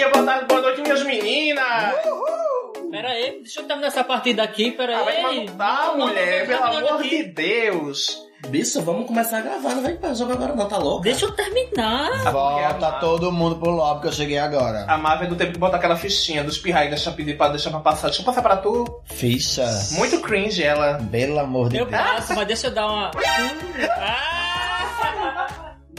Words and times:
dia, 0.00 0.08
boa 0.10 0.24
tarde, 0.24 0.46
boa 0.46 0.60
noite, 0.62 0.80
minhas 0.80 1.02
meninas! 1.04 1.94
Pera 2.90 3.08
aí, 3.10 3.38
deixa 3.42 3.60
eu 3.60 3.64
terminar 3.66 3.88
essa 3.88 4.02
partida 4.02 4.42
aqui, 4.42 4.70
pera 4.72 4.98
Ah, 4.98 5.02
vai 5.04 5.16
aí. 5.24 5.46
tá, 5.46 5.84
Não, 5.88 5.98
não, 5.98 6.06
mulher, 6.08 6.48
não, 6.48 6.58
pelo 6.58 6.78
amor 6.88 7.00
aqui. 7.00 7.08
de 7.10 7.22
Deus! 7.24 8.30
Bicho, 8.48 8.80
vamos 8.80 9.06
começar 9.06 9.38
a 9.38 9.40
gravar, 9.42 9.74
não 9.74 9.82
vai 9.82 9.92
pra 9.92 10.14
jogar 10.14 10.32
agora 10.32 10.54
não, 10.56 10.66
tá 10.66 10.78
louco? 10.78 11.02
Deixa 11.02 11.26
eu 11.26 11.32
terminar. 11.32 12.32
Volta 12.32 12.92
todo 12.92 13.30
mundo 13.30 13.56
pro 13.56 13.70
lobby 13.70 14.00
que 14.00 14.06
eu 14.08 14.12
cheguei 14.12 14.38
agora. 14.38 14.86
A 14.88 14.96
Marvel 14.96 15.28
do 15.28 15.36
tempo 15.36 15.52
que 15.52 15.58
bota 15.58 15.76
aquela 15.76 15.94
fichinha 15.94 16.42
dos 16.42 16.56
pirrai, 16.56 16.88
deixa 16.88 17.12
pedir 17.12 17.36
pra 17.36 17.48
deixar 17.50 17.68
pra 17.70 17.80
passar. 17.80 18.06
Deixa 18.08 18.22
eu 18.22 18.24
passar 18.26 18.40
pra 18.40 18.56
tu. 18.56 19.02
Ficha. 19.04 19.66
Muito 19.92 20.18
cringe 20.20 20.62
ela. 20.62 20.98
Pelo 21.12 21.38
amor 21.38 21.68
de 21.68 21.76
Eu 21.76 21.84
Deus. 21.84 22.00
passo, 22.02 22.34
mas 22.34 22.46
deixa 22.46 22.68
eu 22.68 22.70
dar 22.70 22.86
uma. 22.86 23.10
Ah! 23.98 24.39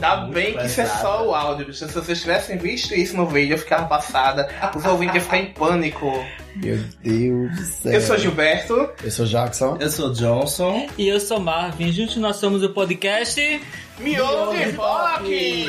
Ainda 0.02 0.16
bem 0.26 0.56
que 0.56 0.66
isso 0.66 0.80
é 0.80 0.86
só 0.86 1.28
o 1.28 1.32
áudio, 1.32 1.66
bicho. 1.66 1.86
Se 1.86 1.94
vocês 1.94 2.20
tivessem 2.20 2.58
visto 2.58 2.92
isso 2.92 3.16
no 3.16 3.24
vídeo, 3.24 3.54
eu 3.54 3.58
ficava 3.58 3.86
passada. 3.86 4.48
Os 4.74 4.84
ouvintes 4.84 5.14
iam 5.14 5.24
ficar 5.24 5.38
em 5.38 5.46
pânico. 5.52 6.12
Meu 6.56 6.76
Deus 7.02 7.56
do 7.56 7.64
céu. 7.64 7.92
Eu 7.92 8.00
sou 8.00 8.18
Gilberto. 8.18 8.90
Eu 9.02 9.10
sou 9.10 9.24
Jackson. 9.24 9.76
Eu 9.80 9.88
sou 9.88 10.12
Johnson. 10.12 10.88
E 10.98 11.08
eu 11.08 11.20
sou 11.20 11.38
Marvin, 11.38 11.92
juntos 11.92 12.16
nós 12.16 12.36
somos 12.36 12.64
o 12.64 12.70
podcast. 12.70 13.60
Miolo 14.00 14.52
de 14.56 14.70
Rock! 14.72 15.66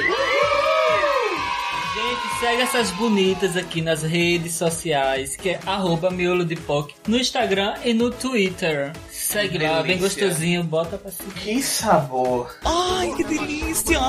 Gente, 1.94 2.40
segue 2.40 2.62
essas 2.64 2.90
bonitas 2.92 3.56
aqui 3.56 3.80
nas 3.80 4.02
redes 4.02 4.56
sociais, 4.56 5.36
que 5.36 5.50
é 5.52 5.60
arroba 5.64 6.10
miolo 6.10 6.44
de 6.44 6.56
POC, 6.56 6.96
no 7.08 7.18
Instagram 7.18 7.76
e 7.86 7.94
no 7.94 8.10
Twitter. 8.10 8.92
Segue 9.12 9.60
lá, 9.60 9.84
bem 9.84 10.00
gostosinho, 10.00 10.64
bota 10.64 10.98
pra 10.98 11.12
seguir. 11.12 11.34
Que 11.34 11.62
sabor! 11.62 12.56
Ai, 12.66 13.14
que 13.16 13.24
delícia! 13.24 14.00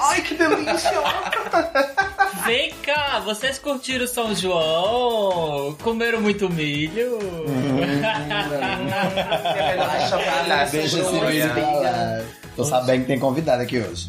Ai, 0.00 0.20
que 0.22 0.34
delícia! 0.34 0.90
Vem 2.44 2.72
cá, 2.82 3.20
vocês 3.24 3.56
curtiram 3.56 4.08
São 4.08 4.34
João? 4.34 5.76
Comeram 5.80 6.20
muito 6.20 6.50
milho? 6.50 7.20
é 9.56 10.62
essa 10.62 10.72
Deixa 10.72 10.98
esse 10.98 11.10
vergonha. 11.10 11.30
vídeo 11.30 11.52
pra 11.52 11.72
lá. 11.72 12.24
Tô 12.56 12.64
sabendo 12.64 13.02
que 13.02 13.06
tem 13.06 13.20
convidado 13.20 13.62
aqui 13.62 13.78
hoje. 13.78 14.08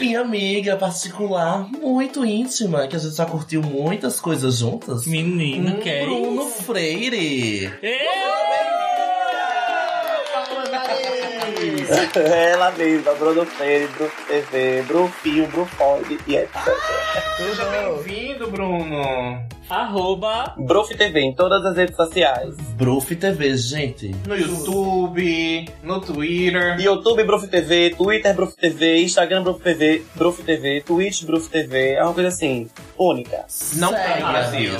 Minha 0.00 0.20
amiga 0.20 0.76
particular, 0.76 1.68
muito 1.80 2.24
íntima, 2.24 2.86
que 2.86 2.96
a 2.96 2.98
gente 2.98 3.14
já 3.16 3.24
curtiu 3.26 3.62
muitas 3.62 4.20
coisas 4.20 4.58
juntas. 4.58 5.06
Menino, 5.06 5.76
Hum, 5.76 5.80
que 5.80 5.88
é 5.88 6.04
Bruno 6.04 6.42
isso? 6.42 6.62
Freire. 6.64 7.72
Ela 11.88 12.72
mesma, 12.72 13.12
Bruno 13.14 13.46
Freire, 13.46 13.88
Bruno 13.88 14.10
TV, 14.26 15.66
Ford 15.76 16.06
e 16.26 16.36
etc. 16.36 16.50
Seja 17.36 17.64
bem-vindo, 17.66 18.50
Bruno. 18.50 19.46
Arroba 19.68 20.54
Bruf 20.56 20.94
TV 20.96 21.20
em 21.20 21.34
todas 21.34 21.64
as 21.64 21.76
redes 21.76 21.96
sociais. 21.96 22.56
Bruf 22.76 23.14
TV, 23.16 23.56
gente. 23.56 24.14
No 24.26 24.36
YouTube, 24.36 25.68
no 25.82 26.00
Twitter. 26.00 26.80
YouTube 26.80 27.24
Bruf 27.24 27.48
TV, 27.48 27.90
Twitter 27.90 28.34
Bruf 28.34 28.56
TV, 28.56 29.02
Instagram 29.02 29.42
Bruf 29.42 29.60
TV, 29.60 30.02
Bruf 30.14 30.42
TV, 30.42 30.82
Twitch 30.82 31.24
Bruf 31.24 31.48
TV, 31.48 31.94
é 31.94 32.02
uma 32.04 32.14
coisa 32.14 32.28
assim, 32.28 32.68
única. 32.98 33.44
Não 33.74 33.92
tem 33.92 34.18
Brasil. 34.18 34.76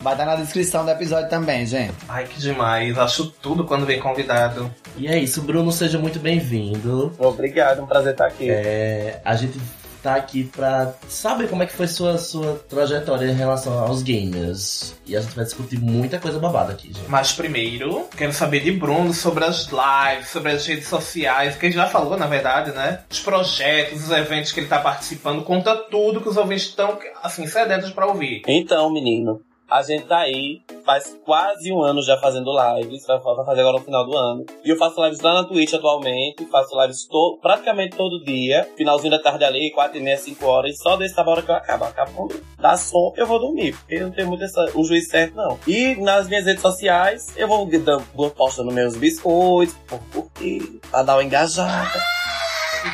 Vai 0.00 0.14
estar 0.14 0.24
na 0.24 0.36
descrição 0.36 0.84
do 0.84 0.90
episódio 0.90 1.28
também, 1.28 1.66
gente. 1.66 1.94
Ai, 2.08 2.24
que 2.24 2.40
demais. 2.40 2.98
Acho 2.98 3.26
tudo 3.26 3.64
quando 3.64 3.86
vem 3.86 4.00
convidado. 4.00 4.72
E 4.96 5.08
é 5.08 5.18
isso, 5.18 5.42
Bruno, 5.42 5.70
seja 5.72 5.98
muito 5.98 6.18
bem-vindo. 6.18 7.12
Obrigado, 7.18 7.82
um 7.82 7.86
prazer 7.86 8.12
estar 8.12 8.26
aqui. 8.26 8.50
É, 8.50 9.20
a 9.24 9.36
gente 9.36 9.58
tá 10.02 10.14
aqui 10.14 10.44
pra 10.44 10.94
saber 11.08 11.48
como 11.48 11.62
é 11.62 11.66
que 11.66 11.72
foi 11.72 11.88
sua, 11.88 12.18
sua 12.18 12.54
trajetória 12.68 13.26
em 13.26 13.34
relação 13.34 13.78
aos 13.78 14.02
gamers. 14.02 14.94
E 15.06 15.16
a 15.16 15.20
gente 15.20 15.34
vai 15.34 15.44
discutir 15.44 15.78
muita 15.78 16.18
coisa 16.18 16.38
babada 16.38 16.72
aqui, 16.72 16.88
gente. 16.88 17.08
Mas 17.08 17.32
primeiro, 17.32 18.08
quero 18.16 18.32
saber 18.32 18.60
de 18.60 18.72
Bruno 18.72 19.12
sobre 19.12 19.44
as 19.44 19.68
lives, 19.68 20.28
sobre 20.28 20.52
as 20.52 20.66
redes 20.66 20.88
sociais, 20.88 21.56
que 21.56 21.66
ele 21.66 21.74
já 21.74 21.86
falou, 21.86 22.16
na 22.16 22.26
verdade, 22.26 22.72
né? 22.72 23.00
Os 23.10 23.20
projetos, 23.20 24.04
os 24.04 24.10
eventos 24.10 24.52
que 24.52 24.60
ele 24.60 24.68
tá 24.68 24.78
participando, 24.78 25.42
conta 25.42 25.76
tudo 25.76 26.20
que 26.20 26.28
os 26.28 26.36
ouvintes 26.36 26.66
estão, 26.66 26.98
assim, 27.22 27.46
sedentos 27.46 27.90
pra 27.90 28.06
ouvir. 28.06 28.42
Então, 28.46 28.92
menino, 28.92 29.40
a 29.68 29.82
gente 29.82 30.06
tá 30.06 30.18
aí 30.18 30.62
faz 30.84 31.18
quase 31.24 31.72
um 31.72 31.82
ano 31.82 32.00
já 32.00 32.16
fazendo 32.18 32.52
lives, 32.52 33.04
vai 33.04 33.20
fazer 33.20 33.60
agora 33.60 33.78
no 33.78 33.84
final 33.84 34.06
do 34.06 34.16
ano. 34.16 34.46
E 34.64 34.70
eu 34.70 34.76
faço 34.76 35.02
lives 35.04 35.20
lá 35.20 35.34
na 35.34 35.44
Twitch 35.44 35.74
atualmente, 35.74 36.46
faço 36.46 36.80
lives 36.80 37.06
to 37.06 37.38
praticamente 37.42 37.96
todo 37.96 38.24
dia, 38.24 38.68
finalzinho 38.76 39.10
da 39.10 39.18
tarde 39.18 39.44
ali, 39.44 39.72
4 39.72 39.98
e 39.98 40.00
meia, 40.00 40.16
5 40.16 40.46
horas, 40.46 40.76
e 40.76 40.78
só 40.78 40.96
desse 40.96 41.18
hora 41.18 41.42
que 41.42 41.50
eu 41.50 41.54
acabo. 41.56 41.84
Acabo 41.84 42.28
dá 42.58 42.76
som, 42.76 43.12
eu 43.16 43.26
vou 43.26 43.40
dormir, 43.40 43.76
porque 43.76 43.96
eu 43.96 44.02
não 44.02 44.12
tenho 44.12 44.28
muito 44.28 44.44
essa, 44.44 44.70
o 44.74 44.84
juiz 44.84 45.08
certo, 45.08 45.34
não. 45.34 45.58
E 45.66 45.96
nas 45.96 46.28
minhas 46.28 46.46
redes 46.46 46.62
sociais, 46.62 47.34
eu 47.36 47.48
vou 47.48 47.66
dando, 47.66 48.04
postando 48.30 48.72
meus 48.72 48.96
biscoitos, 48.96 49.74
por 49.88 50.00
curtir, 50.12 50.80
pra 50.90 51.02
dar 51.02 51.16
uma 51.16 51.24
engajada. 51.24 52.00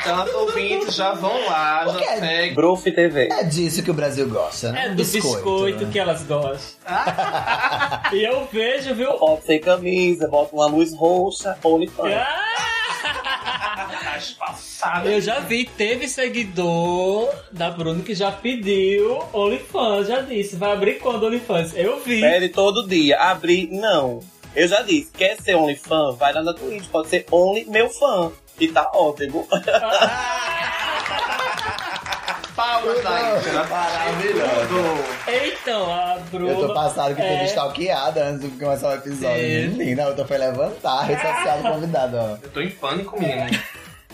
Então, 0.00 0.41
ouvintes 0.41 0.94
já 0.94 1.12
vão 1.12 1.44
lá, 1.47 1.86
já 1.86 1.98
quê? 1.98 2.16
seguem. 2.19 2.54
Bruf 2.54 2.91
TV. 2.91 3.28
É 3.30 3.44
disso 3.44 3.82
que 3.82 3.91
o 3.91 3.94
Brasil 3.94 4.28
gosta, 4.28 4.72
né? 4.72 4.86
é 4.86 4.88
do 4.91 5.04
biscoito, 5.04 5.84
né? 5.84 5.91
que 5.92 5.98
elas 5.98 6.22
gostam. 6.22 6.80
e 8.12 8.25
eu 8.25 8.48
vejo, 8.50 8.94
viu? 8.94 9.19
Foto 9.19 9.44
sem 9.44 9.60
camisa, 9.60 10.28
bota 10.28 10.54
uma 10.54 10.66
luz 10.66 10.94
roxa, 10.94 11.56
OnlyFans. 11.62 12.14
Ah! 12.14 12.72
As 14.14 14.31
passadas. 14.32 15.10
Eu 15.10 15.20
já 15.20 15.41
vi, 15.41 15.64
teve 15.64 16.06
seguidor 16.06 17.28
da 17.50 17.70
Bruno 17.70 18.02
que 18.02 18.14
já 18.14 18.31
pediu 18.31 19.22
OnlyFans, 19.32 20.08
já 20.08 20.20
disse. 20.20 20.56
Vai 20.56 20.72
abrir 20.72 20.98
quando 20.98 21.25
OnlyFans? 21.25 21.75
Eu 21.75 22.00
vi. 22.00 22.20
Pede 22.20 22.50
todo 22.50 22.86
dia. 22.86 23.19
Abrir, 23.19 23.69
não. 23.70 24.20
Eu 24.54 24.69
já 24.69 24.82
disse, 24.82 25.10
quer 25.12 25.41
ser 25.41 25.56
OnlyFan? 25.56 26.12
Vai 26.12 26.32
lá 26.34 26.42
na 26.42 26.52
Twitch, 26.52 26.86
pode 26.88 27.08
ser 27.08 27.25
Only 27.31 27.64
meu 27.64 27.88
fã. 27.88 28.31
E 28.60 28.68
tá 28.68 28.90
ótimo. 28.94 29.46
Palmas 32.54 33.02
da 33.02 33.38
Ítala. 33.40 33.66
Maravilhoso. 33.66 35.04
Então, 35.26 35.90
a 35.92 36.18
Bruna. 36.30 36.50
Eu 36.52 36.68
tô 36.68 36.74
passado 36.74 37.14
que 37.14 37.22
é, 37.22 37.28
teve 37.28 37.44
stalkeada 37.46 38.24
antes 38.26 38.42
de 38.50 38.58
começar 38.58 38.88
o 38.90 38.94
episódio. 38.94 39.38
Sim. 39.42 39.68
Menina, 39.78 40.02
eu 40.02 40.14
tô 40.14 40.24
foi 40.26 40.36
levantar 40.38 41.00
a 41.00 41.02
rede 41.04 41.22
social 41.22 41.58
do 41.58 41.62
convidado, 41.70 42.16
ó. 42.18 42.36
Eu 42.42 42.50
tô 42.50 42.60
em 42.60 42.70
pânico, 42.70 43.18
menino. 43.18 43.58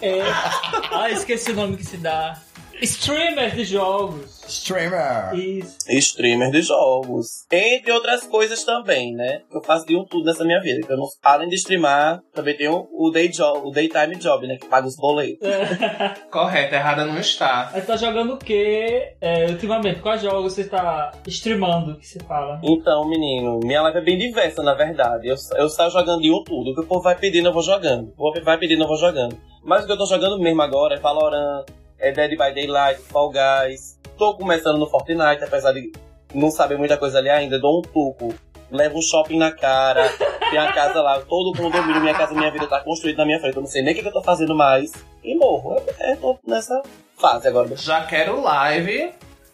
é- 0.00 0.22
Ah, 0.93 1.10
esqueci 1.10 1.50
o 1.50 1.55
nome 1.55 1.76
que 1.76 1.84
se 1.84 1.97
dá. 1.97 2.37
Streamers 2.83 3.55
de 3.55 3.65
jogos. 3.65 4.39
Streamer. 4.49 5.34
Isso. 5.34 5.77
Streamer 5.89 6.50
de 6.50 6.62
jogos. 6.62 7.44
Entre 7.50 7.93
outras 7.93 8.25
coisas 8.25 8.65
também, 8.65 9.15
né? 9.15 9.43
Eu 9.53 9.62
faço 9.62 9.87
de 9.87 9.97
um 9.97 10.05
tudo 10.05 10.25
nessa 10.25 10.44
minha 10.44 10.61
vida. 10.61 10.87
Eu 10.88 10.97
não, 10.97 11.06
além 11.22 11.49
de 11.49 11.56
streamar, 11.56 12.22
também 12.33 12.56
tenho 12.56 12.88
o 12.93 13.11
day 13.11 13.28
job, 13.28 13.67
o 13.67 13.71
daytime 13.71 14.17
job, 14.17 14.47
né? 14.47 14.56
Que 14.56 14.67
paga 14.67 14.87
os 14.87 14.97
boletos. 14.97 15.47
Correto, 16.31 16.75
errada 16.75 17.05
não 17.05 17.19
está. 17.19 17.71
Aí 17.72 17.83
tá 17.83 17.97
jogando 17.97 18.34
o 18.34 18.38
quê? 18.38 19.15
É, 19.21 19.47
ultimamente, 19.47 20.00
quais 20.00 20.22
jogos 20.22 20.55
você 20.55 20.65
tá 20.65 21.12
streamando 21.27 21.99
que 21.99 22.06
você 22.06 22.21
fala? 22.21 22.61
Então, 22.62 23.09
menino, 23.09 23.61
minha 23.62 23.83
live 23.83 23.99
é 23.99 24.03
bem 24.03 24.19
diversa, 24.19 24.62
na 24.62 24.75
verdade. 24.75 25.28
Eu, 25.28 25.37
eu 25.56 25.69
saio 25.69 25.91
jogando 25.91 26.22
de 26.22 26.31
um 26.31 26.43
tudo. 26.44 26.71
O 26.71 26.75
que 26.75 26.81
o 26.81 26.87
povo 26.87 27.03
vai 27.03 27.17
pedindo, 27.17 27.49
eu 27.49 27.53
vou 27.53 27.62
jogando. 27.62 28.09
O 28.09 28.17
povo 28.17 28.41
vai 28.43 28.56
pedindo, 28.56 28.84
eu 28.84 28.88
vou 28.88 28.97
jogando. 28.97 29.37
Mas 29.65 29.83
o 29.83 29.87
que 29.87 29.93
eu 29.93 29.99
tô 29.99 30.06
jogando 30.06 30.38
mesmo 30.38 30.62
agora 30.62 30.94
é 30.94 30.99
Valorant, 30.99 31.67
é 31.98 32.12
Dead 32.12 32.31
by 32.31 32.54
Daylight, 32.54 33.00
Fall 33.03 33.31
Guys. 33.31 33.98
Tô 34.16 34.34
começando 34.34 34.78
no 34.78 34.88
Fortnite, 34.88 35.44
apesar 35.44 35.72
de 35.72 35.92
não 36.34 36.50
saber 36.50 36.76
muita 36.76 36.97
coisa 36.97 37.19
ali 37.19 37.28
ainda. 37.28 37.59
Dou 37.59 37.78
um 37.78 37.82
tuco, 37.82 38.34
levo 38.70 38.98
um 38.98 39.03
shopping 39.03 39.38
na 39.38 39.50
cara, 39.50 40.08
tem 40.50 40.58
a 40.58 40.72
casa 40.72 41.00
lá, 41.00 41.20
todo 41.20 41.56
condomínio, 41.56 42.00
minha 42.00 42.14
casa, 42.14 42.34
minha 42.34 42.50
vida 42.50 42.66
tá 42.66 42.81
construída 42.81 43.19
na 43.19 43.26
minha 43.26 43.41
frente. 43.41 43.56
Eu 43.56 43.62
não 43.62 43.69
sei 43.69 43.82
nem 43.82 43.94
o 43.94 43.97
que, 43.97 44.06
eu 44.06 44.12
tô 44.12 44.22
fazendo 44.22 44.54
mais. 44.54 44.92
E 45.22 45.34
morro. 45.34 45.76
Eu, 45.76 46.06
eu 46.06 46.16
tô 46.16 46.38
nessa 46.47 46.81
fase 47.17 47.49
agora. 47.49 47.76
Já 47.76 48.05
quero 48.05 48.40
live. 48.40 49.12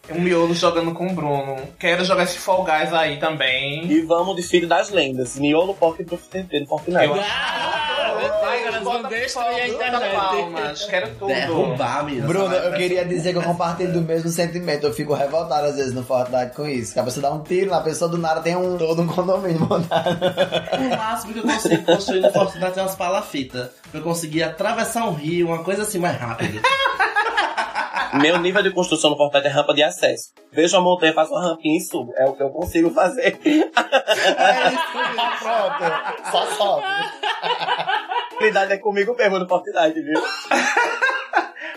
Um 0.09 0.21
miolo 0.21 0.53
jogando 0.53 0.93
com 0.93 1.07
o 1.07 1.13
Bruno. 1.13 1.57
Quero 1.79 2.05
jogar 2.05 2.23
esse 2.23 2.37
Fall 2.37 2.63
Guys 2.63 2.93
aí 2.93 3.17
também. 3.17 3.85
E 3.91 4.01
vamos 4.01 4.35
de 4.35 4.43
Filho 4.43 4.67
das 4.67 4.89
Lendas. 4.91 5.37
Miolo 5.39 5.73
Pocket 5.73 6.07
pro 6.07 6.17
TT 6.17 6.59
no 6.61 6.67
Fortnite. 6.67 7.05
Eu 7.05 7.15
Ah, 7.15 8.41
Ai, 8.43 8.63
elas 8.67 8.83
bota 8.83 9.01
vão 9.01 9.09
destruir 9.09 9.61
a 9.61 9.67
internet. 9.67 10.15
palmas. 10.15 10.83
Quero 10.85 11.09
tudo. 11.15 11.27
Derrubar, 11.27 12.05
menina. 12.05 12.27
Bruno, 12.27 12.53
eu 12.53 12.73
queria 12.73 13.03
dizer 13.03 13.31
que 13.33 13.37
eu 13.39 13.43
compartilho 13.43 13.91
do 13.93 14.01
mesmo 14.01 14.29
sentimento. 14.29 14.85
Eu 14.85 14.93
fico 14.93 15.13
revoltado 15.13 15.67
às 15.67 15.75
vezes 15.75 15.93
no 15.93 16.03
Fortnite 16.03 16.55
com 16.55 16.67
isso. 16.67 16.93
Que 16.93 16.99
a 16.99 17.03
pessoa 17.03 17.21
dá 17.23 17.31
um 17.33 17.43
tiro 17.43 17.71
na 17.71 17.81
pessoa, 17.81 18.09
do 18.09 18.17
nada 18.17 18.41
tem 18.41 18.55
um 18.55 18.77
todo 18.77 19.01
um 19.01 19.07
condomínio 19.07 19.59
montado. 19.61 20.17
O 20.77 20.89
máximo 20.97 21.33
que 21.33 21.39
eu 21.39 21.43
consegui 21.43 21.77
construir 21.79 22.19
no 22.21 22.31
Fortnite 22.31 22.79
é 22.79 22.81
umas 22.83 22.95
palafitas. 22.95 23.69
Eu 23.93 24.01
consegui 24.01 24.43
atravessar 24.43 25.05
um 25.05 25.13
rio, 25.13 25.47
uma 25.47 25.63
coisa 25.63 25.81
assim 25.81 25.97
mais 25.97 26.15
rápido. 26.17 26.61
Meu 28.21 28.39
nível 28.39 28.63
de 28.63 28.71
construção 28.71 29.09
no 29.09 29.17
Fortnite 29.17 29.47
é 29.47 29.49
rampa 29.49 29.73
de 29.73 29.83
acesso. 29.83 30.31
Vejo 30.51 30.77
a 30.77 30.81
montanha, 30.81 31.13
faço 31.13 31.31
uma 31.31 31.41
rampinha 31.41 31.77
e 31.77 31.81
subo. 31.81 32.13
É 32.17 32.25
o 32.25 32.33
que 32.33 32.43
eu 32.43 32.49
consigo 32.49 32.89
fazer. 32.91 33.39
É 33.43 34.73
isso, 34.73 35.39
pronto. 35.39 36.31
Só 36.31 36.45
sobe. 36.55 36.85
Habilidade 38.35 38.73
é 38.73 38.77
comigo 38.77 39.15
mesmo 39.15 39.39
no 39.39 39.47
Fortnite, 39.47 40.01
viu? 40.01 40.21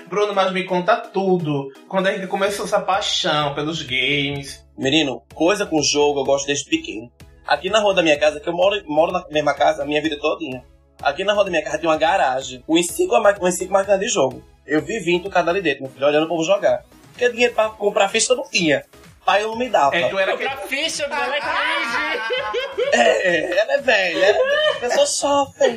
Bruno, 0.08 0.34
mas 0.34 0.52
me 0.52 0.64
conta 0.64 0.96
tudo. 0.96 1.70
Quando 1.88 2.06
a 2.06 2.12
gente 2.12 2.26
começou 2.26 2.64
essa 2.64 2.80
paixão 2.80 3.54
pelos 3.54 3.82
games, 3.82 4.66
Menino, 4.78 5.22
coisa 5.34 5.66
com 5.66 5.82
jogo 5.82 6.20
eu 6.20 6.24
gosto 6.24 6.46
desde 6.46 6.70
pequeno. 6.70 7.10
Aqui 7.44 7.68
na 7.68 7.80
rua 7.80 7.94
da 7.94 8.02
minha 8.02 8.16
casa, 8.16 8.38
que 8.38 8.48
eu 8.48 8.52
moro, 8.52 8.80
moro 8.86 9.10
na 9.10 9.24
mesma 9.28 9.52
casa 9.52 9.82
a 9.82 9.86
minha 9.86 10.00
vida 10.00 10.16
todinha. 10.20 10.62
Aqui 11.02 11.24
na 11.24 11.32
rua 11.32 11.44
da 11.44 11.50
minha 11.50 11.64
casa 11.64 11.78
tem 11.78 11.88
uma 11.88 11.96
garagem 11.96 12.62
com 12.64 12.80
cinco, 12.80 13.14
com 13.40 13.50
cinco 13.50 13.72
máquinas 13.72 13.98
de 13.98 14.06
jogo. 14.06 14.40
Eu 14.68 14.82
vivi 14.82 15.14
entucado 15.14 15.48
ali 15.50 15.60
dentro, 15.62 15.82
meu 15.84 15.92
filho, 15.92 16.06
olhando 16.06 16.24
o 16.26 16.28
povo 16.28 16.44
jogar. 16.44 16.84
Porque 17.12 17.28
dinheiro 17.30 17.54
pra 17.54 17.68
comprar 17.70 18.08
ficha 18.08 18.32
eu 18.32 18.36
não 18.36 18.48
tinha. 18.48 18.84
Pai 19.24 19.42
eu 19.42 19.48
não 19.48 19.56
me 19.58 19.68
dava. 19.68 19.94
É, 19.96 20.08
tu 20.08 20.18
era 20.18 20.32
Comprar 20.32 20.52
aquele, 20.52 20.68
ficha, 20.84 21.04
ela 21.04 21.36
é 21.36 21.40
cringe. 21.40 22.92
É, 22.92 23.58
ela 23.58 23.72
é 23.74 23.78
velha. 23.78 24.24
Ela 24.26 24.38
é... 24.38 24.84
Eu 24.86 24.90
sou 25.06 25.28
jovem. 25.28 25.76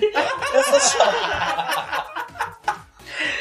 Eu 0.54 0.64
sou 0.64 0.80
jovem. 1.00 1.22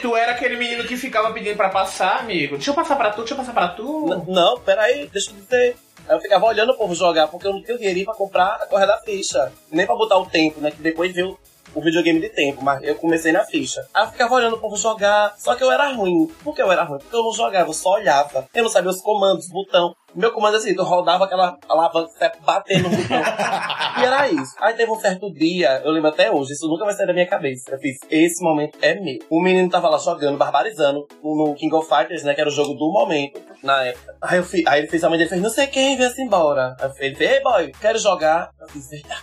tu 0.03 0.17
era 0.17 0.33
aquele 0.33 0.57
menino 0.57 0.85
que 0.85 0.97
ficava 0.97 1.33
pedindo 1.33 1.57
pra 1.57 1.69
passar, 1.69 2.21
amigo. 2.21 2.57
Deixa 2.57 2.71
eu 2.71 2.75
passar 2.75 2.97
pra 2.97 3.11
tu, 3.11 3.19
deixa 3.19 3.35
eu 3.35 3.39
passar 3.39 3.53
pra 3.53 3.69
tu. 3.69 4.09
N- 4.09 4.25
Não, 4.35 4.59
peraí, 4.61 5.07
deixa 5.13 5.31
eu 5.31 5.35
dizer. 5.37 5.77
Aí 6.09 6.17
eu 6.17 6.21
ficava 6.21 6.47
olhando 6.47 6.73
o 6.73 6.77
povo 6.77 6.95
jogar, 6.95 7.29
porque 7.29 7.47
eu 7.47 7.53
não 7.53 7.63
tinha 7.63 7.77
dinheirinho 7.77 8.07
pra 8.07 8.15
comprar 8.15 8.55
a 8.61 8.67
correr 8.67 8.87
da 8.87 8.99
ficha. 8.99 9.53
Nem 9.71 9.87
pra 9.87 9.95
botar 9.95 10.19
o 10.19 10.27
tempo, 10.27 10.61
né? 10.61 10.71
Que 10.71 10.83
depois 10.83 11.13
veio 11.15 11.39
o 11.75 11.81
videogame 11.81 12.21
de 12.21 12.29
tempo, 12.29 12.63
mas 12.63 12.83
eu 12.83 12.95
comecei 12.97 13.33
na 13.33 13.45
ficha. 13.45 13.87
Aí 13.95 14.05
eu 14.05 14.11
ficava 14.11 14.35
olhando 14.35 14.57
o 14.57 14.61
povo 14.61 14.77
jogar, 14.77 15.35
só 15.39 15.55
que 15.55 15.63
eu 15.63 15.71
era 15.71 15.93
ruim. 15.93 16.27
Por 16.43 16.55
que 16.55 16.63
eu 16.63 16.71
era 16.71 16.85
ruim? 16.85 16.99
Porque 16.99 17.17
eu 17.17 17.23
não 17.23 17.33
jogava, 17.33 17.69
eu 17.69 17.75
só 17.75 17.95
olhava. 17.95 18.49
Eu 18.55 18.63
não 18.63 18.71
sabia 18.71 18.91
os 18.91 19.01
comandos, 19.01 19.49
botão. 19.49 19.95
Meu 20.15 20.33
comando 20.33 20.55
é 20.55 20.59
assim, 20.59 20.75
tu 20.75 20.83
rodava 20.83 21.25
aquela 21.25 21.57
alavanca 21.69 22.33
batendo 22.45 22.89
no 22.89 22.97
botão. 22.97 23.21
e 24.01 24.05
era 24.05 24.29
isso. 24.29 24.55
Aí 24.59 24.75
teve 24.75 24.91
um 24.91 24.99
certo 24.99 25.33
dia, 25.33 25.81
eu 25.85 25.93
lembro 25.93 26.09
até 26.09 26.31
hoje, 26.31 26.53
isso 26.53 26.67
nunca 26.67 26.85
vai 26.85 26.95
sair 26.95 27.07
da 27.07 27.13
minha 27.13 27.27
cabeça. 27.27 27.71
Eu 27.71 27.79
fiz, 27.79 27.99
esse 28.11 28.43
momento 28.43 28.77
é 28.83 28.95
meu. 28.95 29.19
O 29.31 29.41
menino 29.41 29.71
tava 29.71 29.89
lá 29.89 29.99
jogando, 29.99 30.37
barbarizando, 30.37 31.07
no 31.23 31.55
King 31.55 31.75
of 31.75 31.89
Fighters, 31.89 32.25
né, 32.25 32.35
que 32.35 32.41
era 32.41 32.51
o 32.51 32.53
jogo 32.53 32.75
do 32.75 32.91
momento, 32.91 33.41
na 33.63 33.85
época. 33.85 34.17
Aí, 34.21 34.39
eu 34.39 34.45
fui, 34.45 34.65
aí 34.67 34.81
ele 34.81 34.89
fez, 34.89 35.05
a 35.05 35.09
mãe 35.09 35.19
dele 35.19 35.31
fez, 35.31 35.41
não 35.41 35.51
sei 35.51 35.67
quem, 35.69 35.97
vem-se 35.97 36.21
embora. 36.21 36.77
Aí 36.81 36.91
ele 37.01 37.15
fez, 37.15 37.21
ei 37.21 37.41
boy, 37.41 37.73
quero 37.81 37.99
jogar. 37.99 38.51
Eu 38.61 38.69
fiz, 38.69 38.91
eita. 38.91 39.17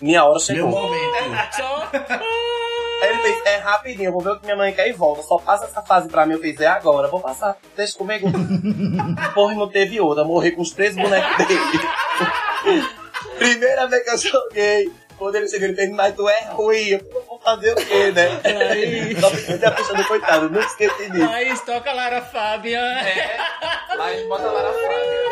Minha 0.00 0.24
hora 0.24 0.32
Meu 0.32 0.40
chegou. 0.40 0.70
momento. 0.70 1.54
Só 1.56 1.90
Aí 3.02 3.08
ele 3.08 3.18
fez, 3.22 3.42
é 3.46 3.56
rapidinho, 3.56 4.08
eu 4.08 4.12
vou 4.12 4.20
ver 4.20 4.30
o 4.32 4.36
que 4.38 4.44
minha 4.44 4.56
mãe 4.56 4.72
quer 4.72 4.88
e 4.88 4.92
volta. 4.92 5.22
Só 5.22 5.38
passa 5.38 5.64
essa 5.64 5.80
fase 5.82 6.08
pra 6.08 6.26
mim. 6.26 6.34
Eu 6.34 6.40
fiz, 6.40 6.60
é 6.60 6.66
agora, 6.66 7.08
vou 7.08 7.20
passar. 7.20 7.56
Deixa 7.74 7.96
comigo. 7.96 8.28
Porra, 9.34 9.54
não 9.54 9.68
teve 9.68 9.98
outra. 10.00 10.22
Morri 10.24 10.52
com 10.52 10.60
os 10.62 10.72
três 10.72 10.94
bonecos 10.94 11.46
dele. 11.46 11.60
Primeira 13.38 13.86
vez 13.86 14.04
que 14.04 14.10
eu 14.10 14.18
joguei. 14.18 14.92
Quando 15.16 15.34
ele 15.36 15.48
chegou, 15.48 15.66
ele 15.68 15.76
fez, 15.76 15.90
mas 15.90 16.14
tu 16.14 16.28
é 16.28 16.48
ruim. 16.50 16.88
Eu 16.88 16.98
falei, 17.00 17.24
vou 17.26 17.40
fazer 17.40 17.72
o 17.72 17.76
quê, 17.76 18.12
né? 18.12 18.40
Aí. 18.70 19.20
Só 19.20 19.30
fiquei 19.30 19.68
a 19.68 19.72
ficha 19.76 19.94
do 19.94 20.04
coitado, 20.04 20.50
nunca 20.50 20.66
esqueci 20.66 21.10
disso. 21.10 21.28
Aí 21.30 21.58
toca 21.60 21.92
Lara 21.92 22.22
Fábia. 22.22 22.80
É, 22.80 24.24
botam 24.28 24.52
lá 24.52 24.62
na 24.62 24.72
frase. 24.72 25.30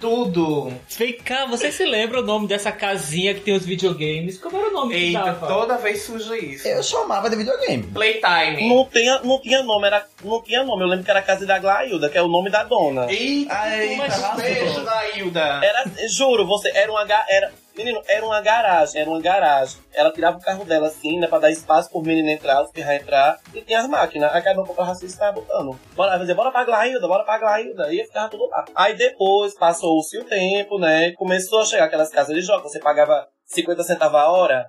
Tudo. 0.00 0.72
Vem 0.96 1.12
cá, 1.14 1.46
você 1.46 1.70
se 1.72 1.84
lembra 1.84 2.20
o 2.20 2.24
nome 2.24 2.46
dessa 2.46 2.70
casinha 2.72 3.34
que 3.34 3.40
tem 3.40 3.54
os 3.54 3.64
videogames? 3.64 4.38
Como 4.38 4.56
era 4.56 4.68
o 4.68 4.72
nome 4.72 4.94
que 4.94 5.00
Eita, 5.00 5.24
dava? 5.24 5.46
toda 5.46 5.76
vez 5.76 6.02
surge 6.02 6.36
isso. 6.36 6.68
Eu 6.68 6.82
chamava 6.82 7.28
de 7.28 7.36
videogame. 7.36 7.82
Playtime. 7.84 8.68
Não 8.68 8.84
tinha, 8.84 9.20
não 9.20 9.40
tinha 9.40 9.62
nome, 9.62 9.86
era, 9.86 10.06
não 10.22 10.42
tinha 10.42 10.64
nome. 10.64 10.82
Eu 10.82 10.88
lembro 10.88 11.04
que 11.04 11.10
era 11.10 11.20
a 11.20 11.22
casa 11.22 11.46
da 11.46 11.58
Glailda, 11.58 12.08
que 12.08 12.18
é 12.18 12.22
o 12.22 12.28
nome 12.28 12.50
da 12.50 12.62
dona. 12.64 13.10
Eita, 13.10 13.54
mas 13.96 14.20
tá 14.20 14.34
beijo 14.34 14.84
da 14.84 15.08
Hilda. 15.16 15.60
Era, 15.62 15.84
juro, 16.08 16.46
você, 16.46 16.70
era 16.74 16.90
uma, 16.90 17.06
era, 17.28 17.52
menino, 17.78 18.02
era 18.06 18.24
uma 18.24 18.40
garagem, 18.40 19.00
era 19.00 19.08
uma 19.08 19.20
garagem. 19.20 19.78
Ela 19.94 20.12
tirava 20.12 20.36
o 20.36 20.40
carro 20.40 20.64
dela 20.64 20.88
assim, 20.88 21.18
né, 21.18 21.26
pra 21.26 21.38
dar 21.38 21.50
espaço 21.50 21.90
pro 21.90 22.02
menino 22.02 22.28
entrar, 22.28 22.62
os 22.62 22.70
pirra 22.70 22.96
entrar, 22.96 23.38
e 23.54 23.62
tinha 23.62 23.80
as 23.80 23.88
máquinas. 23.88 24.32
Aí 24.34 24.42
cada 24.42 24.60
um 24.60 24.66
comprava 24.66 24.92
assim, 24.92 25.08
tava 25.16 25.40
botando. 25.40 25.78
Bora, 25.94 26.18
dizia, 26.18 26.34
bora 26.34 26.50
pra 26.50 26.64
Glailda, 26.64 27.08
bora 27.08 27.24
pra 27.24 27.38
Glailda, 27.38 27.92
e 27.92 28.04
ficava 28.04 28.28
tudo 28.28 28.46
lá. 28.48 28.64
Aí 28.74 28.94
depois, 28.94 29.54
passou-se 29.54 30.18
o 30.18 30.24
tempo, 30.24 30.78
né, 30.78 31.12
começou 31.12 31.60
a 31.60 31.64
chegar 31.64 31.84
aquelas 31.84 32.10
casas 32.10 32.34
de 32.34 32.42
jogos, 32.42 32.72
você 32.72 32.80
pagava 32.80 33.26
50 33.46 33.82
centavos 33.82 34.20
a 34.20 34.30
hora, 34.30 34.68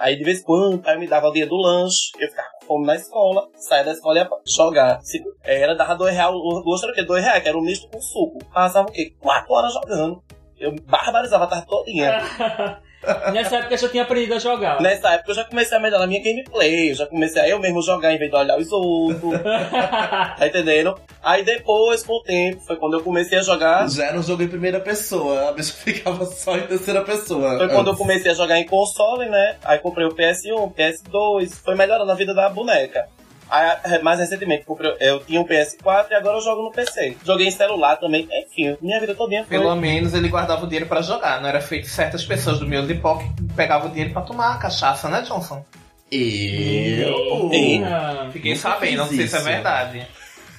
Aí 0.00 0.16
de 0.16 0.24
vez 0.24 0.40
em 0.40 0.44
quando, 0.44 0.88
aí 0.88 0.98
me 0.98 1.06
dava 1.06 1.28
o 1.28 1.32
dia 1.32 1.46
do 1.46 1.56
lanche, 1.56 2.10
eu 2.18 2.26
ficava 2.26 2.48
com 2.58 2.66
fome 2.66 2.86
na 2.86 2.96
escola, 2.96 3.46
saía 3.54 3.84
da 3.84 3.92
escola 3.92 4.18
e 4.18 4.22
ia 4.22 4.28
jogar. 4.46 4.98
Era, 5.44 5.74
dava 5.74 5.94
dois 5.94 6.14
reais, 6.14 6.32
o 6.32 6.62
gosto 6.62 6.84
era 6.84 6.92
o 6.92 6.94
quê? 6.94 7.02
Dois 7.04 7.22
reais, 7.22 7.42
que 7.42 7.48
era 7.50 7.58
um 7.58 7.60
misto 7.60 7.86
com 7.90 8.00
suco. 8.00 8.38
Passava 8.50 8.88
o 8.88 8.92
quê? 8.92 9.14
Quatro 9.20 9.52
horas 9.52 9.74
jogando. 9.74 10.22
Eu 10.60 10.76
barbarizava 10.86 11.44
a 11.44 11.46
tarde 11.46 11.66
todinha. 11.66 12.20
Nessa 13.32 13.56
época 13.56 13.74
eu 13.74 13.78
já 13.78 13.88
tinha 13.88 14.02
aprendido 14.02 14.34
a 14.34 14.38
jogar. 14.38 14.80
Nessa 14.80 15.12
época 15.12 15.30
eu 15.30 15.34
já 15.34 15.44
comecei 15.44 15.76
a 15.76 15.80
melhorar 15.80 16.04
a 16.04 16.06
minha 16.06 16.22
gameplay, 16.22 16.90
eu 16.90 16.94
já 16.94 17.06
comecei 17.06 17.40
a 17.40 17.48
eu 17.48 17.58
mesmo 17.58 17.80
jogar 17.82 18.12
em 18.12 18.18
vez 18.18 18.30
de 18.30 18.36
olhar 18.36 18.58
os 18.58 18.70
outros. 18.70 19.40
tá 19.40 20.46
entendendo? 20.46 21.00
Aí 21.22 21.42
depois, 21.42 22.02
com 22.02 22.12
o 22.12 22.22
tempo, 22.22 22.60
foi 22.60 22.76
quando 22.76 22.98
eu 22.98 23.02
comecei 23.02 23.38
a 23.38 23.42
jogar. 23.42 23.88
Já 23.88 24.04
era 24.04 24.18
um 24.18 24.22
jogo 24.22 24.42
em 24.42 24.48
primeira 24.48 24.80
pessoa, 24.80 25.48
a 25.48 25.52
bicha 25.52 25.72
ficava 25.72 26.26
só 26.28 26.58
em 26.58 26.66
terceira 26.66 27.02
pessoa. 27.02 27.56
Foi 27.56 27.68
quando 27.70 27.88
eu 27.88 27.96
comecei 27.96 28.30
a 28.32 28.34
jogar 28.34 28.58
em 28.58 28.66
console, 28.66 29.30
né? 29.30 29.56
Aí 29.64 29.78
comprei 29.78 30.06
o 30.06 30.14
PS1, 30.14 30.74
PS2, 30.74 31.54
foi 31.64 31.74
melhorando 31.74 32.12
a 32.12 32.14
vida 32.14 32.34
da 32.34 32.50
boneca. 32.50 33.08
Aí, 33.50 34.02
mais 34.02 34.20
recentemente, 34.20 34.64
comprei, 34.64 34.94
eu 35.00 35.20
tinha 35.20 35.40
um 35.40 35.44
PS4 35.44 36.06
e 36.10 36.14
agora 36.14 36.38
eu 36.38 36.40
jogo 36.40 36.62
no 36.62 36.70
PC. 36.70 37.16
Joguei 37.24 37.48
em 37.48 37.50
celular 37.50 37.96
também, 37.96 38.28
enfim, 38.30 38.76
minha 38.80 39.00
vida 39.00 39.14
todinha 39.14 39.44
foi. 39.44 39.58
Pelo 39.58 39.74
menos 39.74 40.14
ele 40.14 40.28
guardava 40.28 40.64
o 40.64 40.66
dinheiro 40.66 40.86
pra 40.86 41.02
jogar. 41.02 41.40
Não 41.40 41.48
era 41.48 41.60
feito 41.60 41.88
certas 41.88 42.24
pessoas 42.24 42.58
do 42.60 42.66
meu 42.66 42.86
de 42.86 42.94
que 42.94 43.54
pegavam 43.56 43.88
o 43.88 43.90
dinheiro 43.90 44.12
pra 44.12 44.22
tomar 44.22 44.58
cachaça, 44.58 45.08
né, 45.08 45.22
Johnson? 45.22 45.64
Eu. 46.12 47.50
Ah, 47.84 48.28
Fiquei 48.32 48.56
sabendo, 48.56 48.98
não 48.98 49.08
sei 49.08 49.26
se 49.26 49.36
é 49.36 49.40
verdade. 49.40 50.06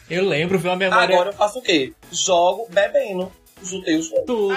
Eu 0.09 0.27
lembro, 0.27 0.59
viu 0.59 0.71
a 0.71 0.75
memória 0.75 1.15
Agora 1.15 1.29
eu 1.29 1.33
faço 1.33 1.59
o 1.59 1.61
quê? 1.61 1.93
Jogo 2.11 2.67
bebendo. 2.69 3.31
Juntei 3.63 3.97
os 3.97 4.09
dois. 4.09 4.25
tudo. 4.25 4.55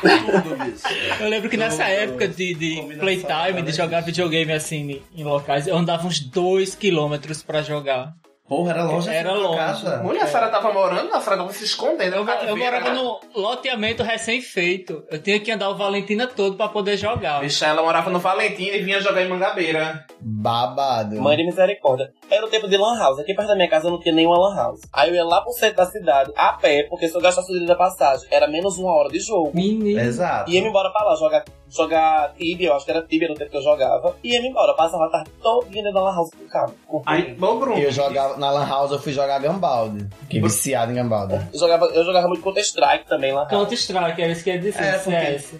Tudo, 0.00 0.56
bicho. 0.64 0.86
Eu 1.20 1.28
lembro 1.28 1.48
que 1.48 1.56
nessa 1.56 1.84
Tudo. 1.84 1.94
época 1.94 2.28
de, 2.28 2.54
de 2.54 2.96
playtime, 2.98 3.62
de 3.62 3.72
jogar 3.72 4.00
videogame 4.02 4.52
assim 4.52 5.02
em 5.14 5.24
locais, 5.24 5.66
eu 5.66 5.76
andava 5.76 6.06
uns 6.06 6.20
2 6.20 6.74
quilômetros 6.74 7.42
pra 7.42 7.62
jogar. 7.62 8.12
Porra, 8.46 8.72
era 8.72 8.84
longe 8.84 9.08
Era 9.08 9.30
assim 9.32 9.40
da 9.42 9.48
longe. 9.48 9.58
casa. 9.58 10.02
Mulher, 10.02 10.22
a 10.22 10.26
senhora 10.26 10.48
tava 10.50 10.70
morando, 10.72 11.08
a 11.14 11.20
senhora 11.20 11.36
tava 11.42 11.52
se 11.52 11.64
escondendo. 11.64 12.14
Eu, 12.16 12.26
eu 12.46 12.56
morava 12.56 12.90
no 12.92 13.18
loteamento 13.34 14.02
recém-feito. 14.02 15.02
Eu 15.10 15.18
tinha 15.22 15.40
que 15.40 15.50
andar 15.50 15.70
o 15.70 15.74
Valentina 15.76 16.26
todo 16.26 16.54
pra 16.56 16.68
poder 16.68 16.98
jogar. 16.98 17.40
Bicha, 17.40 17.66
ela 17.66 17.82
morava 17.82 18.10
no 18.10 18.18
Valentim 18.18 18.64
e 18.66 18.78
vinha 18.82 19.00
jogar 19.00 19.22
em 19.22 19.28
Mangabeira. 19.28 20.04
Babado. 20.20 21.20
Mãe 21.22 21.36
de 21.38 21.46
misericórdia. 21.46 22.12
Era 22.30 22.44
o 22.44 22.48
tempo 22.50 22.68
de 22.68 22.76
Lan 22.76 22.98
House. 22.98 23.18
Aqui 23.18 23.32
perto 23.34 23.48
da 23.48 23.54
minha 23.56 23.68
casa 23.68 23.88
não 23.88 23.98
tinha 23.98 24.14
nenhuma 24.14 24.38
Lan 24.38 24.54
House. 24.54 24.80
Aí 24.92 25.08
eu 25.08 25.14
ia 25.14 25.24
lá 25.24 25.40
pro 25.40 25.52
centro 25.52 25.76
da 25.76 25.86
cidade, 25.86 26.30
a 26.36 26.52
pé, 26.52 26.84
porque 26.90 27.08
se 27.08 27.14
eu 27.16 27.20
gastasse 27.22 27.48
o 27.48 27.52
dinheiro 27.52 27.72
da 27.72 27.76
passagem, 27.78 28.26
era 28.30 28.46
menos 28.46 28.76
uma 28.78 28.92
hora 28.94 29.08
de 29.08 29.20
jogo. 29.20 29.52
Menino. 29.54 29.98
Exato. 30.00 30.50
Ia-me 30.50 30.68
embora 30.68 30.90
pra 30.90 31.04
lá, 31.04 31.14
jogar, 31.16 31.44
jogar 31.68 32.34
Tibia, 32.34 32.68
eu 32.68 32.74
acho 32.74 32.84
que 32.84 32.90
era 32.90 33.02
Tibia 33.02 33.28
no 33.28 33.34
tempo 33.34 33.50
que 33.50 33.56
eu 33.56 33.62
jogava. 33.62 34.16
E 34.22 34.32
ia-me 34.32 34.48
embora, 34.48 34.74
passava 34.74 35.06
a 35.06 35.10
tarde 35.10 35.30
todinha 35.42 35.82
dentro 35.82 35.94
da 35.94 36.02
Lan 36.02 36.14
House 36.14 36.30
com 36.30 36.44
o 36.44 36.48
cabo. 36.48 36.74
com 36.86 37.02
Aí, 37.06 37.34
bom, 37.34 37.58
Bruno. 37.58 37.78
Eu 37.78 37.90
jogava 37.90 38.33
na 38.38 38.50
Lan 38.50 38.66
House, 38.66 38.90
eu 38.92 38.98
fui 38.98 39.12
jogar 39.12 39.38
Gambaldi. 39.38 40.06
Fiquei 40.22 40.40
viciado 40.40 40.92
em 40.92 40.94
Gambaldi. 40.94 41.40
Eu 41.52 41.58
jogava, 41.58 41.86
eu 41.86 42.04
jogava 42.04 42.28
muito 42.28 42.42
Counter-Strike 42.42 43.06
também 43.08 43.32
lá. 43.32 43.46
Counter 43.46 43.76
Strike, 43.78 44.22
era 44.22 44.32
isso 44.32 44.44
que 44.44 44.50
ia 44.50 44.58
dizer, 44.58 44.82
É, 44.82 44.92
porque- 44.98 45.10
CS. 45.10 45.54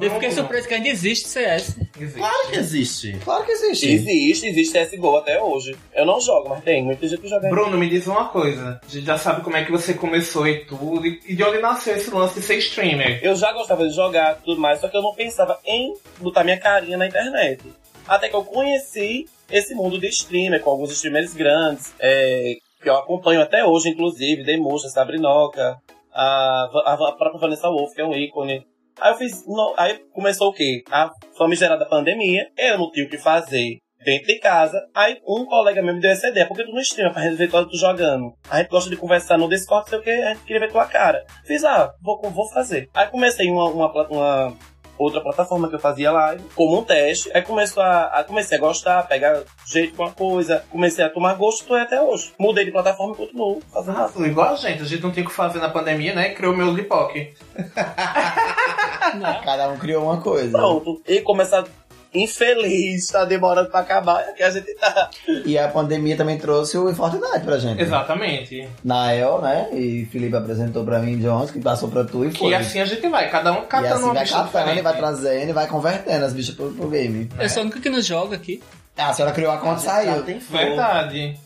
Eu 0.00 0.10
fiquei 0.12 0.30
surpreso 0.30 0.66
que 0.66 0.72
ainda 0.72 0.88
existe 0.88 1.28
CS. 1.28 1.76
Existe. 2.00 2.18
Claro 2.18 2.48
que 2.50 2.56
existe. 2.56 3.18
Claro 3.22 3.44
que 3.44 3.52
existe. 3.52 3.86
Existe, 3.92 4.46
existe 4.46 4.72
CSGO 4.78 5.16
até 5.18 5.42
hoje. 5.42 5.76
Eu 5.94 6.06
não 6.06 6.18
jogo, 6.22 6.48
mas 6.48 6.64
tem 6.64 6.82
muita 6.82 7.06
gente 7.06 7.20
que 7.20 7.28
joga 7.28 7.48
ainda. 7.48 7.54
Bruno, 7.54 7.76
me 7.76 7.86
diz 7.90 8.06
uma 8.06 8.28
coisa. 8.28 8.80
A 8.82 8.90
gente 8.90 9.04
já 9.04 9.18
sabe 9.18 9.42
como 9.42 9.58
é 9.58 9.64
que 9.64 9.70
você 9.70 9.92
começou 9.92 10.48
e 10.48 10.64
tudo. 10.64 11.06
E 11.06 11.20
e 11.28 11.36
de 11.36 11.44
onde 11.44 11.58
nasceu 11.58 11.96
esse 11.96 12.10
lance 12.10 12.40
de 12.40 12.46
ser 12.46 12.56
streamer? 12.60 13.20
Eu 13.22 13.36
já 13.36 13.52
gostava 13.52 13.86
de 13.86 13.94
jogar 13.94 14.36
tudo 14.36 14.58
mais, 14.58 14.80
só 14.80 14.88
que 14.88 14.96
eu 14.96 15.02
não 15.02 15.14
pensava 15.14 15.58
em 15.66 15.92
botar 16.18 16.44
minha 16.44 16.58
carinha 16.58 16.96
na 16.96 17.06
internet. 17.06 17.60
Até 18.08 18.30
que 18.30 18.36
eu 18.36 18.44
conheci 18.44 19.26
esse 19.50 19.74
mundo 19.74 19.98
de 19.98 20.08
streamer, 20.08 20.60
com 20.62 20.70
alguns 20.70 20.90
streamers 20.92 21.34
grandes, 21.34 21.94
é, 22.00 22.54
que 22.82 22.88
eu 22.88 22.96
acompanho 22.96 23.40
até 23.42 23.64
hoje, 23.64 23.88
inclusive, 23.90 24.44
Demusha, 24.44 24.88
Sabrinoca, 24.88 25.76
a, 26.12 26.68
a, 26.84 26.92
a 26.94 27.12
própria 27.12 27.40
Vanessa 27.40 27.68
Wolf, 27.68 27.92
que 27.94 28.00
é 28.00 28.04
um 28.04 28.14
ícone. 28.14 28.64
Aí 29.00 29.12
eu 29.12 29.16
fiz. 29.16 29.44
no- 29.46 29.74
aí 29.76 29.98
começou 30.12 30.48
o 30.50 30.52
quê? 30.52 30.82
A 30.90 31.10
famigerada 31.36 31.84
pandemia, 31.86 32.46
eu 32.56 32.78
não 32.78 32.90
tinha 32.92 33.06
o 33.06 33.08
que 33.08 33.18
fazer 33.18 33.78
dentro 34.04 34.26
de 34.26 34.38
casa. 34.38 34.78
Aí 34.94 35.16
um 35.26 35.44
colega 35.46 35.82
meu 35.82 35.94
me 35.94 36.00
deu 36.00 36.10
essa 36.12 36.28
ideia, 36.28 36.46
por 36.46 36.56
que 36.56 36.62
tu 36.64 36.70
não 36.72 36.80
streama 36.80 37.12
pra 37.12 37.28
ver 37.30 37.50
tu 37.50 37.66
tu 37.66 37.76
jogando? 37.76 38.32
A 38.48 38.58
gente 38.58 38.68
gosta 38.68 38.88
de 38.90 38.96
conversar 38.96 39.36
no 39.38 39.48
Discord, 39.48 39.88
sei 39.90 39.98
o 39.98 40.02
que, 40.02 40.10
a 40.10 40.34
gente 40.34 40.44
queria 40.44 40.60
ver 40.60 40.70
tua 40.70 40.86
cara. 40.86 41.24
Fiz, 41.44 41.64
ah, 41.64 41.90
vou, 42.02 42.20
vou 42.30 42.48
fazer. 42.52 42.88
Aí 42.94 43.08
comecei 43.08 43.50
uma, 43.50 43.64
uma, 43.64 43.90
uma 44.08 44.56
outra 44.98 45.20
plataforma 45.20 45.68
que 45.68 45.74
eu 45.74 45.78
fazia 45.80 46.10
live, 46.12 46.42
como 46.54 46.78
um 46.78 46.84
teste. 46.84 47.30
Aí 47.34 47.42
começou 47.42 47.82
a, 47.82 48.04
a- 48.06 48.24
comecei 48.24 48.56
a 48.58 48.60
gostar, 48.60 49.02
pegar 49.08 49.42
jeito 49.66 49.94
com 49.96 50.04
a 50.04 50.10
coisa, 50.10 50.64
comecei 50.70 51.04
a 51.04 51.08
tomar 51.10 51.34
gosto, 51.34 51.66
tô 51.66 51.74
aí 51.74 51.82
até 51.82 52.00
hoje. 52.00 52.32
Mudei 52.38 52.64
de 52.64 52.70
plataforma 52.72 53.14
e 53.14 53.16
continuo 53.16 53.60
fazendo 53.72 53.98
Ah, 53.98 54.10
igual 54.26 54.52
a 54.52 54.56
gente. 54.56 54.82
A 54.82 54.86
gente 54.86 55.02
não 55.02 55.10
tinha 55.10 55.24
o 55.24 55.28
que 55.28 55.34
fazer 55.34 55.58
na 55.58 55.68
pandemia, 55.68 56.14
né? 56.14 56.30
Criou 56.30 56.52
o 56.52 56.56
meu 56.56 56.72
Lipoc. 56.72 57.12
Cada 59.44 59.68
um 59.68 59.78
criou 59.78 60.04
uma 60.04 60.20
coisa. 60.20 60.50
Pronto. 60.58 61.00
E 61.06 61.20
começar 61.20 61.64
infeliz, 62.14 63.08
tá 63.08 63.24
demorando 63.24 63.68
pra 63.70 63.80
acabar, 63.80 64.20
é 64.28 64.32
que 64.32 64.42
a 64.42 64.50
gente 64.50 64.72
tá. 64.74 65.10
E 65.44 65.58
a 65.58 65.68
pandemia 65.68 66.16
também 66.16 66.38
trouxe 66.38 66.76
o 66.78 66.94
Fortnite 66.94 67.40
pra 67.44 67.58
gente. 67.58 67.80
Exatamente. 67.82 68.68
Nael, 68.84 69.40
né? 69.40 69.68
E 69.72 70.06
Felipe 70.06 70.36
apresentou 70.36 70.84
pra 70.84 70.98
mim 71.00 71.18
Jones, 71.18 71.50
que 71.50 71.60
passou 71.60 71.88
pra 71.88 72.04
tu 72.04 72.24
e 72.24 72.32
foi. 72.32 72.50
E 72.50 72.54
assim 72.54 72.80
a 72.80 72.84
gente 72.84 73.06
vai, 73.08 73.28
cada 73.30 73.52
um 73.52 73.62
E 73.62 73.66
catando 73.66 73.94
assim 73.94 74.04
uma 74.04 74.14
vai 74.14 74.22
bicha 74.24 74.34
catando, 74.36 74.48
diferente. 74.52 74.78
e 74.78 74.82
vai 74.82 74.96
trazendo, 74.96 75.50
e 75.50 75.52
vai 75.52 75.66
convertendo 75.66 76.24
as 76.24 76.32
bichas 76.32 76.54
pro, 76.54 76.70
pro 76.72 76.88
game. 76.88 77.28
Eu 77.38 77.48
sou 77.48 77.60
a 77.60 77.64
única 77.64 77.80
que 77.80 77.90
não 77.90 78.00
joga 78.00 78.36
aqui. 78.36 78.62
Ah, 78.96 79.08
a 79.08 79.12
senhora 79.12 79.34
criou 79.34 79.50
a 79.50 79.58
conta 79.58 79.80
e 79.80 79.84
saiu. 79.84 80.22
tem 80.22 80.38
fogo. 80.38 80.58
Verdade. 80.58 81.36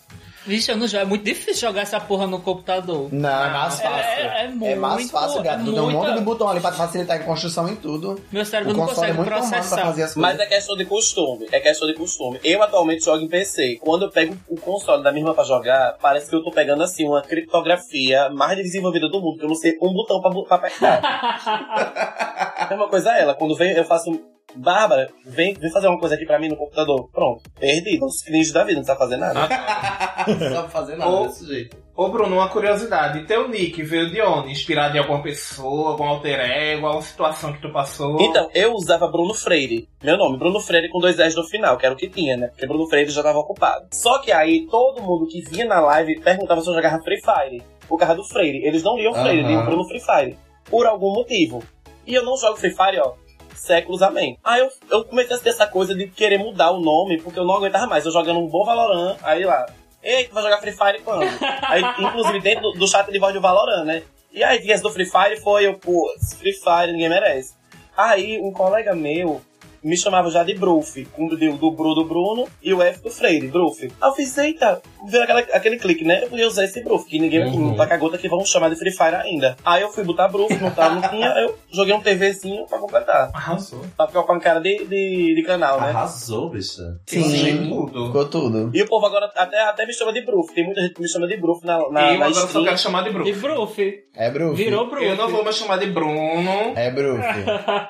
Vixe, 0.48 0.70
eu 0.70 0.76
não 0.78 0.86
jogo. 0.88 1.02
É 1.02 1.04
muito 1.06 1.24
difícil 1.24 1.68
jogar 1.68 1.82
essa 1.82 2.00
porra 2.00 2.26
no 2.26 2.40
computador. 2.40 3.08
Não, 3.12 3.44
é 3.44 3.50
mais 3.50 3.78
É, 3.78 3.82
fácil. 3.82 4.08
é, 4.08 4.44
é 4.44 4.48
muito. 4.48 4.80
mais 4.80 5.10
fácil, 5.10 5.42
gato. 5.42 5.60
é 5.60 5.64
Tu 5.64 5.70
um 5.76 5.90
monte 5.90 6.14
de 6.14 6.20
botão 6.20 6.48
ali 6.48 6.60
pra 6.60 6.72
facilitar 6.72 7.16
a 7.20 7.22
construção 7.22 7.68
em 7.68 7.76
tudo. 7.76 8.18
Meu 8.32 8.42
O 8.42 8.46
cérebro 8.46 8.74
não 8.74 8.84
é 8.84 8.88
consegue 8.88 9.14
pra 9.14 9.24
processar. 9.24 9.82
fazer 9.82 10.02
as 10.04 10.16
Mas 10.16 10.38
é 10.40 10.46
questão 10.46 10.74
de 10.76 10.86
costume, 10.86 11.46
é 11.52 11.60
questão 11.60 11.86
de 11.86 11.94
costume. 11.94 12.40
Eu 12.42 12.62
atualmente 12.62 13.04
jogo 13.04 13.22
em 13.22 13.28
PC. 13.28 13.76
Quando 13.80 14.06
eu 14.06 14.10
pego 14.10 14.34
o 14.48 14.56
console 14.58 15.02
da 15.02 15.12
minha 15.12 15.22
irmã 15.22 15.34
pra 15.34 15.44
jogar, 15.44 15.96
parece 16.00 16.30
que 16.30 16.34
eu 16.34 16.42
tô 16.42 16.50
pegando 16.50 16.82
assim 16.82 17.06
uma 17.06 17.20
criptografia 17.20 18.30
mais 18.30 18.56
desenvolvida 18.56 19.08
do 19.08 19.20
mundo, 19.20 19.36
que 19.38 19.44
eu 19.44 19.48
não 19.48 19.54
sei 19.54 19.76
um 19.82 19.92
botão 19.92 20.20
pra, 20.22 20.30
pra 20.30 20.56
apertar. 20.56 21.00
a 22.58 22.66
mesma 22.70 22.88
coisa 22.88 23.12
é 23.12 23.20
ela, 23.20 23.34
quando 23.34 23.54
vem, 23.54 23.72
eu 23.72 23.84
faço. 23.84 24.10
Bárbara, 24.56 25.08
vem, 25.24 25.54
vem 25.54 25.70
fazer 25.70 25.88
uma 25.88 25.98
coisa 26.00 26.14
aqui 26.14 26.24
pra 26.26 26.38
mim 26.38 26.48
no 26.48 26.56
computador. 26.56 27.08
Pronto, 27.12 27.42
perdi. 27.60 27.98
Os 28.02 28.22
cringe 28.22 28.52
da 28.52 28.64
vida, 28.64 28.78
não 28.78 28.84
sabe 28.86 28.98
fazer 28.98 29.16
nada. 29.16 29.48
Não 30.28 30.50
sabe 30.50 30.70
fazer 30.72 30.96
nada 30.96 31.10
Ou- 31.10 31.26
desse 31.28 31.46
jeito. 31.46 31.76
Ô 31.96 32.08
Bruno, 32.10 32.36
uma 32.36 32.48
curiosidade. 32.48 33.24
Teu 33.26 33.48
nick 33.48 33.82
veio 33.82 34.10
de 34.10 34.20
onde? 34.20 34.50
Inspirado 34.50 34.94
em 34.96 35.00
alguma 35.00 35.22
pessoa, 35.22 35.90
algum 35.92 36.04
alter 36.04 36.38
ego, 36.38 36.86
alguma 36.86 37.02
situação 37.02 37.52
que 37.52 37.62
tu 37.62 37.72
passou? 37.72 38.20
Então, 38.20 38.48
eu 38.54 38.72
usava 38.74 39.08
Bruno 39.08 39.32
Freire. 39.32 39.88
Meu 40.02 40.16
nome, 40.18 40.38
Bruno 40.38 40.60
Freire 40.60 40.90
com 40.90 40.98
dois 40.98 41.18
S 41.18 41.34
no 41.36 41.44
final, 41.44 41.76
que 41.78 41.86
era 41.86 41.94
o 41.94 41.98
que 41.98 42.08
tinha, 42.08 42.36
né? 42.36 42.48
Porque 42.48 42.66
Bruno 42.66 42.86
Freire 42.88 43.10
já 43.10 43.22
tava 43.22 43.38
ocupado. 43.38 43.86
Só 43.92 44.18
que 44.18 44.30
aí 44.30 44.66
todo 44.66 45.00
mundo 45.02 45.26
que 45.28 45.40
vinha 45.40 45.64
na 45.66 45.80
live 45.80 46.20
perguntava 46.20 46.60
se 46.60 46.68
eu 46.68 46.74
jogava 46.74 47.02
Free 47.02 47.20
Fire. 47.22 47.62
Por 47.88 47.98
causa 47.98 48.14
do 48.16 48.24
Freire. 48.24 48.66
Eles 48.66 48.82
não 48.82 48.96
liam 48.96 49.14
Freire, 49.14 49.40
Aham. 49.40 49.48
liam 49.48 49.64
Bruno 49.64 49.84
Free 49.88 50.00
Fire. 50.00 50.36
Por 50.70 50.86
algum 50.86 51.12
motivo. 51.14 51.62
E 52.06 52.14
eu 52.14 52.22
não 52.24 52.36
jogo 52.36 52.56
Free 52.58 52.70
Fire, 52.74 53.00
ó. 53.00 53.14
Séculos 53.58 54.02
amém. 54.02 54.38
Aí 54.42 54.60
eu, 54.60 54.68
eu 54.90 55.04
comecei 55.04 55.36
a 55.36 55.38
ter 55.38 55.50
essa 55.50 55.66
coisa 55.66 55.94
de 55.94 56.06
querer 56.08 56.38
mudar 56.38 56.70
o 56.70 56.80
nome, 56.80 57.20
porque 57.20 57.38
eu 57.38 57.44
não 57.44 57.54
aguentava 57.54 57.86
mais. 57.86 58.04
Eu 58.04 58.12
jogando 58.12 58.40
um 58.40 58.48
bom 58.48 58.64
Valorant, 58.64 59.16
aí 59.22 59.44
lá. 59.44 59.66
Ei, 60.02 60.24
tu 60.24 60.34
vai 60.34 60.42
jogar 60.42 60.58
Free 60.58 60.72
Fire 60.72 61.02
quando? 61.02 61.22
aí, 61.62 61.82
inclusive, 61.98 62.40
dentro 62.40 62.62
do, 62.62 62.72
do 62.78 62.88
chat 62.88 63.10
de 63.10 63.18
voz 63.18 63.34
do 63.34 63.40
Valorant, 63.40 63.84
né? 63.84 64.02
E 64.32 64.44
aí, 64.44 64.58
esse 64.58 64.82
do 64.82 64.90
Free 64.90 65.06
Fire 65.06 65.40
foi 65.40 65.66
eu, 65.66 65.74
pô, 65.74 66.08
Free 66.38 66.52
Fire 66.52 66.92
ninguém 66.92 67.08
merece. 67.08 67.54
Aí, 67.96 68.40
um 68.40 68.52
colega 68.52 68.94
meu 68.94 69.40
me 69.88 69.96
chamava 69.96 70.30
já 70.30 70.42
de 70.44 70.54
Bruf, 70.54 71.04
com 71.12 71.26
o 71.26 71.28
do, 71.30 71.36
do 71.36 71.70
Bru 71.70 71.94
do 71.94 72.04
Bruno 72.04 72.46
e 72.62 72.72
o 72.74 72.82
F 72.82 73.02
do 73.02 73.10
Freire, 73.10 73.48
Bruf. 73.48 73.82
Aí 73.82 73.90
eu 74.10 74.12
fiz, 74.14 74.36
eita, 74.38 74.80
veio 75.08 75.24
aquela, 75.24 75.40
aquele 75.40 75.78
clique, 75.78 76.04
né? 76.04 76.24
Eu 76.24 76.28
podia 76.28 76.46
usar 76.46 76.64
esse 76.64 76.82
Bruf, 76.82 77.06
que 77.06 77.18
ninguém 77.18 77.38
Uhum. 77.48 77.74
tá 77.76 77.86
com 77.86 77.94
a 77.94 77.96
gota 77.96 78.18
que 78.18 78.28
vão 78.28 78.44
chamar 78.44 78.68
de 78.68 78.76
Free 78.76 78.92
Fire 78.92 79.14
ainda. 79.16 79.56
Aí 79.64 79.82
eu 79.82 79.88
fui 79.90 80.04
botar 80.04 80.28
Bruf, 80.28 80.52
não 80.60 80.70
tava, 80.70 80.96
não 80.96 81.08
tinha, 81.08 81.28
eu 81.38 81.56
joguei 81.72 81.94
um 81.94 82.00
TVzinho 82.00 82.66
pra 82.66 82.78
completar. 82.78 83.30
Arrasou. 83.32 83.80
Pra 83.96 84.06
ficar 84.06 84.22
com 84.24 84.32
a 84.32 84.40
cara 84.40 84.60
de, 84.60 84.84
de, 84.84 85.34
de 85.34 85.42
canal, 85.46 85.80
né? 85.80 85.88
Arrasou, 85.90 86.50
bicha. 86.50 86.82
Sim, 87.06 87.68
tudo. 87.68 88.06
ficou 88.06 88.24
tudo. 88.28 88.70
E 88.74 88.82
o 88.82 88.86
povo 88.86 89.06
agora 89.06 89.30
até, 89.34 89.60
até 89.62 89.86
me 89.86 89.92
chama 89.94 90.12
de 90.12 90.20
Bruf. 90.24 90.52
Tem 90.54 90.64
muita 90.64 90.80
gente 90.82 90.94
que 90.94 91.00
me 91.02 91.08
chama 91.08 91.26
de 91.26 91.36
Bruf 91.36 91.64
na, 91.64 91.78
na, 91.90 92.10
e 92.10 92.14
eu 92.14 92.18
na 92.20 92.26
agora 92.26 92.34
só 92.34 92.46
stream. 92.46 92.64
quero 92.64 92.78
chamar 92.78 93.02
de 93.04 93.10
Bruno. 93.10 93.28
E 93.28 93.32
Bruf. 93.32 93.78
É 94.14 94.30
Bruf. 94.30 94.56
Virou 94.56 94.90
Bruf. 94.90 95.04
Eu 95.04 95.16
não 95.16 95.28
vou 95.28 95.44
mais 95.44 95.56
chamar 95.56 95.78
de 95.78 95.86
Bruno, 95.86 96.72
É 96.76 96.90
Bruf. 96.90 97.22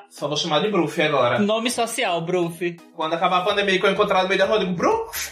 só 0.09 0.27
vou 0.27 0.37
chamar 0.37 0.59
de 0.61 0.69
Bruf 0.69 1.01
agora. 1.01 1.39
Nome 1.39 1.69
social, 1.89 2.21
Bruf. 2.21 2.77
Quando 2.95 3.13
acabar 3.13 3.39
a 3.39 3.45
pandemia 3.45 3.75
e 3.75 3.79
que 3.79 3.85
eu 3.85 3.91
encontrar 3.91 4.21
no 4.21 4.29
meio 4.29 4.39
da 4.39 4.45
rua, 4.45 4.57
eu 4.57 4.59
digo, 4.59 4.73
Bruf! 4.73 5.29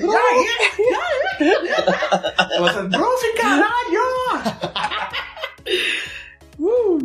E 0.00 0.04
aí? 0.04 0.46
E 0.78 0.94
aí? 0.94 2.58
Você, 2.58 2.82
Bruf, 2.84 3.32
caralho! 3.36 4.02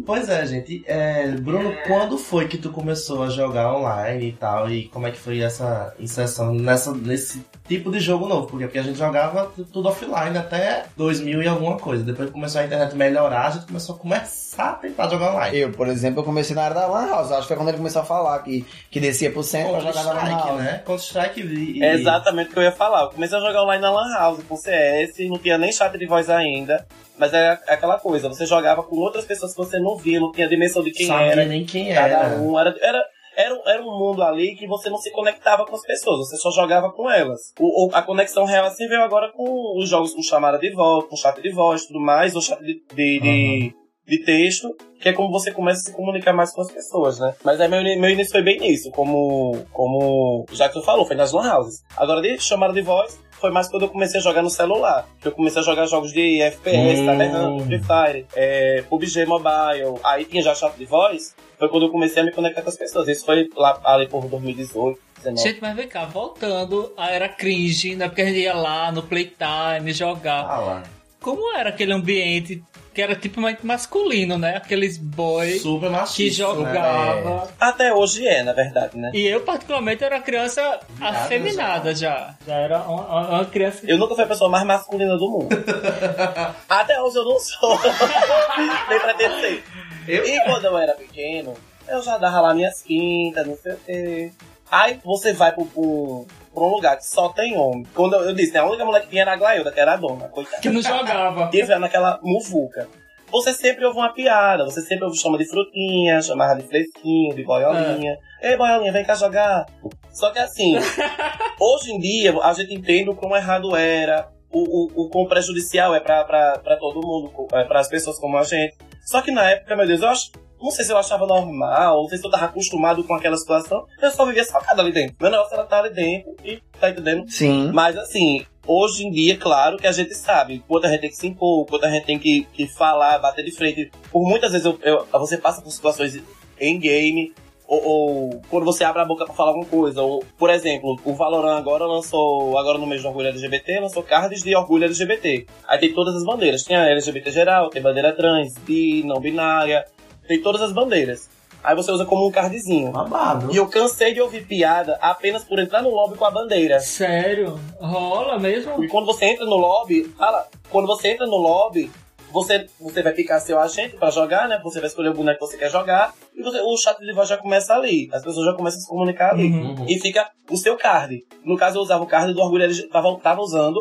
Pois 0.05 0.29
é, 0.29 0.45
gente. 0.45 0.83
É, 0.87 1.27
Bruno, 1.31 1.73
quando 1.85 2.17
foi 2.17 2.47
que 2.47 2.57
tu 2.57 2.69
começou 2.71 3.23
a 3.23 3.29
jogar 3.29 3.73
online 3.73 4.29
e 4.29 4.31
tal? 4.33 4.69
E 4.69 4.87
como 4.89 5.07
é 5.07 5.11
que 5.11 5.17
foi 5.17 5.41
essa 5.41 5.93
inserção 5.99 6.53
nessa, 6.53 6.93
nesse 6.93 7.43
tipo 7.67 7.91
de 7.91 7.99
jogo 7.99 8.27
novo? 8.27 8.47
Porque, 8.47 8.65
porque 8.65 8.79
a 8.79 8.83
gente 8.83 8.97
jogava 8.97 9.51
tu- 9.55 9.65
tudo 9.65 9.89
offline 9.89 10.37
até 10.37 10.85
2000 10.95 11.41
e 11.43 11.47
alguma 11.47 11.77
coisa. 11.77 12.03
Depois 12.03 12.27
que 12.29 12.33
começou 12.33 12.61
a 12.61 12.65
internet 12.65 12.95
melhorar, 12.95 13.47
a 13.47 13.49
gente 13.51 13.65
começou 13.65 13.95
a 13.95 13.97
começar 13.97 14.69
a 14.69 14.73
tentar 14.73 15.09
jogar 15.09 15.33
online. 15.33 15.57
Eu, 15.57 15.71
por 15.71 15.87
exemplo, 15.87 16.19
eu 16.19 16.23
comecei 16.23 16.55
na 16.55 16.63
área 16.63 16.75
da 16.75 16.87
Lan 16.87 17.07
House. 17.07 17.31
Acho 17.31 17.41
que 17.41 17.47
foi 17.47 17.57
quando 17.57 17.69
ele 17.69 17.77
começou 17.77 18.01
a 18.01 18.05
falar 18.05 18.39
que, 18.39 18.65
que 18.91 18.99
descia 18.99 19.31
pro 19.31 19.43
centro 19.43 19.71
pra 19.71 19.79
jogar 19.91 20.03
na 20.03 20.13
Lan 20.13 20.29
House. 20.29 20.61
né? 20.61 20.81
Counter-Strike 20.85 21.41
e... 21.41 21.83
É 21.83 21.93
exatamente 21.95 22.49
o 22.49 22.53
que 22.53 22.59
eu 22.59 22.63
ia 22.63 22.71
falar. 22.71 23.03
Eu 23.03 23.09
comecei 23.09 23.37
a 23.37 23.41
jogar 23.41 23.63
online 23.63 23.81
na 23.81 23.91
Lan 23.91 24.13
House 24.13 24.43
com 24.47 24.55
CS, 24.55 25.17
não 25.29 25.37
tinha 25.37 25.57
nem 25.57 25.71
chat 25.71 25.97
de 25.97 26.05
voz 26.05 26.29
ainda. 26.29 26.85
Mas 27.17 27.33
é 27.33 27.59
aquela 27.67 27.99
coisa, 27.99 28.29
você 28.29 28.45
jogava 28.45 28.83
com 28.83 28.95
outras 28.97 29.25
pessoas 29.25 29.51
que 29.53 29.57
você 29.57 29.79
não 29.79 29.97
via, 29.97 30.19
não 30.19 30.31
tinha 30.31 30.47
dimensão 30.47 30.83
de 30.83 30.91
quem 30.91 31.07
sabia 31.07 31.31
era. 31.31 31.45
nem 31.45 31.65
quem 31.65 31.93
Cada 31.93 32.07
era. 32.25 32.35
um 32.37 32.59
era, 32.59 32.75
era, 32.81 33.03
era, 33.35 33.53
um- 33.55 33.67
era 33.69 33.81
um 33.83 33.97
mundo 33.99 34.23
ali 34.23 34.55
que 34.55 34.67
você 34.67 34.89
não 34.89 34.97
se 34.97 35.11
conectava 35.11 35.65
com 35.65 35.75
as 35.75 35.81
pessoas, 35.83 36.19
você 36.19 36.37
só 36.37 36.51
jogava 36.51 36.91
com 36.91 37.09
elas. 37.09 37.39
O, 37.59 37.87
o- 37.87 37.95
a 37.95 38.01
conexão 38.01 38.45
real 38.45 38.65
assim 38.65 38.87
veio 38.87 39.01
agora 39.03 39.31
com 39.31 39.77
os 39.79 39.89
jogos 39.89 40.13
com 40.13 40.21
chamada 40.21 40.57
de 40.59 40.71
voz, 40.73 41.05
com 41.07 41.15
chat 41.15 41.41
de 41.41 41.51
voz 41.51 41.83
e 41.83 41.87
tudo 41.87 41.99
mais, 41.99 42.35
ou 42.35 42.41
chat 42.41 42.59
de, 42.61 42.81
de, 42.93 43.19
de, 43.19 43.73
de 44.07 44.23
texto, 44.25 44.69
que 45.01 45.09
é 45.09 45.13
como 45.13 45.31
você 45.31 45.51
começa 45.51 45.81
a 45.81 45.83
se 45.83 45.93
comunicar 45.93 46.33
mais 46.33 46.51
com 46.53 46.61
as 46.61 46.71
pessoas, 46.71 47.19
né? 47.19 47.35
Mas 47.43 47.59
aí 47.61 47.67
meu, 47.67 47.81
meu 47.83 48.09
início 48.09 48.31
foi 48.31 48.41
bem 48.41 48.59
nisso, 48.59 48.89
como, 48.91 49.65
como 49.71 50.45
o 50.49 50.55
Jackson 50.55 50.81
falou, 50.81 51.05
foi 51.05 51.15
nas 51.15 51.31
lan 51.33 51.51
houses. 51.55 51.81
Agora 51.95 52.21
de 52.21 52.39
chamada 52.39 52.73
de 52.73 52.81
voz, 52.81 53.19
foi 53.39 53.51
mais 53.51 53.67
quando 53.67 53.83
eu 53.83 53.89
comecei 53.89 54.19
a 54.19 54.23
jogar 54.23 54.41
no 54.41 54.49
celular. 54.49 55.07
Que 55.21 55.27
eu 55.27 55.31
comecei 55.31 55.61
a 55.61 55.65
jogar 55.65 55.85
jogos 55.85 56.11
de 56.11 56.41
FPS, 56.41 57.01
Hum. 57.01 57.05
tá 57.05 57.15
pegando 57.15 57.63
Free 57.65 57.79
Fire, 57.81 58.25
é, 58.35 58.83
PUBG 58.89 59.25
Mobile. 59.25 59.99
Aí 60.03 60.25
tinha 60.25 60.41
já 60.41 60.53
chat 60.55 60.75
de 60.75 60.85
voz. 60.85 61.35
Foi 61.57 61.69
quando 61.69 61.87
eu 61.87 61.89
comecei 61.91 62.21
a 62.21 62.25
me 62.25 62.31
conectar 62.31 62.61
com 62.61 62.69
as 62.69 62.77
pessoas. 62.77 63.07
Isso 63.07 63.25
foi 63.25 63.47
lá 63.55 63.79
ali 63.83 64.07
por 64.07 64.25
2018, 64.27 64.99
19. 65.17 65.41
Gente, 65.49 65.61
mas 65.61 65.75
vem 65.75 65.87
cá, 65.87 66.05
voltando 66.05 66.93
era 66.97 67.27
cringe, 67.27 67.95
né? 67.95 68.07
Porque 68.07 68.21
a 68.21 68.25
gente 68.25 68.39
ia 68.39 68.53
lá 68.53 68.91
no 68.91 69.01
Playtime 69.03 69.91
jogar. 69.91 70.45
Ah 70.47 70.59
lá. 70.59 70.83
Como 71.21 71.55
era 71.57 71.69
aquele 71.69 71.93
ambiente 71.93 72.63
que 72.93 73.01
era 73.01 73.15
tipicamente 73.15 73.65
masculino, 73.65 74.37
né? 74.39 74.55
Aqueles 74.57 74.97
boys 74.97 75.61
Super 75.61 75.89
machista, 75.89 76.43
que 76.45 76.49
né? 76.63 76.63
jogava. 76.71 77.47
Até 77.59 77.93
hoje 77.93 78.27
é, 78.27 78.41
na 78.43 78.53
verdade, 78.53 78.97
né? 78.97 79.11
E 79.13 79.25
eu, 79.27 79.41
particularmente, 79.41 80.03
era 80.03 80.15
uma 80.15 80.21
criança 80.23 80.79
afeminada 80.99 81.93
já. 81.93 82.35
Já 82.45 82.55
era 82.55 82.79
uma, 82.79 83.29
uma 83.29 83.45
criança. 83.45 83.81
Eu 83.85 83.97
nunca 83.97 84.15
fui 84.15 84.23
a 84.23 84.27
pessoa 84.27 84.49
mais 84.49 84.63
masculina 84.63 85.15
do 85.17 85.29
mundo. 85.29 85.49
Até 86.67 86.99
hoje 87.01 87.17
eu 87.17 87.25
não 87.25 87.39
sou. 87.39 87.79
Nem 88.89 88.99
pretendo 88.99 89.39
ser. 89.41 89.63
Eu- 90.07 90.25
E 90.25 90.39
quando 90.45 90.65
eu 90.65 90.77
era 90.77 90.93
pequeno, 90.93 91.53
eu 91.87 92.01
já 92.01 92.17
dava 92.17 92.41
lá 92.41 92.53
minhas 92.53 92.81
quintas, 92.81 93.45
não 93.45 93.57
sei 93.57 93.73
o 93.73 93.77
quê. 93.85 94.31
Aí 94.71 94.99
você 95.03 95.33
vai 95.33 95.51
pro, 95.53 95.65
pro, 95.65 96.25
pra 96.57 96.67
um 96.67 96.71
lugar 96.71 96.97
que 96.97 97.05
só 97.05 97.29
tem 97.29 97.55
homem. 97.55 97.85
Quando 97.93 98.15
eu, 98.15 98.21
eu 98.29 98.33
disse, 98.33 98.53
né, 98.53 98.59
a 98.59 98.65
única 98.65 98.83
mulher 98.83 99.01
que 99.01 99.09
tinha 99.09 99.21
era 99.21 99.33
a 99.33 99.35
Glailda, 99.35 99.71
que 99.71 99.79
era 99.79 99.93
a 99.93 99.95
dona, 99.95 100.27
coitada. 100.29 100.61
Que 100.61 100.69
não 100.69 100.81
jogava. 100.81 101.49
E 101.53 101.61
vendo 101.61 101.79
naquela 101.81 102.19
muvuca. 102.23 102.87
Você 103.29 103.53
sempre 103.53 103.85
ouve 103.85 103.97
uma 103.97 104.13
piada, 104.13 104.63
você 104.63 104.81
sempre 104.81 105.05
ouve 105.05 105.17
chama 105.17 105.37
de 105.37 105.45
frutinha, 105.45 106.21
chamava 106.21 106.59
de 106.59 106.67
fresquinho, 106.67 107.35
de 107.35 107.43
boiolinha. 107.43 108.17
Ei, 108.41 108.55
boiolinha, 108.55 108.91
vem 108.91 109.03
cá 109.03 109.15
jogar. 109.15 109.65
Só 110.11 110.31
que 110.31 110.39
assim, 110.39 110.77
hoje 111.59 111.91
em 111.91 111.99
dia 111.99 112.33
a 112.41 112.53
gente 112.53 112.73
entende 112.73 113.09
o 113.09 113.15
quão 113.15 113.35
errado 113.35 113.75
era, 113.75 114.29
o, 114.51 114.59
o, 114.59 115.05
o 115.05 115.09
quão 115.09 115.27
prejudicial 115.27 115.93
é 115.93 115.99
pra, 115.99 116.23
pra, 116.23 116.57
pra 116.59 116.77
todo 116.77 117.05
mundo, 117.05 117.31
é, 117.53 117.63
para 117.65 117.79
as 117.79 117.89
pessoas 117.89 118.17
como 118.17 118.37
a 118.37 118.43
gente. 118.43 118.75
Só 119.05 119.21
que 119.21 119.31
na 119.31 119.49
época, 119.51 119.75
meu 119.75 119.85
Deus, 119.85 120.01
eu 120.01 120.09
acho. 120.09 120.31
Não 120.61 120.71
sei 120.71 120.83
se 120.85 120.91
eu 120.91 120.97
achava 120.97 121.25
normal, 121.27 122.01
não 122.03 122.09
sei 122.09 122.17
se 122.17 122.25
eu 122.25 122.31
tava 122.31 122.45
acostumado 122.45 123.03
com 123.03 123.13
aquela 123.13 123.37
situação. 123.37 123.85
Eu 124.01 124.11
só 124.11 124.25
vivia 124.25 124.43
socado 124.43 124.81
ali 124.81 124.91
dentro. 124.91 125.15
Meu 125.21 125.29
negócio 125.31 125.53
era 125.53 125.63
estar 125.63 125.79
ali 125.79 125.89
dentro 125.93 126.35
e 126.43 126.59
tá 126.79 126.89
entendendo? 126.89 127.29
Sim. 127.29 127.71
Mas 127.73 127.95
assim, 127.97 128.45
hoje 128.65 129.05
em 129.05 129.11
dia, 129.11 129.37
claro 129.37 129.77
que 129.77 129.85
a 129.87 129.91
gente 129.91 130.13
sabe 130.15 130.63
quanto 130.67 130.85
a 130.85 130.89
gente 130.89 131.01
tem 131.01 131.09
que 131.09 131.15
se 131.15 131.27
impor, 131.27 131.65
quanto 131.67 131.85
a 131.85 131.89
gente 131.91 132.05
tem 132.05 132.17
que, 132.19 132.45
que 132.53 132.67
falar, 132.67 133.19
bater 133.19 133.45
de 133.45 133.51
frente. 133.51 133.91
Por 134.11 134.27
muitas 134.27 134.51
vezes 134.51 134.65
eu, 134.65 134.79
eu- 134.81 135.05
você 135.19 135.37
passa 135.37 135.61
por 135.61 135.69
situações 135.71 136.19
em 136.59 136.79
game, 136.79 137.33
ou, 137.67 137.83
ou 137.85 138.41
quando 138.49 138.63
você 138.65 138.83
abre 138.83 139.01
a 139.01 139.05
boca 139.05 139.25
pra 139.25 139.33
falar 139.33 139.49
alguma 139.49 139.65
coisa. 139.65 140.01
Ou, 140.01 140.23
por 140.39 140.49
exemplo, 140.49 140.97
o 141.03 141.13
Valorant 141.13 141.57
agora 141.57 141.85
lançou, 141.85 142.57
agora 142.57 142.77
no 142.77 142.87
mês 142.87 143.01
do 143.01 143.09
orgulho 143.09 143.27
LGBT, 143.27 143.79
lançou 143.81 144.01
cards 144.01 144.41
de 144.41 144.55
orgulho 144.55 144.85
LGBT. 144.85 145.45
Aí 145.67 145.77
tem 145.77 145.93
todas 145.93 146.15
as 146.15 146.23
bandeiras. 146.23 146.63
Tem 146.63 146.75
a 146.77 146.87
LGBT 146.89 147.29
geral, 147.29 147.69
tem 147.69 147.81
bandeira 147.81 148.15
trans, 148.15 148.53
bi, 148.59 149.03
não 149.03 149.19
binária, 149.19 149.85
tem 150.27 150.41
todas 150.41 150.61
as 150.61 150.71
bandeiras. 150.73 151.29
Aí 151.63 151.75
você 151.75 151.91
usa 151.91 152.05
como 152.05 152.27
um 152.27 152.31
cardzinho. 152.31 152.91
Babado. 152.91 153.51
E 153.51 153.57
eu 153.57 153.67
cansei 153.67 154.13
de 154.13 154.21
ouvir 154.21 154.45
piada 154.45 154.97
apenas 155.01 155.43
por 155.43 155.59
entrar 155.59 155.81
no 155.81 155.89
lobby 155.89 156.15
com 156.17 156.23
a 156.25 156.31
bandeira. 156.31 156.79
Sério? 156.79 157.59
Rola 157.79 158.39
mesmo? 158.39 158.83
E 158.83 158.87
quando 158.87 159.05
você 159.05 159.25
entra 159.25 159.45
no 159.45 159.57
lobby, 159.57 160.03
fala, 160.17 160.47
quando 160.69 160.85
você 160.85 161.09
entra 161.09 161.25
no 161.25 161.35
lobby, 161.35 161.91
você, 162.31 162.67
você 162.79 163.01
vai 163.01 163.11
picar 163.13 163.41
seu 163.41 163.59
agente 163.59 163.97
pra 163.97 164.09
jogar, 164.11 164.47
né? 164.47 164.59
Você 164.63 164.79
vai 164.79 164.87
escolher 164.87 165.09
o 165.09 165.13
boneco 165.13 165.39
que 165.39 165.45
você 165.45 165.57
quer 165.57 165.69
jogar. 165.71 166.13
E 166.35 166.43
você- 166.43 166.61
o 166.61 166.77
chat 166.77 166.97
de 166.99 167.11
voz 167.13 167.27
já 167.27 167.37
começa 167.37 167.73
ali. 167.73 168.07
As 168.13 168.23
pessoas 168.23 168.45
já 168.45 168.53
começam 168.53 168.77
a 168.79 168.81
se 168.83 168.87
comunicar 168.87 169.31
ali. 169.31 169.49
Uhum. 169.51 169.85
E 169.89 169.99
fica 169.99 170.29
o 170.49 170.55
seu 170.57 170.77
card. 170.77 171.25
No 171.43 171.57
caso, 171.57 171.77
eu 171.79 171.81
usava 171.81 172.03
o 172.03 172.07
card 172.07 172.33
do 172.33 172.41
Orgulho 172.41 172.63
LGBT. 172.65 172.91
Tava, 172.93 173.17
tava 173.19 173.41
usando. 173.41 173.77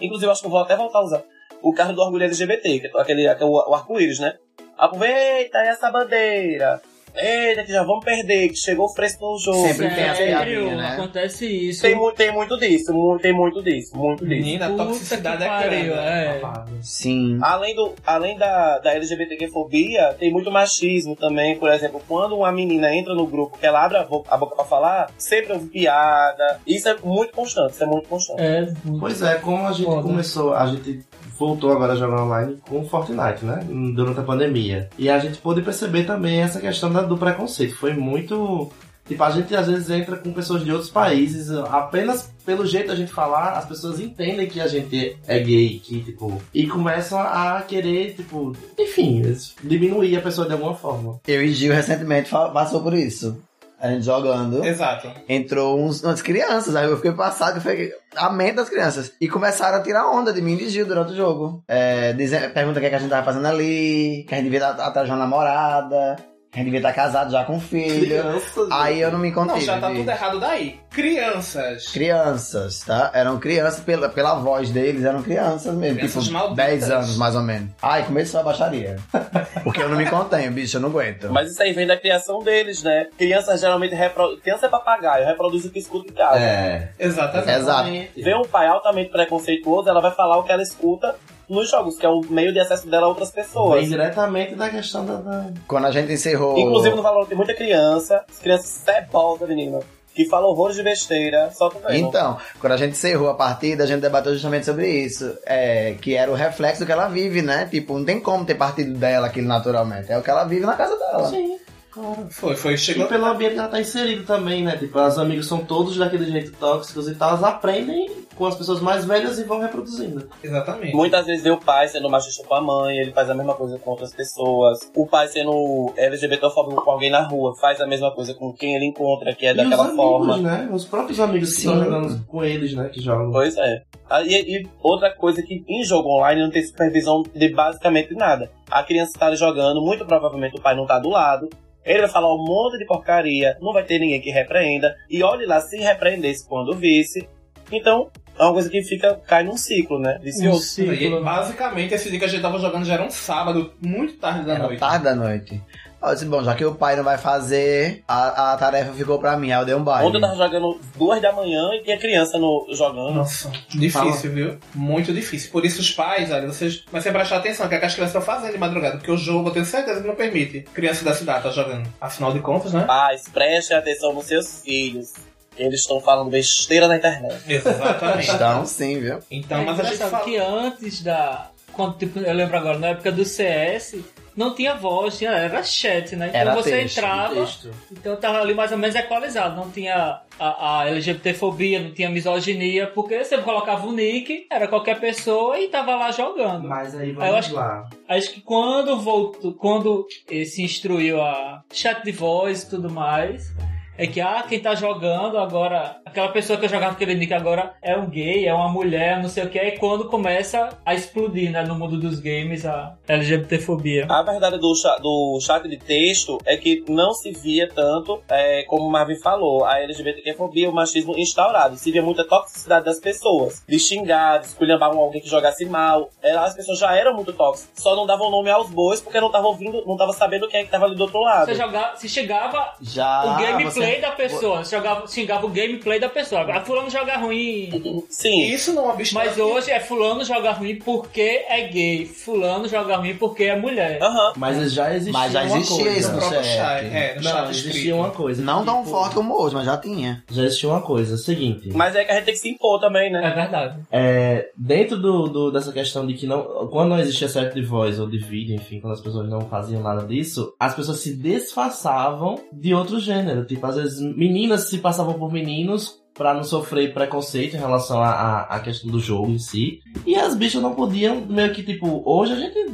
Inclusive, 0.00 0.26
eu 0.28 0.32
acho 0.32 0.40
que 0.42 0.46
eu 0.46 0.50
vou 0.50 0.60
até 0.60 0.76
voltar 0.76 0.98
a 1.00 1.04
usar. 1.04 1.22
O 1.62 1.72
card 1.74 1.92
do 1.94 2.00
Orgulho 2.02 2.24
LGBT, 2.24 2.80
que 2.80 2.86
é 2.86 3.00
aquele, 3.00 3.26
aquele 3.28 3.50
o 3.50 3.74
arco-íris, 3.74 4.20
né? 4.20 4.34
Aproveita 4.76 5.58
essa 5.58 5.90
bandeira. 5.90 6.82
Eita, 7.16 7.64
que 7.64 7.72
já 7.72 7.82
vamos 7.82 8.04
perder, 8.04 8.48
que 8.50 8.56
chegou 8.56 8.88
fresco 8.88 9.24
no 9.32 9.38
jogo. 9.38 9.66
Sempre 9.68 9.90
tem 9.94 10.04
as 10.08 10.18
piadinhas, 10.18 10.76
né? 10.76 10.88
Acontece 10.92 11.46
isso. 11.46 11.82
Tem, 11.82 11.94
mu- 11.94 12.12
tem 12.12 12.32
muito 12.32 12.58
disso, 12.58 12.92
mu- 12.92 13.18
tem 13.18 13.32
muito 13.32 13.62
disso, 13.62 13.96
muito 13.96 14.26
disso. 14.26 14.44
Menina, 14.44 14.66
a 14.66 14.72
toxicidade 14.72 15.42
é 15.44 15.46
pariu, 15.48 15.70
grande. 15.70 15.90
é. 15.98 16.40
Sim. 16.82 17.38
Além, 17.42 17.74
do, 17.74 17.92
além 18.06 18.36
da, 18.38 18.78
da 18.78 18.92
LGBTQ-fobia, 18.94 20.14
tem 20.18 20.32
muito 20.32 20.50
machismo 20.50 21.16
também. 21.16 21.56
Por 21.58 21.70
exemplo, 21.70 22.00
quando 22.06 22.36
uma 22.36 22.52
menina 22.52 22.94
entra 22.94 23.14
no 23.14 23.26
grupo 23.26 23.58
que 23.58 23.66
ela 23.66 23.84
abre 23.84 23.98
a, 23.98 24.04
bo- 24.04 24.24
a 24.28 24.36
boca 24.36 24.54
pra 24.56 24.64
falar, 24.64 25.10
sempre 25.18 25.52
ouve 25.52 25.66
piada. 25.66 26.60
Isso 26.66 26.88
é 26.88 26.96
muito 27.02 27.32
constante, 27.32 27.72
isso 27.72 27.82
é 27.84 27.86
muito 27.86 28.08
constante. 28.08 28.40
É, 28.42 28.66
Pois 28.98 29.22
é, 29.22 29.34
como 29.36 29.66
a 29.66 29.72
gente 29.72 29.86
Foda. 29.86 30.02
começou, 30.02 30.54
a 30.54 30.66
gente 30.66 31.00
voltou 31.38 31.70
agora 31.70 31.92
a 31.92 31.96
jogar 31.96 32.22
online 32.22 32.56
com 32.68 32.82
Fortnite, 32.86 33.44
né? 33.44 33.60
Durante 33.94 34.20
a 34.20 34.22
pandemia. 34.22 34.88
E 34.98 35.10
a 35.10 35.18
gente 35.18 35.36
pôde 35.38 35.60
perceber 35.60 36.04
também 36.04 36.40
essa 36.40 36.60
questão 36.60 36.90
da- 36.90 37.02
do 37.06 37.18
preconceito. 37.18 37.76
Foi 37.76 37.92
muito. 37.94 38.70
Tipo, 39.06 39.22
a 39.22 39.30
gente 39.30 39.54
às 39.54 39.68
vezes 39.68 39.88
entra 39.88 40.16
com 40.16 40.32
pessoas 40.32 40.64
de 40.64 40.72
outros 40.72 40.90
países, 40.90 41.48
apenas 41.50 42.28
pelo 42.44 42.66
jeito 42.66 42.88
da 42.88 42.96
gente 42.96 43.12
falar, 43.12 43.52
as 43.52 43.64
pessoas 43.64 44.00
entendem 44.00 44.48
que 44.48 44.60
a 44.60 44.66
gente 44.66 45.16
é 45.28 45.38
gay, 45.38 45.78
que, 45.78 46.00
tipo, 46.00 46.42
e 46.52 46.66
começam 46.66 47.20
a 47.20 47.62
querer, 47.62 48.14
tipo, 48.14 48.52
enfim, 48.76 49.22
diminuir 49.62 50.16
a 50.16 50.20
pessoa 50.20 50.46
de 50.46 50.54
alguma 50.54 50.74
forma. 50.74 51.20
Eu 51.26 51.40
e 51.40 51.52
Gil 51.52 51.72
recentemente 51.72 52.30
passou 52.30 52.82
por 52.82 52.94
isso. 52.94 53.40
A 53.78 53.90
gente 53.90 54.06
jogando. 54.06 54.64
Exato. 54.64 55.08
Entrou 55.28 55.78
uns, 55.78 56.02
umas 56.02 56.22
crianças, 56.22 56.74
aí 56.74 56.86
eu 56.86 56.96
fiquei 56.96 57.12
passado, 57.12 57.56
eu 57.56 57.60
fiquei 57.60 57.92
a 58.16 58.30
mente 58.30 58.54
das 58.54 58.70
crianças. 58.70 59.12
E 59.20 59.28
começaram 59.28 59.78
a 59.78 59.82
tirar 59.82 60.10
onda 60.10 60.32
de 60.32 60.40
mim 60.40 60.54
e 60.54 60.58
de 60.58 60.70
Gil 60.70 60.86
durante 60.86 61.12
o 61.12 61.16
jogo. 61.16 61.62
É, 61.68 62.14
dizer, 62.14 62.54
pergunta 62.54 62.78
o 62.78 62.80
que, 62.80 62.86
é 62.86 62.90
que 62.90 62.96
a 62.96 62.98
gente 62.98 63.10
tava 63.10 63.24
fazendo 63.24 63.46
ali, 63.46 64.24
que 64.26 64.34
a 64.34 64.38
gente 64.38 64.44
devia 64.44 64.70
estar 64.70 64.86
atrás 64.86 65.06
de 65.06 65.12
uma 65.12 65.18
namorada, 65.18 66.16
gente 66.58 66.64
devia 66.66 66.78
estar 66.78 66.92
casado 66.92 67.30
já 67.30 67.44
com 67.44 67.60
filho. 67.60 68.06
Crianças, 68.06 68.68
Aí 68.70 69.00
eu 69.00 69.12
não 69.12 69.18
me 69.18 69.30
Não, 69.30 69.46
contei. 69.46 69.60
já 69.62 69.78
tá 69.80 69.90
tudo 69.90 70.10
errado 70.10 70.40
daí. 70.40 70.80
Crianças. 70.90 71.88
Crianças, 71.88 72.80
tá? 72.80 73.10
Eram 73.12 73.38
crianças, 73.38 73.80
pela, 73.80 74.08
pela 74.08 74.34
voz 74.36 74.70
deles, 74.70 75.04
eram 75.04 75.22
crianças 75.22 75.74
mesmo. 75.74 75.96
Crianças 75.98 76.24
tipo, 76.24 76.34
malditas. 76.34 76.66
10 76.66 76.90
anos 76.90 77.16
mais 77.16 77.34
ou 77.34 77.42
menos. 77.42 77.70
Ai, 77.82 78.04
começou 78.04 78.40
a 78.40 78.42
baixaria. 78.42 78.96
Porque 79.62 79.82
eu 79.82 79.88
não 79.88 79.96
me 79.96 80.06
contenho, 80.08 80.50
bicho, 80.52 80.76
eu 80.76 80.80
não 80.80 80.88
aguento. 80.88 81.28
Mas 81.30 81.50
isso 81.52 81.62
aí 81.62 81.72
vem 81.72 81.86
da 81.86 81.96
criação 81.96 82.38
deles, 82.40 82.82
né? 82.82 83.06
Crianças 83.18 83.60
geralmente 83.60 83.94
reproduzem. 83.94 84.40
Criança 84.40 84.66
é 84.66 84.68
papagaio, 84.68 85.26
reproduz 85.26 85.64
o 85.64 85.70
que 85.70 85.78
escuta 85.78 86.10
em 86.10 86.14
casa. 86.14 86.38
É. 86.38 86.88
Exatamente. 86.98 87.50
Exato. 87.50 87.90
Vê 88.16 88.34
um 88.34 88.44
pai 88.44 88.66
altamente 88.66 89.10
preconceituoso, 89.10 89.88
ela 89.88 90.00
vai 90.00 90.12
falar 90.12 90.38
o 90.38 90.42
que 90.44 90.52
ela 90.52 90.62
escuta 90.62 91.14
nos 91.48 91.70
jogos, 91.70 91.96
que 91.96 92.04
é 92.04 92.08
o 92.08 92.20
meio 92.28 92.52
de 92.52 92.58
acesso 92.60 92.88
dela 92.88 93.06
a 93.06 93.08
outras 93.08 93.30
pessoas. 93.30 93.80
Vem 93.80 93.88
diretamente 93.88 94.54
da 94.54 94.68
questão 94.68 95.04
da- 95.04 95.16
da, 95.16 95.46
Quando 95.68 95.86
a 95.86 95.90
gente 95.90 96.12
encerrou. 96.12 96.58
Inclusive 96.58 96.94
no 96.96 97.02
valor 97.02 97.26
tem 97.26 97.36
muita 97.36 97.54
criança, 97.54 98.24
as 98.28 98.38
crianças 98.38 98.66
cebosa, 98.84 99.46
menina, 99.46 99.80
que 100.14 100.24
fala 100.28 100.46
horrores 100.46 100.76
de 100.76 100.82
besteira, 100.82 101.50
só 101.52 101.68
tu 101.68 101.78
vendo. 101.86 101.94
Então, 102.08 102.38
quando 102.58 102.72
a 102.72 102.76
gente 102.76 102.92
encerrou 102.92 103.28
a 103.28 103.34
partida, 103.34 103.84
a 103.84 103.86
gente 103.86 104.00
debateu 104.00 104.32
justamente 104.32 104.64
sobre 104.64 104.88
isso. 104.90 105.36
É, 105.44 105.94
que 106.00 106.14
era 106.14 106.30
o 106.30 106.34
reflexo 106.34 106.80
do 106.80 106.86
que 106.86 106.92
ela 106.92 107.06
vive, 107.08 107.42
né? 107.42 107.68
Tipo, 107.70 107.98
não 107.98 108.04
tem 108.04 108.18
como 108.18 108.44
ter 108.44 108.54
partido 108.54 108.94
dela 108.98 109.26
aquilo 109.26 109.46
naturalmente. 109.46 110.10
É 110.10 110.16
o 110.18 110.22
que 110.22 110.30
ela 110.30 110.44
vive 110.44 110.64
na 110.64 110.74
casa 110.74 110.96
dela. 110.96 111.28
Sim, 111.28 111.58
claro. 111.96 112.26
Foi, 112.30 112.54
foi. 112.54 112.74
E 112.74 112.78
Chegou. 112.78 113.06
pelo 113.06 113.24
ambiente 113.24 113.54
que 113.54 113.58
ela 113.58 113.68
tá 113.68 113.80
inserido 113.80 114.24
também, 114.24 114.62
né? 114.62 114.76
Tipo, 114.76 115.00
os 115.00 115.18
amigos 115.18 115.46
são 115.46 115.64
todos 115.64 115.96
daquele 115.96 116.30
jeito 116.30 116.52
tóxicos 116.58 117.08
e 117.08 117.14
tal, 117.14 117.30
elas 117.30 117.42
aprendem 117.44 118.10
com 118.36 118.44
as 118.44 118.54
pessoas 118.54 118.80
mais 118.80 119.04
velhas 119.06 119.38
e 119.38 119.44
vão 119.44 119.60
reproduzindo. 119.60 120.28
Exatamente. 120.44 120.94
Muitas 120.94 121.24
vezes 121.24 121.42
vê 121.42 121.50
o 121.50 121.56
pai 121.58 121.88
sendo 121.88 122.10
machista 122.10 122.46
com 122.46 122.54
a 122.54 122.60
mãe, 122.60 122.98
ele 122.98 123.10
faz 123.12 123.30
a 123.30 123.34
mesma 123.34 123.54
coisa 123.54 123.78
com 123.78 123.90
outras 123.92 124.12
pessoas. 124.14 124.78
O 124.94 125.06
pai 125.06 125.26
sendo 125.28 125.90
LGBTfóbico 125.96 126.84
com 126.84 126.90
alguém 126.90 127.10
na 127.10 127.22
rua, 127.22 127.54
faz 127.56 127.80
a 127.80 127.86
mesma 127.86 128.10
coisa 128.14 128.34
com 128.34 128.52
quem 128.52 128.74
ele 128.76 128.84
encontra, 128.86 129.34
que 129.34 129.46
é 129.46 129.52
e 129.52 129.54
daquela 129.54 129.84
os 129.84 129.88
amigos, 129.88 129.96
forma. 129.96 130.36
né? 130.36 130.68
Os 130.70 130.84
próprios 130.84 131.18
amigos 131.18 131.50
que 131.54 131.62
Sim. 131.62 131.68
estão 131.72 131.84
jogando 131.84 132.26
com 132.26 132.44
eles, 132.44 132.74
né? 132.74 132.90
Que 132.92 133.00
jogam. 133.00 133.30
Pois 133.32 133.56
é. 133.56 133.82
Ah, 134.08 134.22
E, 134.22 134.34
e 134.34 134.68
outra 134.82 135.10
coisa 135.14 135.42
que 135.42 135.64
em 135.66 135.82
jogo 135.84 136.08
online 136.10 136.42
não 136.42 136.50
tem 136.50 136.62
supervisão 136.62 137.22
de 137.34 137.48
basicamente 137.48 138.14
nada. 138.14 138.50
A 138.70 138.82
criança 138.82 139.12
está 139.14 139.26
ali 139.28 139.36
jogando, 139.36 139.80
muito 139.80 140.04
provavelmente 140.04 140.56
o 140.58 140.60
pai 140.62 140.76
não 140.76 140.86
tá 140.86 140.98
do 140.98 141.08
lado. 141.08 141.48
Ele 141.86 142.00
vai 142.00 142.10
falar 142.10 142.34
um 142.34 142.44
monte 142.44 142.78
de 142.78 142.84
porcaria, 142.84 143.56
não 143.60 143.72
vai 143.72 143.84
ter 143.84 143.98
ninguém 143.98 144.20
que 144.20 144.30
repreenda. 144.30 144.94
E 145.08 145.22
olhe 145.22 145.46
lá, 145.46 145.60
se 145.60 145.76
repreendesse 145.78 146.46
quando 146.48 146.74
visse. 146.74 147.26
Então, 147.72 148.10
é 148.38 148.42
uma 148.42 148.52
coisa 148.52 148.68
que 148.68 148.82
fica, 148.82 149.14
cai 149.26 149.42
num 149.44 149.56
ciclo, 149.56 149.98
né? 149.98 150.16
um 150.20 150.22
Vicioso. 150.22 150.82
E, 150.82 150.96
ciclo. 150.96 151.22
basicamente, 151.24 151.94
esse 151.94 152.10
dia 152.10 152.18
que 152.18 152.24
a 152.24 152.28
gente 152.28 152.42
tava 152.42 152.58
jogando 152.58 152.84
já 152.84 152.94
era 152.94 153.04
um 153.04 153.10
sábado, 153.10 153.72
muito 153.80 154.14
tarde 154.18 154.44
da 154.44 154.54
Era 154.54 154.64
noite. 154.64 154.80
tarde 154.80 155.04
da 155.04 155.14
noite. 155.14 155.62
Eu 156.02 156.12
disse, 156.12 156.26
bom, 156.26 156.42
já 156.42 156.54
que 156.54 156.64
o 156.64 156.74
pai 156.74 156.94
não 156.94 157.02
vai 157.02 157.18
fazer, 157.18 158.04
a, 158.06 158.52
a 158.52 158.56
tarefa 158.56 158.92
ficou 158.92 159.18
pra 159.18 159.36
mim. 159.36 159.50
Aí 159.50 159.60
eu 159.60 159.64
dei 159.64 159.74
um 159.74 159.82
baile. 159.82 160.06
Ontem 160.06 160.18
eu 160.18 160.20
tava 160.20 160.36
jogando 160.36 160.80
duas 160.96 161.20
da 161.20 161.32
manhã 161.32 161.70
e 161.74 161.82
tinha 161.82 161.98
criança 161.98 162.38
no, 162.38 162.66
jogando. 162.72 163.14
Nossa, 163.14 163.50
difícil, 163.68 164.30
viu? 164.30 164.58
Muito 164.74 165.12
difícil. 165.12 165.50
Por 165.50 165.64
isso 165.64 165.80
os 165.80 165.90
pais, 165.90 166.30
olha, 166.30 166.46
vocês 166.46 166.82
comecem 166.82 167.10
a 167.10 167.14
prestar 167.14 167.36
atenção, 167.36 167.68
que 167.68 167.74
é 167.74 167.78
que 167.78 167.86
as 167.86 167.94
crianças 167.94 168.14
estão 168.14 168.34
fazendo 168.34 168.52
de 168.52 168.58
madrugada, 168.58 168.98
porque 168.98 169.10
o 169.10 169.16
jogo 169.16 169.48
eu 169.48 169.52
tenho 169.52 169.64
certeza 169.64 170.00
que 170.00 170.06
não 170.06 170.14
permite 170.14 170.60
criança 170.72 171.04
da 171.04 171.14
cidade 171.14 171.42
tá 171.42 171.50
jogando. 171.50 171.88
Afinal 172.00 172.32
de 172.32 172.40
contas, 172.40 172.72
né? 172.72 172.84
Pais, 172.84 173.24
prestem 173.28 173.76
atenção 173.76 174.12
nos 174.12 174.26
seus 174.26 174.62
filhos. 174.62 175.14
Eles 175.56 175.80
estão 175.80 176.00
falando 176.00 176.30
besteira 176.30 176.86
na 176.86 176.96
internet. 176.96 177.42
Exatamente. 177.48 178.30
Então, 178.30 178.66
sim, 178.66 179.00
viu? 179.00 179.18
Então, 179.30 179.62
é 179.62 179.64
mas 179.64 179.80
a 179.80 179.84
gente 179.84 179.98
fala... 179.98 180.24
que 180.24 180.36
antes 180.36 181.02
da. 181.02 181.50
Quando, 181.72 181.96
tipo, 181.96 182.18
eu 182.18 182.34
lembro 182.34 182.56
agora, 182.56 182.78
na 182.78 182.88
época 182.88 183.10
do 183.10 183.24
CS, 183.24 183.96
não 184.36 184.54
tinha 184.54 184.74
voz, 184.74 185.16
tinha, 185.18 185.30
era 185.30 185.62
chat, 185.62 186.14
né? 186.14 186.28
Então 186.28 186.40
Era 186.40 186.54
você 186.54 186.70
texto, 186.70 186.98
entrava, 186.98 187.34
Texto. 187.34 187.70
então 187.90 188.16
tava 188.16 188.40
ali 188.40 188.52
mais 188.54 188.70
ou 188.72 188.78
menos 188.78 188.94
equalizado. 188.94 189.56
Não 189.56 189.70
tinha 189.70 190.20
a, 190.38 190.80
a 190.80 190.88
LGBTfobia, 190.88 191.80
não 191.80 191.92
tinha 191.92 192.08
misoginia, 192.10 192.86
porque 192.88 193.24
você 193.24 193.38
colocava 193.38 193.86
o 193.86 193.92
nick, 193.92 194.46
era 194.50 194.68
qualquer 194.68 195.00
pessoa 195.00 195.58
e 195.58 195.68
tava 195.68 195.94
lá 195.96 196.10
jogando. 196.10 196.68
Mas 196.68 196.94
aí 196.94 197.06
Aí 197.08 197.08
eu 197.10 197.14
vamos 197.14 197.34
acho- 197.36 197.54
lá. 197.54 197.88
Acho 198.08 198.30
que 198.32 198.40
quando 198.40 198.98
voltou, 198.98 199.54
quando 199.54 200.06
se 200.44 200.62
instruiu 200.62 201.20
a 201.22 201.62
chat 201.72 202.04
de 202.04 202.12
voz 202.12 202.62
e 202.62 202.70
tudo 202.70 202.90
mais, 202.90 203.52
é 203.98 204.06
que 204.06 204.20
ah, 204.20 204.44
quem 204.48 204.60
tá 204.60 204.74
jogando 204.74 205.38
agora, 205.38 205.96
aquela 206.04 206.28
pessoa 206.28 206.58
que 206.58 206.64
eu 206.64 206.68
jogava 206.68 206.92
aquele 206.92 207.14
nick 207.14 207.32
agora 207.32 207.74
é 207.82 207.96
um 207.96 208.06
gay, 208.08 208.46
é 208.46 208.54
uma 208.54 208.68
mulher, 208.68 209.20
não 209.20 209.28
sei 209.28 209.44
o 209.44 209.48
que, 209.48 209.58
é 209.58 209.72
quando 209.72 210.08
começa 210.08 210.68
a 210.84 210.94
explodir, 210.94 211.50
né, 211.50 211.62
no 211.62 211.74
mundo 211.74 211.98
dos 211.98 212.18
games 212.20 212.64
a 212.66 212.94
LGBTfobia. 213.08 214.06
A 214.08 214.22
verdade 214.22 214.58
do, 214.58 214.74
cha- 214.74 214.96
do 214.98 215.38
chat 215.40 215.68
de 215.68 215.76
texto 215.76 216.38
é 216.46 216.56
que 216.56 216.84
não 216.88 217.12
se 217.12 217.32
via 217.32 217.68
tanto, 217.68 218.22
é, 218.28 218.62
como 218.64 218.86
o 218.86 218.90
Marvin 218.90 219.16
falou, 219.20 219.64
a 219.64 219.78
LGBTfobia, 219.80 220.68
o 220.70 220.72
machismo 220.74 221.16
instaurado. 221.18 221.76
Se 221.76 221.90
via 221.90 222.02
muita 222.02 222.24
toxicidade 222.26 222.84
das 222.84 222.98
pessoas. 223.00 223.62
De 223.68 223.78
xingar, 223.78 224.38
de 224.40 224.46
esculhambar 224.46 224.90
alguém 224.90 225.20
que 225.20 225.28
jogasse 225.28 225.64
mal. 225.66 226.08
Era- 226.22 226.42
As 226.44 226.54
pessoas 226.54 226.78
já 226.78 226.94
eram 226.96 227.14
muito 227.14 227.32
tóxicas. 227.32 227.82
Só 227.82 227.94
não 227.96 228.06
davam 228.06 228.30
nome 228.30 228.50
aos 228.50 228.70
bois 228.70 229.00
porque 229.00 229.20
não 229.20 229.26
estavam 229.28 229.48
ouvindo, 229.50 229.84
não 229.86 229.96
tava 229.96 230.12
sabendo 230.12 230.48
quem 230.48 230.60
é 230.60 230.64
que 230.64 230.70
tava 230.70 230.86
ali 230.86 230.94
do 230.94 231.02
outro 231.02 231.20
lado. 231.20 231.46
Você 231.46 231.54
jogava, 231.54 231.96
se 231.96 232.08
chegava 232.08 232.72
Já. 232.80 233.24
o 233.24 233.38
gameplay 233.40 233.85
você- 233.94 234.00
da 234.00 234.10
pessoa, 234.10 234.64
você 234.64 234.76
jogava, 234.76 235.06
xingava 235.06 235.46
o 235.46 235.48
gameplay 235.48 235.98
da 236.00 236.08
pessoa. 236.08 236.42
Ah, 236.52 236.60
fulano 236.60 236.90
joga 236.90 237.16
ruim. 237.16 238.04
Sim. 238.08 238.42
Isso 238.52 238.72
não 238.72 238.88
obstante... 238.88 239.14
Mas 239.14 239.38
hoje 239.38 239.70
é 239.70 239.80
fulano 239.80 240.24
joga 240.24 240.52
ruim 240.52 240.76
porque 240.76 241.44
é 241.48 241.68
gay. 241.68 242.06
Fulano 242.06 242.68
joga 242.68 242.96
ruim 242.96 243.16
porque 243.16 243.44
é 243.44 243.56
mulher. 243.56 244.02
Aham. 244.02 244.32
Mas 244.36 244.72
já 244.72 244.90
existia 244.94 245.12
Mas 245.12 245.32
já 245.32 245.42
uma 245.44 245.56
existia 245.58 245.84
coisa. 245.84 245.98
isso 245.98 246.12
no 246.12 246.20
chat. 246.20 246.46
É, 246.86 247.14
no 247.16 247.22
Não, 247.22 247.30
chat 247.30 247.50
existia 247.50 247.70
escrito. 247.72 247.96
uma 247.96 248.10
coisa. 248.10 248.42
Não 248.42 248.64
tão 248.64 248.78
tipo, 248.78 248.90
forte 248.90 249.14
como 249.14 249.34
hoje, 249.40 249.54
mas 249.54 249.64
já 249.66 249.76
tinha. 249.76 250.24
Já 250.30 250.42
existia 250.44 250.68
uma 250.68 250.80
coisa, 250.82 251.14
é 251.14 251.18
seguinte. 251.18 251.70
Mas 251.74 251.94
é 251.96 252.04
que 252.04 252.10
a 252.12 252.14
gente 252.16 252.24
tem 252.24 252.34
que 252.34 252.40
se 252.40 252.48
impor 252.48 252.80
também, 252.80 253.10
né? 253.10 253.24
É 253.26 253.34
verdade. 253.34 253.80
É, 253.90 254.50
dentro 254.56 254.96
do, 254.96 255.28
do- 255.28 255.50
dessa 255.50 255.72
questão 255.72 256.06
de 256.06 256.14
que 256.14 256.26
não, 256.26 256.42
quando 256.68 256.90
não 256.90 256.98
existia 256.98 257.28
certo 257.28 257.54
de 257.54 257.62
voz 257.62 257.98
ou 257.98 258.08
de 258.08 258.18
vídeo, 258.18 258.54
enfim, 258.54 258.80
quando 258.80 258.92
as 258.94 259.00
pessoas 259.00 259.28
não 259.28 259.42
faziam 259.42 259.82
nada 259.82 260.04
disso, 260.06 260.54
as 260.58 260.74
pessoas 260.74 260.98
se 261.00 261.14
disfarçavam 261.16 262.38
de 262.52 262.74
outro 262.74 262.98
gênero. 263.00 263.44
Tipo, 263.44 263.66
às 263.76 263.82
vezes 263.84 264.00
meninas 264.16 264.68
se 264.68 264.78
passavam 264.78 265.14
por 265.14 265.32
meninos 265.32 265.94
pra 266.14 266.32
não 266.32 266.42
sofrer 266.44 266.94
preconceito 266.94 267.56
em 267.56 267.58
relação 267.60 268.02
à- 268.02 268.42
à 268.48 268.58
questão 268.60 268.90
do 268.90 268.98
jogo 268.98 269.30
em 269.30 269.38
si. 269.38 269.80
E 270.06 270.14
as 270.16 270.34
bichas 270.34 270.62
não 270.62 270.74
podiam, 270.74 271.20
meio 271.26 271.52
que 271.52 271.62
tipo, 271.62 272.02
hoje 272.06 272.32
a 272.32 272.36
gente 272.36 272.72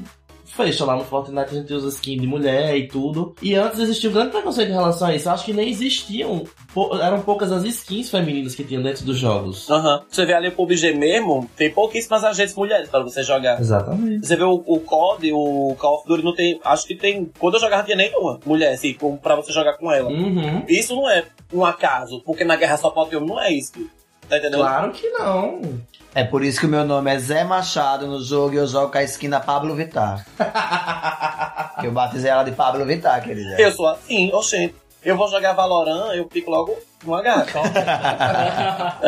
fecha. 0.54 0.84
Lá 0.84 0.96
no 0.96 1.04
Fortnite 1.04 1.50
a 1.50 1.54
gente 1.54 1.72
usa 1.72 1.88
skin 1.88 2.18
de 2.18 2.26
mulher 2.26 2.76
e 2.76 2.86
tudo. 2.86 3.34
E 3.42 3.54
antes 3.54 3.78
existia 3.78 4.10
um 4.10 4.12
grande 4.12 4.30
preconceito 4.30 4.70
em 4.70 4.74
relação 4.74 5.08
a 5.08 5.14
isso. 5.14 5.28
Eu 5.28 5.32
acho 5.32 5.44
que 5.44 5.52
nem 5.52 5.68
existiam. 5.68 6.44
Eram 7.00 7.20
poucas 7.22 7.50
as 7.52 7.64
skins 7.64 8.10
femininas 8.10 8.54
que 8.54 8.64
tinham 8.64 8.82
dentro 8.82 9.04
dos 9.04 9.18
jogos. 9.18 9.68
Aham. 9.70 10.02
Você 10.08 10.24
vê 10.24 10.34
ali 10.34 10.48
o 10.48 10.52
PUBG 10.52 10.94
mesmo, 10.94 11.48
tem 11.56 11.70
pouquíssimas 11.70 12.24
agentes 12.24 12.54
mulheres 12.54 12.88
pra 12.88 13.00
você 13.00 13.22
jogar. 13.22 13.60
Exatamente. 13.60 14.26
Você 14.26 14.36
vê 14.36 14.44
o, 14.44 14.62
o 14.66 14.80
COD, 14.80 15.32
o 15.32 15.74
Call 15.78 15.96
of 15.96 16.08
Duty 16.08 16.24
não 16.24 16.34
tem. 16.34 16.60
Acho 16.64 16.86
que 16.86 16.94
tem. 16.94 17.30
Quando 17.38 17.54
eu 17.54 17.60
jogava, 17.60 17.82
não 17.82 17.86
tinha 17.86 17.96
nenhuma 17.96 18.38
mulher, 18.44 18.72
assim, 18.72 18.96
pra 19.22 19.36
você 19.36 19.52
jogar 19.52 19.76
com 19.76 19.90
ela. 19.90 20.10
Uhum. 20.10 20.64
Isso 20.68 20.94
não 20.94 21.08
é 21.08 21.24
um 21.52 21.64
acaso, 21.64 22.22
porque 22.24 22.44
na 22.44 22.56
guerra 22.56 22.76
só 22.76 22.90
pode 22.90 23.10
ter 23.10 23.16
um, 23.16 23.26
não 23.26 23.40
é 23.40 23.52
isso. 23.52 23.72
Tá 24.28 24.38
entendendo? 24.38 24.60
Claro 24.60 24.92
que 24.92 25.08
não. 25.10 25.60
É 26.14 26.24
por 26.24 26.44
isso 26.44 26.60
que 26.60 26.66
o 26.66 26.68
meu 26.68 26.84
nome 26.84 27.10
é 27.10 27.18
Zé 27.18 27.42
Machado 27.42 28.06
no 28.06 28.22
jogo 28.22 28.54
e 28.54 28.58
eu 28.58 28.66
jogo 28.66 28.92
com 28.92 28.98
a 28.98 29.02
skin 29.02 29.30
da 29.30 29.40
Pablo 29.40 29.74
Vittar. 29.74 30.26
que 31.80 31.86
eu 31.86 31.92
batizei 31.92 32.30
ela 32.30 32.42
de 32.42 32.52
Pablo 32.52 32.84
Vittar, 32.84 33.22
querida. 33.22 33.58
Eu 33.58 33.72
sou 33.72 33.88
assim, 33.88 34.30
oxente. 34.32 34.74
Eu 35.02 35.16
vou 35.16 35.28
jogar 35.28 35.54
Valorant, 35.54 36.14
eu 36.14 36.28
fico 36.30 36.50
logo 36.50 36.76
no 37.04 37.14
H. 37.14 37.46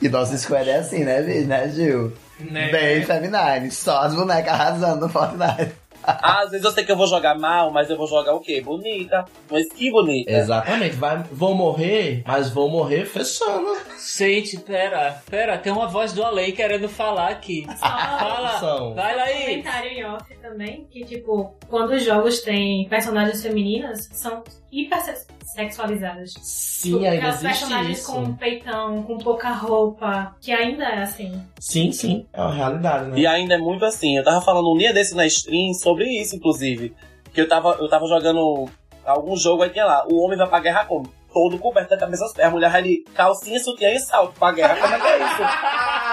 E 0.00 0.08
nosso 0.08 0.36
squad 0.38 0.68
é 0.68 0.76
assim, 0.76 1.02
né, 1.02 1.20
né 1.20 1.68
Gil? 1.70 2.12
Né? 2.38 2.70
Bem 2.70 3.04
feminine, 3.04 3.70
só 3.70 4.02
as 4.02 4.14
bonecas 4.14 4.52
arrasando 4.52 5.06
no 5.06 5.08
Fortnite. 5.08 5.72
Às 6.22 6.50
vezes 6.50 6.64
eu 6.64 6.70
sei 6.70 6.84
que 6.84 6.92
eu 6.92 6.96
vou 6.96 7.06
jogar 7.06 7.38
mal, 7.38 7.70
mas 7.70 7.90
eu 7.90 7.96
vou 7.96 8.06
jogar 8.06 8.34
o 8.34 8.40
quê? 8.40 8.60
Bonita. 8.60 9.24
Mas 9.50 9.68
que 9.72 9.90
bonita. 9.90 10.30
Exatamente. 10.30 10.96
Vai, 10.96 11.22
vou 11.30 11.54
morrer, 11.54 12.22
mas 12.26 12.50
vou 12.50 12.68
morrer 12.68 13.04
fechando. 13.04 13.76
Gente, 14.16 14.56
pera, 14.58 15.22
pera, 15.30 15.58
tem 15.58 15.72
uma 15.72 15.86
voz 15.86 16.12
do 16.12 16.24
além 16.24 16.52
querendo 16.52 16.88
falar 16.88 17.28
aqui. 17.28 17.66
Fala, 17.78 18.58
São. 18.58 18.94
vai 18.94 19.14
lá 19.14 19.24
aí. 19.24 19.44
comentário 19.44 19.90
em 19.90 20.04
off 20.04 20.34
também, 20.40 20.86
que 20.90 21.04
tipo, 21.04 21.54
quando 21.68 21.90
os 21.90 22.02
jogos 22.02 22.40
têm 22.40 22.88
personagens 22.88 23.42
femininas, 23.42 24.08
são 24.12 24.42
hipersexualizadas. 24.72 26.34
Sim, 26.42 27.06
ainda 27.06 27.16
Aquelas 27.16 27.34
existe 27.36 27.60
personagens 27.60 27.98
isso. 27.98 28.12
com 28.12 28.18
um 28.20 28.34
peitão, 28.34 29.02
com 29.02 29.18
pouca 29.18 29.50
roupa, 29.50 30.34
que 30.40 30.52
ainda 30.52 30.84
é 30.84 31.02
assim. 31.02 31.42
Sim, 31.58 31.90
sim. 31.92 32.26
É 32.32 32.40
uma 32.40 32.52
realidade, 32.54 33.10
né? 33.10 33.18
E 33.18 33.26
ainda 33.26 33.54
é 33.54 33.58
muito 33.58 33.84
assim. 33.84 34.16
Eu 34.16 34.24
tava 34.24 34.40
falando 34.40 34.72
um 34.72 34.76
dia 34.78 34.92
desse 34.92 35.14
na 35.14 35.26
stream 35.26 35.72
sobre 35.74 36.04
isso, 36.20 36.36
inclusive. 36.36 36.94
Que 37.32 37.40
eu 37.40 37.48
tava, 37.48 37.76
eu 37.80 37.88
tava 37.88 38.06
jogando 38.06 38.68
algum 39.04 39.36
jogo 39.36 39.62
aí 39.62 39.70
tinha 39.70 39.84
lá. 39.84 40.06
O 40.08 40.22
homem 40.22 40.38
vai 40.38 40.48
pra 40.48 40.60
guerra 40.60 40.84
como? 40.84 41.08
Todo 41.32 41.58
coberto 41.58 41.90
da 41.90 41.98
cabeça 41.98 42.24
aos 42.24 42.32
pés. 42.32 42.48
A 42.48 42.50
mulher 42.50 42.70
vai 42.70 42.82
de 42.82 43.04
calcinha, 43.14 43.58
sutiã 43.60 43.90
e 43.90 43.98
salto 44.00 44.38
pra 44.38 44.52
guerra. 44.52 44.76
Como 44.76 44.94
é 44.94 44.98
que 45.00 45.06
é 45.06 45.16
isso? 45.18 45.42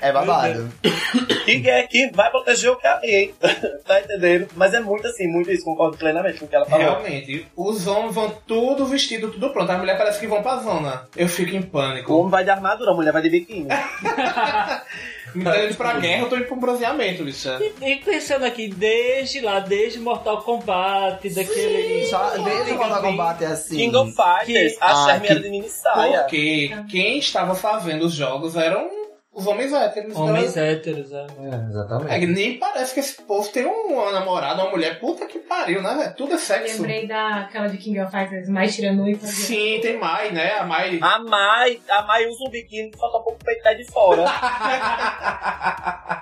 É 0.00 0.12
babado. 0.12 0.68
Quem 1.44 1.68
é 1.68 1.82
que 1.86 2.10
vai 2.12 2.30
proteger 2.30 2.70
o 2.70 2.78
aí, 2.82 3.14
hein? 3.14 3.34
tá 3.86 4.00
entendendo? 4.00 4.48
Mas 4.56 4.74
é 4.74 4.80
muito 4.80 5.06
assim, 5.06 5.26
muito 5.26 5.50
isso. 5.50 5.64
Concordo 5.64 5.96
plenamente 5.96 6.38
com 6.38 6.46
o 6.46 6.48
que 6.48 6.56
ela 6.56 6.66
falou. 6.66 6.84
Realmente, 6.84 7.46
os 7.56 7.86
homens 7.86 8.14
vão 8.14 8.30
tudo 8.46 8.86
vestido, 8.86 9.30
tudo 9.30 9.50
pronto. 9.50 9.70
As 9.70 9.78
mulheres 9.78 9.98
parece 9.98 10.20
que 10.20 10.26
vão 10.26 10.42
pra 10.42 10.56
zona. 10.56 11.08
Eu 11.16 11.28
fico 11.28 11.54
em 11.54 11.60
O 11.60 11.66
pânico. 11.66 12.12
homem 12.14 12.30
vai 12.30 12.44
de 12.44 12.50
armadura, 12.50 12.90
a 12.90 12.94
mulher 12.94 13.12
vai 13.12 13.22
de 13.22 13.30
biquíni. 13.30 13.68
Me 15.34 15.42
dando 15.44 15.64
indo 15.66 15.74
pra 15.76 15.94
guerra, 15.94 16.22
eu 16.22 16.28
tô 16.28 16.36
indo 16.36 16.44
pra 16.46 16.54
um 16.54 16.60
bronzeamento, 16.60 17.24
bicha. 17.24 17.58
E 17.82 17.96
pensando 17.96 18.44
aqui, 18.44 18.68
desde 18.68 19.40
lá, 19.40 19.58
desde 19.60 19.98
Mortal 19.98 20.42
Kombat, 20.42 21.28
daquele. 21.30 22.06
Só 22.06 22.30
desde 22.38 22.72
o 22.72 22.76
Mortal 22.76 23.02
Kombat 23.02 23.44
é 23.44 23.46
assim. 23.48 23.76
King 23.76 23.96
of 23.96 24.14
Fighters, 24.14 24.76
a 24.80 24.86
Ah, 24.92 25.06
Charme 25.06 25.26
que- 25.26 25.32
era 25.32 25.40
de 25.40 25.50
mini 25.50 25.68
saia. 25.68 26.20
Porque 26.20 26.70
quem 26.90 27.18
estava 27.18 27.54
fazendo 27.54 28.04
os 28.06 28.12
jogos 28.14 28.56
eram 28.56 28.88
os 29.34 29.46
homens 29.46 29.72
héteros. 29.72 30.16
Homens 30.16 30.50
Então, 30.52 30.62
héteros, 30.62 31.12
é. 31.12 31.26
É, 31.40 31.68
exatamente. 31.68 32.12
É 32.12 32.18
que 32.20 32.26
nem 32.26 32.58
parece 32.58 32.94
que 32.94 33.00
esse 33.00 33.20
povo 33.22 33.48
tem 33.48 33.64
uma 33.64 34.12
namorada, 34.12 34.62
uma 34.62 34.70
mulher. 34.70 35.00
Puta 35.00 35.26
que 35.26 35.40
pariu, 35.40 35.82
né, 35.82 35.94
velho? 35.94 36.14
Tudo 36.14 36.34
é 36.34 36.38
sexo. 36.38 36.82
Lembrei 36.82 37.06
daquela 37.06 37.66
de 37.66 37.76
King 37.78 38.00
of 38.00 38.10
Fighters, 38.10 38.48
mais 38.48 38.74
tirando 38.74 39.08
e. 39.08 39.16
Sim, 39.16 39.80
tem 39.82 39.98
Mai, 39.98 40.30
né? 40.30 40.52
A 40.58 40.64
Mai. 40.64 40.98
A 41.02 41.18
Mai, 41.18 41.80
a 41.88 42.02
Mai 42.02 42.26
usa 42.26 42.44
um 42.46 42.50
biquíni 42.50 42.90
que 42.90 42.98
falta 42.98 43.18
um 43.18 43.22
pouco 43.22 43.38
o 43.40 43.44
peito 43.44 43.62
tá 43.62 43.74
de 43.74 43.84
fora. 43.84 44.24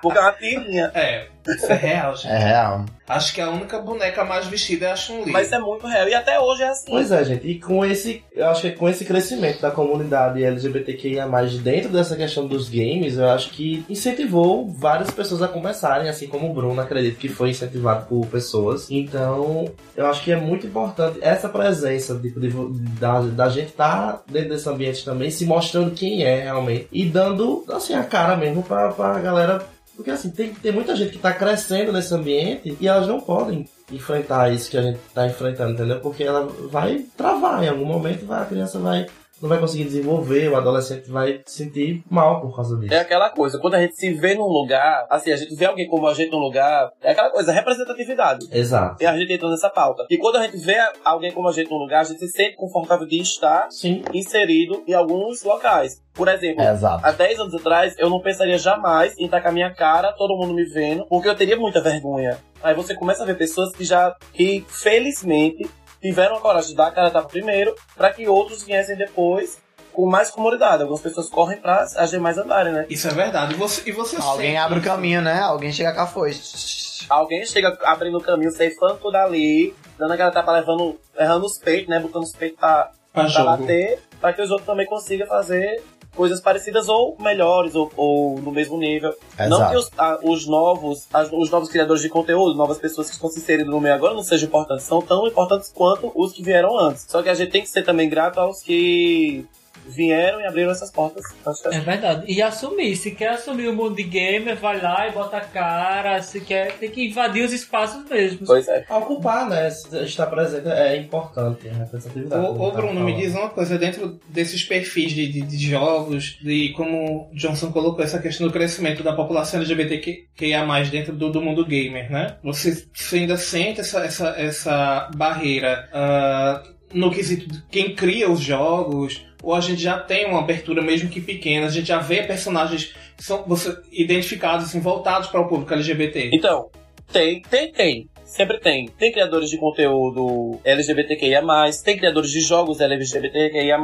Porque 0.02 0.18
é 0.18 0.20
uma 0.20 0.32
tirinha. 0.32 0.90
É, 0.94 1.28
isso 1.46 1.66
é 1.72 1.74
real, 1.74 2.16
gente. 2.16 2.32
É 2.32 2.38
real. 2.38 2.84
Acho 3.08 3.34
que 3.34 3.40
a 3.40 3.50
única 3.50 3.78
boneca 3.78 4.24
mais 4.24 4.46
vestida 4.46 4.86
é 4.86 4.92
a 4.92 4.96
Chun-Li. 4.96 5.30
Mas 5.30 5.46
isso 5.46 5.54
é 5.54 5.58
muito 5.58 5.86
real. 5.86 6.08
E 6.08 6.14
até 6.14 6.40
hoje 6.40 6.62
é 6.62 6.68
assim. 6.68 6.90
Pois 6.90 7.12
é, 7.12 7.24
gente. 7.24 7.46
E 7.46 7.60
com 7.60 7.84
esse, 7.84 8.24
eu 8.34 8.48
acho 8.48 8.62
que 8.62 8.72
com 8.72 8.88
esse 8.88 9.04
crescimento 9.04 9.60
da 9.60 9.70
comunidade 9.70 10.42
LGBTQIA+, 10.42 11.26
dentro 11.62 11.90
dessa 11.90 12.16
questão 12.16 12.46
dos 12.46 12.68
games, 12.68 13.16
eu 13.16 13.28
acho 13.28 13.50
que 13.50 13.84
incentivou 13.88 14.68
várias 14.68 15.10
pessoas 15.10 15.42
a 15.42 15.48
começarem, 15.48 16.08
assim 16.08 16.26
como 16.26 16.50
o 16.50 16.54
Bruno, 16.54 16.80
acredito 16.80 17.18
que 17.18 17.28
foi 17.28 17.50
incentivado 17.50 18.06
por 18.06 18.26
pessoas. 18.26 18.90
Então, 18.90 19.66
eu 19.96 20.06
acho 20.06 20.22
que 20.22 20.32
é 20.32 20.36
muito 20.36 20.66
importante 20.66 21.18
essa 21.20 21.48
presença 21.48 22.18
tipo, 22.18 22.40
de, 22.40 22.50
da, 22.98 23.20
da 23.20 23.48
gente 23.48 23.68
estar 23.68 24.22
dentro 24.28 24.50
desse 24.50 24.68
ambiente 24.68 25.04
também, 25.04 25.30
se 25.30 25.44
mostrando 25.44 25.92
quem 25.92 26.24
é 26.24 26.42
realmente 26.42 26.88
e 26.90 27.04
dando, 27.04 27.64
assim, 27.70 27.94
a 27.94 28.02
cara 28.02 28.36
mesmo 28.36 28.62
pra, 28.62 28.90
pra 28.90 29.18
galera 29.20 29.62
porque 29.96 30.10
assim, 30.10 30.30
tem, 30.30 30.54
tem 30.54 30.72
muita 30.72 30.96
gente 30.96 31.12
que 31.12 31.18
tá 31.18 31.32
crescendo 31.32 31.92
nesse 31.92 32.14
ambiente 32.14 32.76
e 32.80 32.88
elas 32.88 33.06
não 33.06 33.20
podem 33.20 33.68
enfrentar 33.90 34.52
isso 34.52 34.70
que 34.70 34.76
a 34.76 34.82
gente 34.82 34.98
tá 35.14 35.26
enfrentando, 35.26 35.72
entendeu? 35.72 36.00
Porque 36.00 36.24
ela 36.24 36.46
vai 36.70 37.04
travar 37.16 37.62
em 37.62 37.68
algum 37.68 37.84
momento, 37.84 38.26
vai, 38.26 38.42
a 38.42 38.46
criança 38.46 38.78
vai 38.78 39.06
não 39.42 39.48
vai 39.48 39.58
conseguir 39.58 39.84
desenvolver, 39.84 40.48
o 40.48 40.56
adolescente 40.56 41.10
vai 41.10 41.40
se 41.44 41.64
sentir 41.64 42.04
mal 42.08 42.40
por 42.40 42.54
causa 42.54 42.76
disso. 42.78 42.94
É 42.94 43.00
aquela 43.00 43.28
coisa, 43.30 43.58
quando 43.58 43.74
a 43.74 43.80
gente 43.80 43.96
se 43.96 44.12
vê 44.12 44.34
num 44.34 44.46
lugar, 44.46 45.06
assim, 45.10 45.32
a 45.32 45.36
gente 45.36 45.54
vê 45.54 45.66
alguém 45.66 45.88
como 45.88 46.06
a 46.06 46.14
gente 46.14 46.30
num 46.30 46.38
lugar, 46.38 46.90
é 47.02 47.10
aquela 47.10 47.30
coisa, 47.30 47.52
representatividade. 47.52 48.46
Exato. 48.52 49.02
E 49.02 49.06
a 49.06 49.16
gente 49.16 49.32
entra 49.32 49.50
nessa 49.50 49.68
pauta. 49.68 50.06
E 50.08 50.16
quando 50.16 50.36
a 50.36 50.42
gente 50.42 50.56
vê 50.58 50.76
alguém 51.04 51.32
como 51.32 51.48
a 51.48 51.52
gente 51.52 51.70
num 51.70 51.78
lugar, 51.78 52.00
a 52.00 52.04
gente 52.04 52.20
se 52.20 52.28
sente 52.28 52.56
confortável 52.56 53.06
de 53.06 53.20
estar 53.20 53.66
Sim. 53.70 54.02
inserido 54.12 54.82
em 54.86 54.94
alguns 54.94 55.42
locais. 55.42 56.00
Por 56.14 56.28
exemplo, 56.28 56.62
Exato. 56.62 57.04
Há 57.04 57.10
10 57.10 57.40
anos 57.40 57.54
atrás, 57.54 57.94
eu 57.98 58.10
não 58.10 58.20
pensaria 58.20 58.58
jamais 58.58 59.18
em 59.18 59.24
estar 59.24 59.40
com 59.40 59.48
a 59.48 59.52
minha 59.52 59.74
cara, 59.74 60.12
todo 60.12 60.36
mundo 60.36 60.54
me 60.54 60.64
vendo, 60.64 61.06
porque 61.06 61.28
eu 61.28 61.34
teria 61.34 61.56
muita 61.56 61.80
vergonha. 61.80 62.38
Aí 62.62 62.74
você 62.74 62.94
começa 62.94 63.22
a 63.22 63.26
ver 63.26 63.36
pessoas 63.36 63.74
que 63.74 63.84
já, 63.84 64.14
que 64.32 64.64
felizmente, 64.68 65.68
tiveram 66.02 66.36
a 66.36 66.40
coragem 66.40 66.70
de 66.70 66.76
dar 66.76 66.88
a 66.88 66.90
cara 66.90 67.06
a 67.08 67.10
tapa 67.10 67.28
primeiro, 67.28 67.74
para 67.96 68.12
que 68.12 68.28
outros 68.28 68.62
viessem 68.64 68.96
depois 68.96 69.58
com 69.92 70.06
mais 70.06 70.30
comodidade. 70.30 70.82
Algumas 70.82 71.00
pessoas 71.00 71.28
correm 71.30 71.58
pra 71.58 71.82
as 71.96 72.10
demais 72.10 72.36
andarem, 72.36 72.72
né? 72.72 72.86
Isso 72.90 73.08
é 73.08 73.12
verdade. 73.12 73.54
E 73.54 73.56
você, 73.56 73.88
e 73.88 73.92
você 73.92 74.16
Alguém 74.20 74.58
abre 74.58 74.78
o 74.78 74.80
isso? 74.80 74.88
caminho, 74.88 75.22
né? 75.22 75.40
Alguém 75.40 75.72
chega 75.72 75.94
com 75.94 76.00
a 76.00 76.06
foice. 76.06 77.06
Alguém 77.08 77.44
chega 77.46 77.78
abrindo 77.84 78.18
o 78.18 78.22
caminho, 78.22 78.50
ceifando 78.50 78.96
tudo 78.96 79.16
ali, 79.16 79.74
dando 79.98 80.12
aquela 80.12 80.30
tapa, 80.30 80.52
levando, 80.52 80.98
errando 81.18 81.46
os 81.46 81.58
peitos, 81.58 81.88
né? 81.88 81.98
Botando 82.00 82.24
os 82.24 82.32
peitos 82.32 82.58
pra, 82.58 82.90
Pra 83.12 83.24
pra 83.30 83.44
bater, 83.44 84.00
para 84.20 84.32
que 84.32 84.40
os 84.40 84.50
outros 84.50 84.66
também 84.66 84.86
consigam 84.86 85.26
fazer 85.26 85.82
coisas 86.14 86.40
parecidas 86.40 86.88
ou 86.88 87.16
melhores, 87.20 87.74
ou, 87.74 87.90
ou 87.96 88.38
no 88.40 88.52
mesmo 88.52 88.76
nível. 88.78 89.14
Não 89.48 89.58
que 89.70 89.76
os, 89.76 89.90
a- 89.96 90.18
os 90.22 90.46
novos, 90.46 91.06
as- 91.12 91.30
os 91.32 91.50
novos 91.50 91.68
criadores 91.68 92.02
de 92.02 92.08
conteúdo, 92.08 92.54
novas 92.54 92.78
pessoas 92.78 93.08
que 93.08 93.14
estão 93.14 93.30
se 93.30 93.38
inserindo 93.38 93.70
no 93.70 93.80
meio 93.80 93.94
agora 93.94 94.14
não 94.14 94.22
sejam 94.22 94.46
importantes, 94.48 94.84
são 94.84 95.00
tão 95.00 95.26
importantes 95.26 95.70
quanto 95.74 96.12
os 96.14 96.32
que 96.32 96.42
vieram 96.42 96.78
antes. 96.78 97.06
Só 97.08 97.22
que 97.22 97.28
a 97.28 97.34
gente 97.34 97.50
tem 97.50 97.62
que 97.62 97.68
ser 97.68 97.82
também 97.82 98.08
grato 98.08 98.38
aos 98.38 98.62
que 98.62 99.46
vieram 99.86 100.40
e 100.40 100.46
abriram 100.46 100.70
essas 100.70 100.90
portas. 100.90 101.24
Que 101.26 101.74
é 101.74 101.80
verdade. 101.80 102.24
E 102.26 102.40
assumir. 102.42 102.96
Se 102.96 103.10
quer 103.12 103.30
assumir 103.30 103.68
o 103.68 103.74
mundo 103.74 103.96
de 103.96 104.04
gamer, 104.04 104.56
vai 104.56 104.80
lá 104.80 105.08
e 105.08 105.12
bota 105.12 105.36
a 105.36 105.40
cara. 105.40 106.22
Se 106.22 106.40
quer, 106.40 106.72
tem 106.78 106.90
que 106.90 107.08
invadir 107.08 107.44
os 107.44 107.52
espaços 107.52 108.08
mesmos. 108.08 108.46
Pois 108.46 108.66
é. 108.68 108.84
Ocupar, 108.90 109.48
né? 109.48 109.68
Estar 109.68 110.26
presente 110.26 110.68
é 110.68 110.96
importante, 110.96 111.68
representatividade. 111.68 112.46
Ô, 112.46 112.68
ô 112.68 112.70
Bruno, 112.72 113.00
me 113.00 113.14
diz 113.14 113.34
uma 113.34 113.48
coisa, 113.50 113.78
dentro 113.78 114.20
desses 114.28 114.62
perfis 114.62 115.12
de, 115.12 115.26
de, 115.26 115.42
de 115.42 115.58
jogos, 115.58 116.38
de 116.42 116.70
como 116.70 117.30
o 117.32 117.34
Johnson 117.34 117.72
colocou 117.72 118.04
essa 118.04 118.18
questão 118.18 118.46
do 118.46 118.52
crescimento 118.52 119.02
da 119.02 119.12
população 119.12 119.60
LGBTQIA+, 119.60 120.64
dentro 120.90 121.14
do, 121.14 121.30
do 121.30 121.40
mundo 121.40 121.64
gamer, 121.64 122.10
né? 122.10 122.36
Você, 122.42 122.86
você 122.92 123.18
ainda 123.18 123.36
sente 123.36 123.80
essa, 123.80 124.04
essa, 124.04 124.28
essa 124.38 125.10
barreira 125.14 125.88
ah, 125.92 126.62
no 126.92 127.10
quesito 127.10 127.48
de 127.48 127.62
quem 127.70 127.94
cria 127.94 128.30
os 128.30 128.40
jogos, 128.40 129.24
ou 129.42 129.54
a 129.54 129.60
gente 129.60 129.82
já 129.82 129.98
tem 129.98 130.26
uma 130.26 130.38
abertura 130.38 130.80
mesmo 130.80 131.08
que 131.08 131.20
pequena, 131.20 131.66
a 131.66 131.70
gente 131.70 131.88
já 131.88 131.98
vê 131.98 132.22
personagens 132.22 132.94
que 133.16 133.24
são 133.24 133.44
você, 133.46 133.76
identificados, 133.90 134.66
assim, 134.66 134.80
voltados 134.80 135.28
para 135.28 135.40
o 135.40 135.48
público 135.48 135.72
LGBT. 135.74 136.30
Então, 136.32 136.70
tem, 137.12 137.42
tem, 137.42 137.72
tem. 137.72 138.08
Sempre 138.24 138.58
tem. 138.60 138.88
Tem 138.88 139.12
criadores 139.12 139.50
de 139.50 139.58
conteúdo 139.58 140.58
LGBTQIA+, 140.64 141.42
tem 141.84 141.98
criadores 141.98 142.30
de 142.30 142.40
jogos 142.40 142.80
LGBTQIA+. 142.80 143.78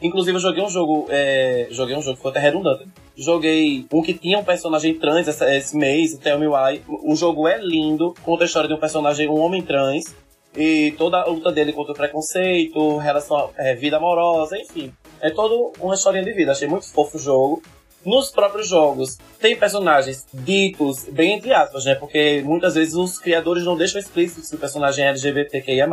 Inclusive, 0.00 0.36
eu 0.36 0.40
joguei 0.40 0.62
um 0.62 0.68
jogo, 0.68 1.06
é, 1.08 1.66
joguei 1.70 1.96
um 1.96 2.02
jogo, 2.02 2.18
foi 2.18 2.30
até 2.30 2.40
redundante. 2.40 2.86
Joguei 3.16 3.84
um 3.92 4.02
que 4.02 4.14
tinha 4.14 4.38
um 4.38 4.44
personagem 4.44 4.94
trans 4.94 5.26
esse 5.26 5.76
mês, 5.76 6.14
o 6.14 6.18
Tell 6.18 6.38
Me 6.38 6.46
Why. 6.46 6.82
O 6.86 7.16
jogo 7.16 7.48
é 7.48 7.58
lindo, 7.58 8.14
conta 8.22 8.44
a 8.44 8.46
história 8.46 8.68
de 8.68 8.74
um 8.74 8.78
personagem, 8.78 9.28
um 9.28 9.40
homem 9.40 9.62
trans, 9.62 10.14
e 10.58 10.92
toda 10.98 11.18
a 11.18 11.26
luta 11.26 11.52
dele 11.52 11.72
contra 11.72 11.92
o 11.92 11.96
preconceito, 11.96 12.96
relação 12.96 13.36
à 13.36 13.50
é, 13.56 13.74
vida 13.76 13.96
amorosa, 13.96 14.58
enfim. 14.58 14.92
É 15.20 15.30
toda 15.30 15.78
uma 15.80 15.94
historinha 15.94 16.24
de 16.24 16.32
vida. 16.32 16.50
Achei 16.50 16.66
muito 16.66 16.90
fofo 16.92 17.16
o 17.16 17.20
jogo. 17.20 17.62
nos 18.04 18.30
próprios 18.30 18.68
jogos 18.68 19.18
tem 19.38 19.56
personagens 19.56 20.26
ditos, 20.32 21.04
bem 21.10 21.34
entre 21.34 21.52
aspas, 21.52 21.84
né? 21.84 21.94
Porque 21.94 22.42
muitas 22.44 22.74
vezes 22.74 22.94
os 22.94 23.18
criadores 23.20 23.64
não 23.64 23.76
deixam 23.76 24.00
explícito 24.00 24.42
se 24.42 24.54
o 24.56 24.58
personagem 24.58 25.04
é 25.04 25.08
LGBTQIA+. 25.08 25.86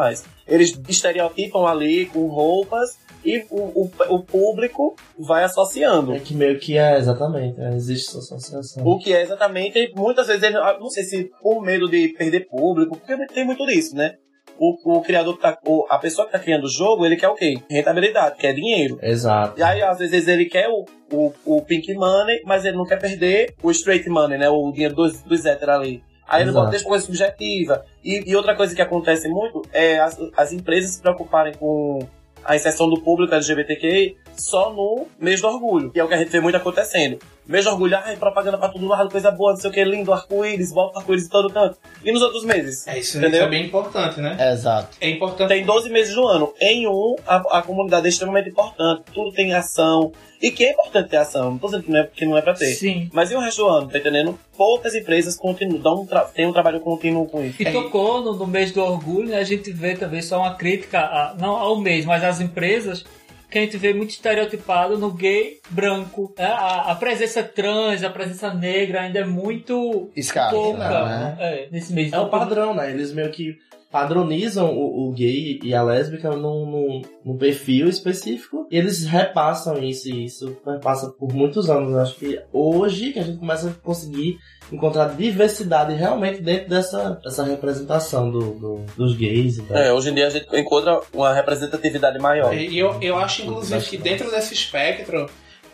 Eles 0.47 0.79
estereotipam 0.87 1.67
ali 1.67 2.07
com 2.07 2.25
roupas 2.27 2.97
e 3.23 3.45
o, 3.49 3.83
o, 3.83 3.91
o 4.09 4.23
público 4.23 4.95
vai 5.17 5.43
associando. 5.43 6.13
É 6.13 6.19
que 6.19 6.33
meio 6.33 6.59
que 6.59 6.77
é, 6.77 6.97
exatamente, 6.97 7.59
é, 7.59 7.75
existe 7.75 8.09
essa 8.09 8.35
associação. 8.35 8.85
O 8.85 8.97
que 8.97 9.13
é 9.13 9.21
exatamente, 9.21 9.91
muitas 9.95 10.27
vezes, 10.27 10.51
não 10.79 10.89
sei 10.89 11.03
se 11.03 11.31
por 11.41 11.61
medo 11.61 11.87
de 11.87 12.09
perder 12.09 12.47
público, 12.47 12.97
porque 12.97 13.27
tem 13.27 13.45
muito 13.45 13.65
disso, 13.65 13.95
né? 13.95 14.15
O, 14.57 14.97
o 14.97 15.01
criador, 15.01 15.37
tá, 15.37 15.57
o, 15.65 15.85
a 15.89 15.97
pessoa 15.97 16.25
que 16.25 16.31
tá 16.31 16.39
criando 16.39 16.65
o 16.65 16.69
jogo, 16.69 17.05
ele 17.05 17.17
quer 17.17 17.27
o 17.27 17.35
quê? 17.35 17.55
Rentabilidade, 17.69 18.37
quer 18.37 18.53
dinheiro. 18.53 18.97
Exato. 19.01 19.59
E 19.59 19.63
aí, 19.63 19.81
às 19.81 19.97
vezes, 19.99 20.27
ele 20.27 20.45
quer 20.45 20.69
o, 20.69 20.85
o, 21.11 21.33
o 21.45 21.61
pink 21.61 21.93
money, 21.93 22.41
mas 22.45 22.63
ele 22.63 22.77
não 22.77 22.85
quer 22.85 22.97
perder 22.97 23.53
o 23.61 23.69
straight 23.71 24.09
money, 24.09 24.37
né? 24.37 24.49
O 24.49 24.71
dinheiro 24.71 24.95
dos, 24.95 25.21
dos 25.23 25.45
héteros 25.45 25.75
ali. 25.75 26.03
Aí 26.27 26.41
ele 26.41 26.51
bota 26.51 26.71
deixa 26.71 26.85
coisa 26.85 27.05
subjetiva. 27.05 27.85
E, 28.03 28.23
e 28.31 28.35
outra 28.35 28.55
coisa 28.55 28.75
que 28.75 28.81
acontece 28.81 29.27
muito 29.29 29.61
é 29.71 29.99
as, 29.99 30.17
as 30.35 30.51
empresas 30.51 30.95
se 30.95 31.01
preocuparem 31.01 31.53
com 31.53 31.99
a 32.43 32.55
inserção 32.55 32.89
do 32.89 33.01
público 33.01 33.33
LGBTQ 33.33 34.15
só 34.35 34.71
no 34.71 35.07
mês 35.19 35.41
do 35.41 35.47
orgulho, 35.47 35.91
que 35.91 35.99
é 35.99 36.03
o 36.03 36.07
que 36.07 36.13
a 36.13 36.17
gente 36.17 36.29
vê 36.29 36.39
muito 36.39 36.55
acontecendo. 36.55 37.19
Mês 37.47 37.65
do 37.65 37.71
orgulho, 37.71 37.95
ai, 38.03 38.15
propaganda 38.15 38.57
pra 38.57 38.69
todo 38.69 38.87
lado, 38.87 39.09
coisa 39.11 39.29
boa, 39.29 39.51
não 39.51 39.57
sei 39.59 39.69
o 39.69 39.73
que, 39.73 39.83
lindo, 39.83 40.11
arco-íris, 40.11 40.71
volta 40.71 40.99
arco-íris 40.99 41.25
em 41.27 41.29
todo 41.29 41.51
canto. 41.53 41.77
E 42.03 42.11
nos 42.11 42.21
outros 42.23 42.43
meses? 42.43 42.87
É 42.87 42.97
isso, 42.97 43.17
Entendeu? 43.17 43.39
isso 43.41 43.47
é 43.47 43.49
bem 43.49 43.65
importante, 43.65 44.19
né? 44.19 44.35
Exato. 44.51 44.97
É 44.99 45.09
importante. 45.09 45.49
Tem 45.49 45.63
12 45.63 45.89
meses 45.89 46.15
do 46.15 46.25
ano. 46.27 46.51
Em 46.59 46.87
um, 46.87 47.15
a, 47.27 47.59
a 47.59 47.61
comunidade 47.61 48.05
é 48.07 48.09
extremamente 48.09 48.49
importante, 48.49 49.03
tudo 49.13 49.31
tem 49.31 49.53
ação. 49.53 50.11
E 50.41 50.51
que 50.51 50.65
é 50.65 50.71
importante 50.71 51.09
ter 51.09 51.17
ação, 51.17 51.51
não 51.51 51.57
tô 51.57 51.67
dizendo 51.67 51.83
que 51.83 51.91
não 51.91 51.99
é, 51.99 52.03
que 52.07 52.25
não 52.25 52.37
é 52.37 52.41
pra 52.41 52.53
ter. 52.53 52.73
Sim. 52.73 53.09
Mas 53.13 53.31
e 53.31 53.35
o 53.35 53.39
resto 53.39 53.63
do 53.63 53.67
ano, 53.69 53.87
tá 53.89 53.97
entendendo? 53.97 54.37
Poucas 54.57 54.93
empresas 54.93 55.35
continuam, 55.37 55.79
dão 55.81 56.01
um 56.01 56.07
têm 56.33 56.45
um 56.47 56.53
trabalho 56.53 56.79
contínuo 56.81 57.25
com 57.27 57.43
isso. 57.43 57.61
E 57.61 57.71
tocou 57.71 58.21
no, 58.21 58.33
no 58.33 58.45
mês 58.47 58.71
do 58.71 58.81
orgulho, 58.83 59.29
né? 59.29 59.37
A 59.37 59.43
gente 59.43 59.71
vê 59.71 59.95
também 59.95 60.21
só 60.21 60.39
uma 60.39 60.53
crítica, 60.55 60.99
a- 60.99 61.35
não 61.39 61.55
ao 61.55 61.77
mês, 61.79 62.05
mas 62.05 62.23
às 62.23 62.41
empresas, 62.41 63.05
que 63.49 63.57
a 63.57 63.61
gente 63.61 63.77
vê 63.77 63.93
muito 63.93 64.11
estereotipado 64.11 64.97
no 64.97 65.11
gay 65.11 65.59
branco. 65.69 66.33
né? 66.37 66.45
A, 66.45 66.91
a 66.91 66.95
presença 66.95 67.43
trans, 67.43 68.03
a 68.03 68.09
presença 68.09 68.53
negra 68.53 69.01
ainda 69.01 69.19
é 69.19 69.25
muito 69.25 70.09
Escassa, 70.15 70.55
pouca 70.55 71.05
né? 71.05 71.37
é, 71.39 71.67
nesse 71.71 71.93
mês. 71.93 72.11
É 72.11 72.19
o 72.19 72.29
padrão, 72.29 72.73
né? 72.73 72.91
Eles 72.91 73.11
meio 73.11 73.29
que 73.31 73.57
padronizam 73.95 74.75
o, 74.75 75.07
o 75.07 75.11
gay 75.13 75.57
e 75.63 75.73
a 75.73 75.81
lésbica 75.81 76.29
num, 76.35 76.65
num, 76.65 77.01
num 77.23 77.37
perfil 77.37 77.87
específico 77.87 78.67
e 78.69 78.77
eles 78.77 79.05
repassam 79.05 79.81
isso 79.81 80.09
e 80.09 80.25
isso 80.25 80.57
passa 80.83 81.09
por 81.11 81.33
muitos 81.33 81.69
anos. 81.69 81.93
Eu 81.93 81.99
acho 82.01 82.15
que 82.15 82.41
hoje 82.51 83.13
que 83.13 83.19
a 83.19 83.23
gente 83.23 83.37
começa 83.39 83.69
a 83.69 83.73
conseguir 83.73 84.37
encontrar 84.69 85.15
diversidade 85.15 85.93
realmente 85.93 86.41
dentro 86.41 86.67
dessa, 86.69 87.11
dessa 87.23 87.43
representação 87.45 88.29
do, 88.29 88.39
do- 88.55 88.85
dos 88.97 89.15
gays 89.15 89.59
e 89.59 89.61
tal. 89.63 89.77
É, 89.77 89.93
hoje 89.93 90.09
em 90.09 90.13
dia 90.13 90.27
a 90.27 90.29
gente 90.29 90.45
encontra 90.53 90.99
uma 91.13 91.33
representatividade 91.33 92.19
maior. 92.19 92.53
E 92.53 92.77
eu, 92.77 92.97
eu 93.01 93.15
acho, 93.15 93.43
inclusive, 93.43 93.81
que 93.85 93.97
dentro 93.97 94.29
desse 94.29 94.53
espectro 94.53 95.29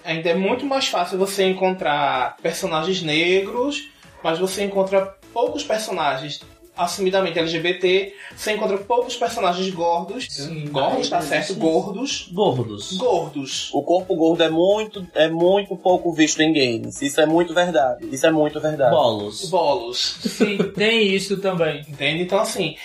ainda 0.05 0.29
é 0.29 0.35
muito 0.35 0.63
mais 0.63 0.87
fácil 0.87 1.17
você 1.17 1.43
encontrar 1.45 2.37
personagens 2.43 3.01
negros, 3.01 3.89
mas 4.23 4.37
você 4.37 4.63
encontra 4.63 5.15
poucos 5.33 5.63
personagens 5.63 6.39
assumidamente 6.75 7.37
LGBT, 7.37 8.13
você 8.35 8.53
encontra 8.53 8.77
poucos 8.77 9.15
personagens 9.15 9.69
gordos. 9.73 10.27
gordos, 10.69 11.09
tá 11.09 11.21
certo? 11.21 11.55
Gordos. 11.55 12.29
Gordos. 12.31 12.93
Gordos. 12.97 13.69
O 13.73 13.83
corpo 13.83 14.15
gordo 14.15 14.43
é 14.43 14.49
muito, 14.49 15.05
é 15.13 15.27
muito 15.27 15.75
pouco 15.75 16.11
visto 16.13 16.41
em 16.41 16.53
games. 16.53 17.01
Isso 17.01 17.19
é 17.19 17.25
muito 17.25 17.53
verdade. 17.53 18.07
Isso 18.11 18.25
é 18.25 18.31
muito 18.31 18.59
verdade. 18.59 18.91
Bolos. 18.91 19.49
Bolos. 19.49 20.17
Sim, 20.21 20.57
tem 20.75 21.13
isso 21.13 21.37
também. 21.37 21.81
Entende? 21.87 22.23
Então, 22.23 22.39
assim. 22.39 22.75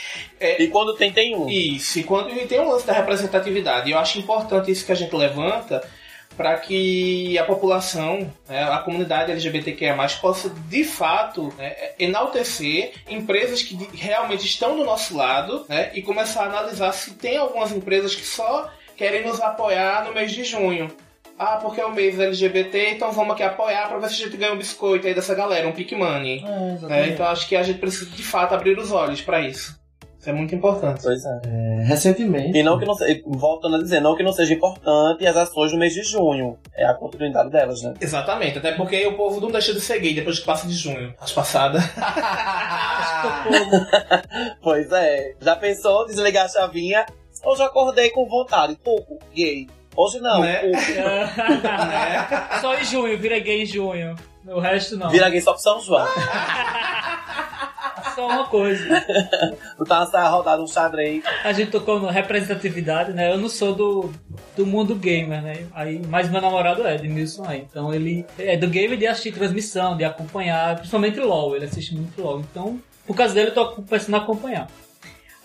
E 0.41 0.67
quando 0.69 0.95
tem, 0.95 1.13
tem 1.13 1.35
um. 1.35 1.49
Isso, 1.49 1.99
e, 1.99 2.05
quando, 2.05 2.31
e 2.31 2.47
tem 2.47 2.61
um 2.61 2.69
lance 2.69 2.87
da 2.87 2.93
representatividade. 2.93 3.89
E 3.89 3.93
eu 3.93 3.99
acho 3.99 4.19
importante 4.19 4.71
isso 4.71 4.85
que 4.85 4.93
a 4.93 4.97
gente 4.97 5.15
levanta 5.15 5.83
para 6.37 6.57
que 6.59 7.39
a 7.39 7.45
população, 7.45 8.31
né, 8.49 8.63
a 8.65 8.79
comunidade 8.79 9.33
LGBTQIA+, 9.33 9.97
possa, 10.21 10.51
de 10.51 10.85
fato, 10.85 11.53
né, 11.57 11.75
enaltecer 11.99 12.93
empresas 13.09 13.63
que 13.63 13.75
realmente 13.95 14.45
estão 14.45 14.77
do 14.77 14.85
nosso 14.85 15.17
lado 15.17 15.65
né, 15.69 15.91
e 15.95 16.03
começar 16.03 16.43
a 16.43 16.47
analisar 16.47 16.93
se 16.93 17.15
tem 17.15 17.39
algumas 17.39 17.73
empresas 17.73 18.15
que 18.15 18.27
só 18.27 18.71
querem 18.97 19.27
nos 19.27 19.41
apoiar 19.41 20.05
no 20.05 20.13
mês 20.13 20.33
de 20.33 20.45
junho. 20.45 20.91
Ah, 21.39 21.57
porque 21.57 21.81
é 21.81 21.85
o 21.85 21.93
mês 21.93 22.19
LGBT, 22.19 22.93
então 22.93 23.13
vamos 23.13 23.35
aqui 23.35 23.43
apoiar 23.43 23.89
para 23.89 23.99
ver 23.99 24.09
se 24.09 24.23
a 24.23 24.25
gente 24.25 24.39
ganha 24.39 24.55
um 24.55 24.59
biscoito 24.59 25.07
aí 25.07 25.15
dessa 25.15 25.35
galera, 25.35 25.69
um 25.69 25.73
pick 25.73 25.93
money. 25.93 26.43
É, 26.43 26.87
né? 26.87 27.09
Então 27.09 27.27
acho 27.27 27.47
que 27.47 27.55
a 27.55 27.63
gente 27.63 27.79
precisa, 27.79 28.11
de 28.11 28.23
fato, 28.23 28.55
abrir 28.55 28.79
os 28.79 28.91
olhos 28.91 29.21
para 29.21 29.41
isso. 29.43 29.79
Isso 30.27 30.31
é 30.31 30.33
muito 30.33 30.55
importante. 30.57 31.03
Pois 31.05 31.25
é. 31.25 31.41
É, 31.47 31.85
recentemente. 31.85 32.59
E 32.59 32.63
não 32.65 32.81
que 32.81 32.85
não 32.85 32.95
seja, 32.95 33.23
voltando 33.25 33.77
a 33.77 33.79
dizer, 33.79 34.01
não 34.01 34.17
que 34.17 34.25
não 34.25 34.33
seja 34.33 34.55
importante 34.55 35.25
as 35.25 35.37
ações 35.37 35.71
do 35.71 35.79
mês 35.79 35.95
de 35.95 36.03
junho. 36.03 36.59
É 36.75 36.85
a 36.85 36.95
continuidade 36.95 37.49
delas, 37.49 37.81
né? 37.81 37.95
Exatamente, 38.01 38.59
até 38.59 38.73
porque 38.73 39.07
o 39.07 39.17
povo 39.17 39.41
não 39.41 39.53
deixa 39.53 39.73
de 39.73 39.81
ser 39.81 40.01
gay 40.01 40.15
depois 40.15 40.41
que 40.41 40.45
passa 40.45 40.67
de 40.67 40.75
junho. 40.75 41.15
As 41.21 41.31
passadas. 41.31 41.83
Pois 44.61 44.91
é. 44.91 45.35
Já 45.41 45.55
pensou 45.55 46.07
desligar 46.07 46.47
a 46.47 46.49
chavinha? 46.49 47.07
Hoje 47.45 47.63
eu 47.63 47.67
acordei 47.67 48.11
com 48.11 48.27
vontade. 48.27 48.77
Pouco 48.83 49.19
gay. 49.33 49.69
Hoje 49.97 50.21
não. 50.21 50.41
Né? 50.41 50.59
pouco. 50.59 50.77
né? 50.93 52.61
Só 52.61 52.75
em 52.75 52.85
junho, 52.85 53.17
vira 53.17 53.39
gay 53.39 53.63
em 53.63 53.67
junho. 53.67 54.17
O 54.47 54.61
resto 54.61 54.97
não. 54.97 55.11
Vira 55.11 55.29
gay 55.29 55.41
só 55.41 55.53
pro 55.53 55.63
São 55.63 55.81
João. 55.81 56.07
Só 58.15 58.27
uma 58.29 58.47
coisa. 58.47 59.05
Tu 59.77 59.85
tá 59.85 60.29
rodada 60.29 60.63
um 60.63 60.67
xadrez. 60.67 61.23
A 61.45 61.53
gente 61.53 61.71
tocou 61.71 62.01
no 62.01 62.09
representatividade, 62.09 63.13
né? 63.13 63.33
Eu 63.33 63.39
não 63.39 63.49
sou 63.49 63.75
do, 63.75 64.11
do 64.57 64.65
mundo 64.65 64.95
gamer, 64.95 65.43
né? 65.43 65.67
Aí, 65.75 66.01
mas 66.09 66.31
meu 66.31 66.41
namorado 66.41 66.87
é, 66.87 66.97
de 66.97 67.09
Milson 67.09 67.45
aí. 67.47 67.67
Então 67.69 67.93
ele 67.93 68.25
é 68.39 68.57
do 68.57 68.69
gamer 68.69 68.97
de 68.97 69.07
assistir 69.07 69.33
transmissão, 69.33 69.97
de 69.97 70.05
acompanhar, 70.05 70.77
principalmente 70.77 71.21
LOL. 71.21 71.57
Ele 71.57 71.67
assiste 71.67 71.95
muito 71.95 72.23
LOL. 72.23 72.41
Então, 72.41 72.81
por 73.07 73.15
causa 73.15 73.35
dele, 73.35 73.51
eu 73.51 73.55
tô 73.55 73.67
começando 73.69 74.15
a 74.15 74.19
acompanhar. 74.19 74.67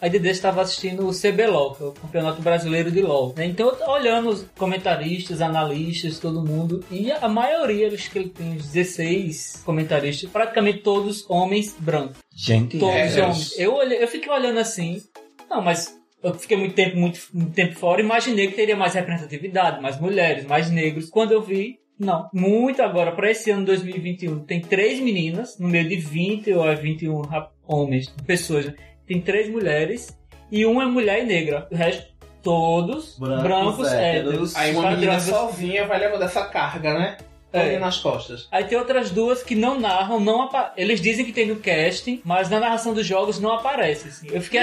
Aí 0.01 0.09
Dedê 0.09 0.31
estava 0.31 0.61
assistindo 0.63 1.07
o 1.07 1.11
CBLOL, 1.13 1.75
que 1.75 1.83
é 1.83 1.85
o 1.85 1.91
Campeonato 1.91 2.41
Brasileiro 2.41 2.89
de 2.89 3.01
LOL. 3.01 3.33
né? 3.37 3.45
Então 3.45 3.67
eu 3.69 3.75
tô 3.75 3.91
olhando 3.91 4.29
os 4.29 4.43
comentaristas, 4.57 5.41
analistas, 5.41 6.17
todo 6.17 6.43
mundo, 6.43 6.83
e 6.89 7.11
a 7.11 7.29
maioria 7.29 7.87
dos 7.89 8.07
que 8.07 8.17
ele 8.17 8.29
tem, 8.29 8.55
os 8.55 8.71
16 8.71 9.61
comentaristas, 9.63 10.29
praticamente 10.29 10.79
todos 10.79 11.23
homens 11.29 11.75
brancos. 11.79 12.17
Gente, 12.35 12.79
Todos 12.79 12.95
É, 12.95 13.21
homens. 13.23 13.59
Eu, 13.59 13.75
olhei, 13.75 14.01
eu 14.03 14.07
fiquei 14.07 14.31
olhando 14.31 14.57
assim, 14.59 15.01
não, 15.49 15.61
mas 15.61 15.95
eu 16.23 16.33
fiquei 16.33 16.57
muito 16.57 16.73
tempo, 16.73 16.97
muito, 16.97 17.19
muito 17.33 17.51
tempo 17.53 17.75
fora, 17.75 18.01
imaginei 18.01 18.47
que 18.47 18.55
teria 18.55 18.75
mais 18.75 18.93
representatividade, 18.95 19.81
mais 19.81 19.99
mulheres, 19.99 20.45
mais 20.45 20.71
negros. 20.71 21.09
Quando 21.09 21.31
eu 21.31 21.41
vi, 21.41 21.79
não. 21.99 22.27
Muito 22.33 22.81
agora, 22.81 23.11
para 23.11 23.29
esse 23.29 23.51
ano 23.51 23.65
2021, 23.65 24.39
tem 24.39 24.59
três 24.61 24.99
meninas, 24.99 25.59
no 25.59 25.67
meio 25.67 25.87
de 25.87 25.97
20 25.97 26.51
ou 26.53 26.67
é 26.67 26.73
21 26.75 27.21
rap- 27.21 27.51
homens, 27.67 28.07
pessoas. 28.25 28.65
né? 28.65 28.73
Tem 29.11 29.19
três 29.19 29.49
mulheres 29.49 30.17
e 30.49 30.65
uma 30.65 30.83
é 30.83 30.85
mulher 30.85 31.21
e 31.21 31.25
negra. 31.25 31.67
O 31.69 31.75
resto, 31.75 32.13
todos 32.41 33.19
Brancos, 33.19 33.43
brancos, 33.43 33.87
héteros. 33.91 34.29
héteros. 34.31 34.55
Aí 34.55 34.71
uma 34.73 34.91
menina 34.91 35.11
padrões. 35.15 35.23
sozinha 35.23 35.85
vai 35.85 35.99
levando 35.99 36.21
essa 36.21 36.45
carga, 36.45 36.93
né? 36.93 37.17
É. 37.53 37.73
É. 37.75 37.79
nas 37.79 37.97
costas. 37.97 38.47
Aí 38.51 38.63
tem 38.63 38.77
outras 38.77 39.09
duas 39.11 39.43
que 39.43 39.55
não 39.55 39.79
narram, 39.79 40.19
não 40.19 40.49
eles 40.77 41.01
dizem 41.01 41.25
que 41.25 41.31
tem 41.33 41.45
no 41.47 41.57
casting, 41.57 42.21
mas 42.23 42.49
na 42.49 42.59
narração 42.59 42.93
dos 42.93 43.05
jogos 43.05 43.39
não 43.39 43.51
aparece. 43.53 44.07
assim. 44.07 44.27
Eu 44.31 44.41
fiquei 44.41 44.61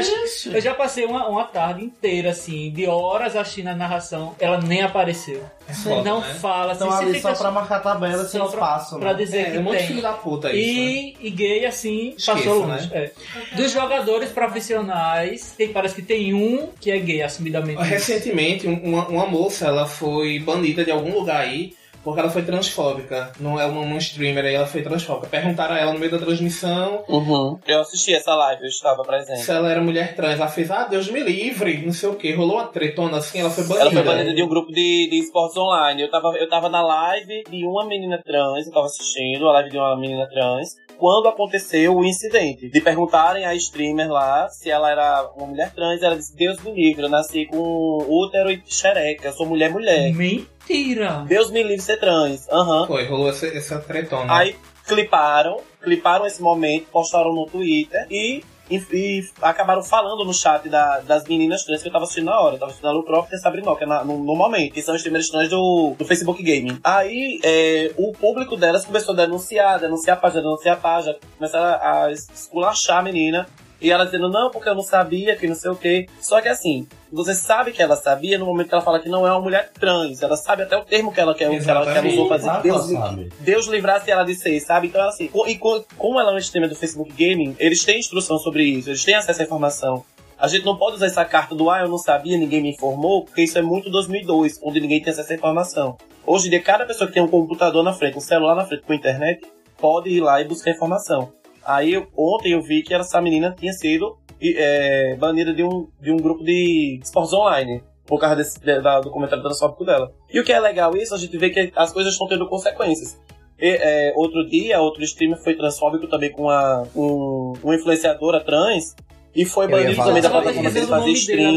eu 0.52 0.60
já 0.60 0.74
passei 0.74 1.04
uma, 1.04 1.26
uma 1.28 1.44
tarde 1.44 1.84
inteira 1.84 2.30
assim, 2.30 2.70
de 2.70 2.86
horas 2.86 3.36
assistindo 3.36 3.68
a 3.68 3.74
narração, 3.74 4.34
ela 4.40 4.60
nem 4.60 4.82
apareceu. 4.82 5.42
foda, 5.84 6.02
não 6.02 6.20
né? 6.20 6.34
fala, 6.40 6.72
assim, 6.72 6.84
Estão 6.84 6.96
você 6.96 7.04
ali 7.04 7.14
fica 7.14 7.34
só 7.34 7.42
pra 7.42 7.50
marcar 7.50 7.80
tabela 7.80 8.24
sem 8.24 8.40
pra- 8.40 8.48
espaço, 8.48 8.98
pra 8.98 9.12
né? 9.12 9.18
dizer 9.22 9.38
É, 9.38 9.50
que 9.50 9.56
é 9.58 9.60
muito 9.60 9.78
tem. 9.78 9.86
filho 9.86 10.00
da 10.02 10.12
puta 10.14 10.50
isso. 10.52 10.56
né? 10.56 10.62
E, 10.86 11.16
e 11.20 11.30
gay, 11.30 11.66
assim, 11.66 12.14
Esqueça, 12.16 12.32
passou 12.32 12.66
né? 12.66 12.74
longe. 12.74 12.90
é. 12.94 13.12
Dos 13.54 13.70
jogadores 13.70 14.30
profissionais, 14.30 15.54
tem, 15.56 15.68
parece 15.68 15.94
que 15.94 16.02
tem 16.02 16.32
um 16.34 16.68
que 16.80 16.90
é 16.90 16.98
gay, 16.98 17.22
assumidamente. 17.22 17.82
Recentemente, 17.82 18.66
um- 18.66 18.80
uma, 18.82 19.08
uma 19.08 19.26
moça 19.26 19.66
ela 19.66 19.86
foi 19.86 20.38
banida 20.38 20.84
de 20.84 20.90
algum 20.90 21.12
lugar 21.12 21.40
aí 21.42 21.74
porque 22.08 22.20
ela 22.20 22.30
foi 22.30 22.42
transfóbica. 22.42 23.32
Não 23.38 23.60
é 23.60 23.66
uma, 23.66 23.80
uma 23.82 23.98
streamer 23.98 24.44
aí, 24.44 24.54
ela 24.54 24.66
foi 24.66 24.82
transfóbica. 24.82 25.28
Perguntaram 25.28 25.74
a 25.74 25.78
ela 25.78 25.92
no 25.92 25.98
meio 25.98 26.10
da 26.10 26.18
transmissão 26.18 27.04
Uhum. 27.08 27.58
Eu 27.66 27.80
assisti 27.80 28.14
essa 28.14 28.34
live, 28.34 28.62
eu 28.62 28.68
estava 28.68 29.02
presente. 29.02 29.40
se 29.40 29.50
ela 29.50 29.70
era 29.70 29.80
mulher 29.80 30.14
trans. 30.14 30.34
Ela 30.34 30.48
fez, 30.48 30.70
ah, 30.70 30.84
Deus 30.84 31.10
me 31.10 31.20
livre, 31.20 31.84
não 31.84 31.92
sei 31.92 32.08
o 32.08 32.14
que. 32.14 32.32
Rolou 32.32 32.56
uma 32.56 32.66
tretona 32.66 33.18
assim, 33.18 33.40
ela 33.40 33.50
foi 33.50 33.64
banida. 33.64 33.82
Ela 33.82 33.90
foi 33.90 34.02
banida 34.02 34.34
de 34.34 34.42
um 34.42 34.48
grupo 34.48 34.72
de, 34.72 35.08
de 35.10 35.18
esportes 35.18 35.56
online. 35.56 36.02
Eu 36.02 36.10
tava, 36.10 36.36
eu 36.36 36.48
tava 36.48 36.68
na 36.68 36.82
live 36.82 37.44
de 37.50 37.64
uma 37.66 37.86
menina 37.86 38.20
trans, 38.24 38.66
eu 38.66 38.72
tava 38.72 38.86
assistindo 38.86 39.48
a 39.48 39.52
live 39.52 39.70
de 39.70 39.78
uma 39.78 39.96
menina 39.96 40.28
trans, 40.28 40.76
quando 40.98 41.28
aconteceu 41.28 41.96
o 41.96 42.04
incidente. 42.04 42.68
De 42.68 42.80
perguntarem 42.80 43.44
à 43.44 43.54
streamer 43.54 44.10
lá 44.10 44.48
se 44.48 44.70
ela 44.70 44.90
era 44.90 45.30
uma 45.36 45.46
mulher 45.46 45.72
trans, 45.72 46.02
ela 46.02 46.16
disse, 46.16 46.36
Deus 46.36 46.60
me 46.62 46.72
livre, 46.72 47.02
eu 47.02 47.08
nasci 47.08 47.46
com 47.46 48.04
útero 48.08 48.50
e 48.50 48.62
xereca, 48.66 49.28
eu 49.28 49.32
sou 49.32 49.46
mulher 49.46 49.70
mulher. 49.70 50.12
Mentira. 50.12 51.24
Deus 51.26 51.50
me 51.50 51.62
livre 51.62 51.80
ser 51.80 51.98
trans. 51.98 52.48
Aham. 52.50 52.86
Foi, 52.86 53.06
rolou 53.06 53.30
essa, 53.30 53.46
essa 53.46 53.78
tretona. 53.78 54.36
Aí 54.36 54.56
cliparam, 54.86 55.60
cliparam 55.82 56.26
esse 56.26 56.42
momento, 56.42 56.86
postaram 56.90 57.32
no 57.32 57.46
Twitter 57.46 58.06
e, 58.10 58.42
e, 58.70 58.76
e 58.92 59.28
acabaram 59.42 59.82
falando 59.82 60.24
no 60.24 60.32
chat 60.34 60.68
da- 60.68 61.00
das 61.00 61.24
meninas 61.24 61.64
trans 61.64 61.82
que 61.82 61.88
eu 61.88 61.92
tava 61.92 62.04
assistindo 62.04 62.26
na 62.26 62.40
hora. 62.40 62.54
Eu 62.54 62.58
tava 62.58 62.70
assistindo 62.70 62.88
a 62.90 62.92
Lu 62.92 63.04
Croft 63.04 63.32
e 63.32 63.36
a 63.36 63.38
Sabrinoca 63.38 63.86
na- 63.86 64.04
no, 64.04 64.18
no 64.18 64.36
momento, 64.36 64.72
que 64.74 64.82
são 64.82 64.94
os 64.94 65.00
streamers 65.00 65.28
trans 65.28 65.48
do, 65.48 65.94
do 65.98 66.04
Facebook 66.04 66.42
Gaming. 66.42 66.78
Aí 66.84 67.40
é, 67.42 67.92
o 67.96 68.12
público 68.12 68.56
delas 68.56 68.84
começou 68.84 69.14
a 69.14 69.16
denunciar, 69.16 69.78
denunciar 69.80 70.16
a 70.16 70.20
página, 70.20 70.42
denunciar 70.42 70.76
a 70.76 70.80
página, 70.80 71.16
começaram 71.36 71.66
a, 71.66 72.04
a 72.04 72.12
esculachar 72.12 72.98
a 72.98 73.02
menina. 73.02 73.46
E 73.80 73.90
ela 73.92 74.04
dizendo, 74.04 74.28
não, 74.28 74.50
porque 74.50 74.68
eu 74.68 74.74
não 74.74 74.82
sabia, 74.82 75.36
que 75.36 75.46
não 75.46 75.54
sei 75.54 75.70
o 75.70 75.76
quê. 75.76 76.06
Só 76.20 76.40
que 76.40 76.48
assim, 76.48 76.86
você 77.12 77.32
sabe 77.32 77.70
que 77.70 77.80
ela 77.80 77.94
sabia 77.94 78.36
no 78.36 78.44
momento 78.44 78.68
que 78.68 78.74
ela 78.74 78.82
fala 78.82 78.98
que 78.98 79.08
não 79.08 79.24
é 79.26 79.30
uma 79.30 79.40
mulher 79.40 79.70
trans. 79.78 80.20
Ela 80.20 80.36
sabe 80.36 80.62
até 80.64 80.76
o 80.76 80.84
termo 80.84 81.12
que 81.12 81.20
ela, 81.20 81.32
que 81.34 81.44
ela, 81.44 81.54
que 81.64 81.70
ela, 81.70 81.84
que 81.92 81.98
ela 81.98 82.08
usou 82.14 82.28
pra 82.28 82.36
dizer. 82.38 82.50
Deus, 82.62 82.90
ela 82.90 83.00
sabe. 83.06 83.32
Deus 83.38 83.66
livrasse 83.66 84.10
ela 84.10 84.24
de 84.24 84.34
ser, 84.34 84.58
sabe? 84.60 84.88
Então, 84.88 85.06
assim, 85.08 85.30
e 85.46 85.54
co- 85.56 85.84
como 85.96 86.18
ela 86.18 86.32
é 86.32 86.34
um 86.34 86.38
streamer 86.38 86.68
do 86.68 86.74
Facebook 86.76 87.12
Gaming, 87.12 87.54
eles 87.58 87.84
têm 87.84 87.98
instrução 88.00 88.36
sobre 88.38 88.64
isso, 88.64 88.88
eles 88.90 89.04
têm 89.04 89.14
acesso 89.14 89.42
à 89.42 89.44
informação. 89.44 90.04
A 90.40 90.46
gente 90.48 90.64
não 90.64 90.76
pode 90.76 90.96
usar 90.96 91.06
essa 91.06 91.24
carta 91.24 91.54
do 91.54 91.68
ah, 91.70 91.80
eu 91.80 91.88
não 91.88 91.98
sabia, 91.98 92.36
ninguém 92.36 92.60
me 92.62 92.70
informou, 92.70 93.24
porque 93.24 93.42
isso 93.42 93.58
é 93.58 93.62
muito 93.62 93.90
2002, 93.90 94.60
onde 94.62 94.80
ninguém 94.80 95.00
tem 95.02 95.12
acesso 95.12 95.32
à 95.32 95.36
informação. 95.36 95.96
Hoje 96.26 96.46
em 96.48 96.50
dia, 96.50 96.60
cada 96.62 96.84
pessoa 96.84 97.06
que 97.08 97.14
tem 97.14 97.22
um 97.22 97.28
computador 97.28 97.82
na 97.82 97.92
frente, 97.92 98.16
um 98.18 98.20
celular 98.20 98.54
na 98.54 98.64
frente 98.64 98.82
com 98.82 98.92
internet, 98.94 99.40
pode 99.80 100.10
ir 100.10 100.20
lá 100.20 100.40
e 100.40 100.44
buscar 100.44 100.70
informação. 100.72 101.32
Aí, 101.64 101.96
ontem 102.16 102.52
eu 102.52 102.62
vi 102.62 102.82
que 102.82 102.94
essa 102.94 103.20
menina 103.20 103.54
tinha 103.58 103.72
sido 103.72 104.16
é, 104.42 105.16
banida 105.16 105.52
de 105.52 105.62
um, 105.64 105.88
de 106.00 106.10
um 106.12 106.16
grupo 106.16 106.42
de 106.44 107.00
esportes 107.02 107.32
online. 107.32 107.82
Por 108.06 108.18
causa 108.18 108.36
desse, 108.36 108.58
de- 108.58 108.80
da- 108.80 109.00
do 109.00 109.10
comentário 109.10 109.42
transfóbico 109.44 109.84
dela. 109.84 110.10
E 110.32 110.40
o 110.40 110.44
que 110.44 110.50
é 110.50 110.58
legal 110.58 110.96
isso, 110.96 111.14
a 111.14 111.18
gente 111.18 111.36
vê 111.36 111.50
que 111.50 111.70
as 111.76 111.92
coisas 111.92 112.14
estão 112.14 112.26
tendo 112.26 112.48
consequências. 112.48 113.18
E, 113.60 113.68
é, 113.68 114.12
outro 114.16 114.48
dia, 114.48 114.80
outro 114.80 115.02
streamer 115.02 115.36
foi 115.42 115.54
transfóbico 115.54 116.06
também 116.08 116.30
com 116.32 116.44
uma, 116.44 116.88
um, 116.96 117.52
uma 117.62 117.74
influenciadora 117.74 118.40
trans. 118.42 118.96
E 119.34 119.44
foi 119.44 119.66
Eu 119.66 119.70
banido 119.70 119.90
também 120.06 120.22
da 120.22 120.30
plataforma 120.30 120.70
dele 120.70 120.86
o 120.86 120.88
fazer 120.88 121.10
stream. 121.12 121.52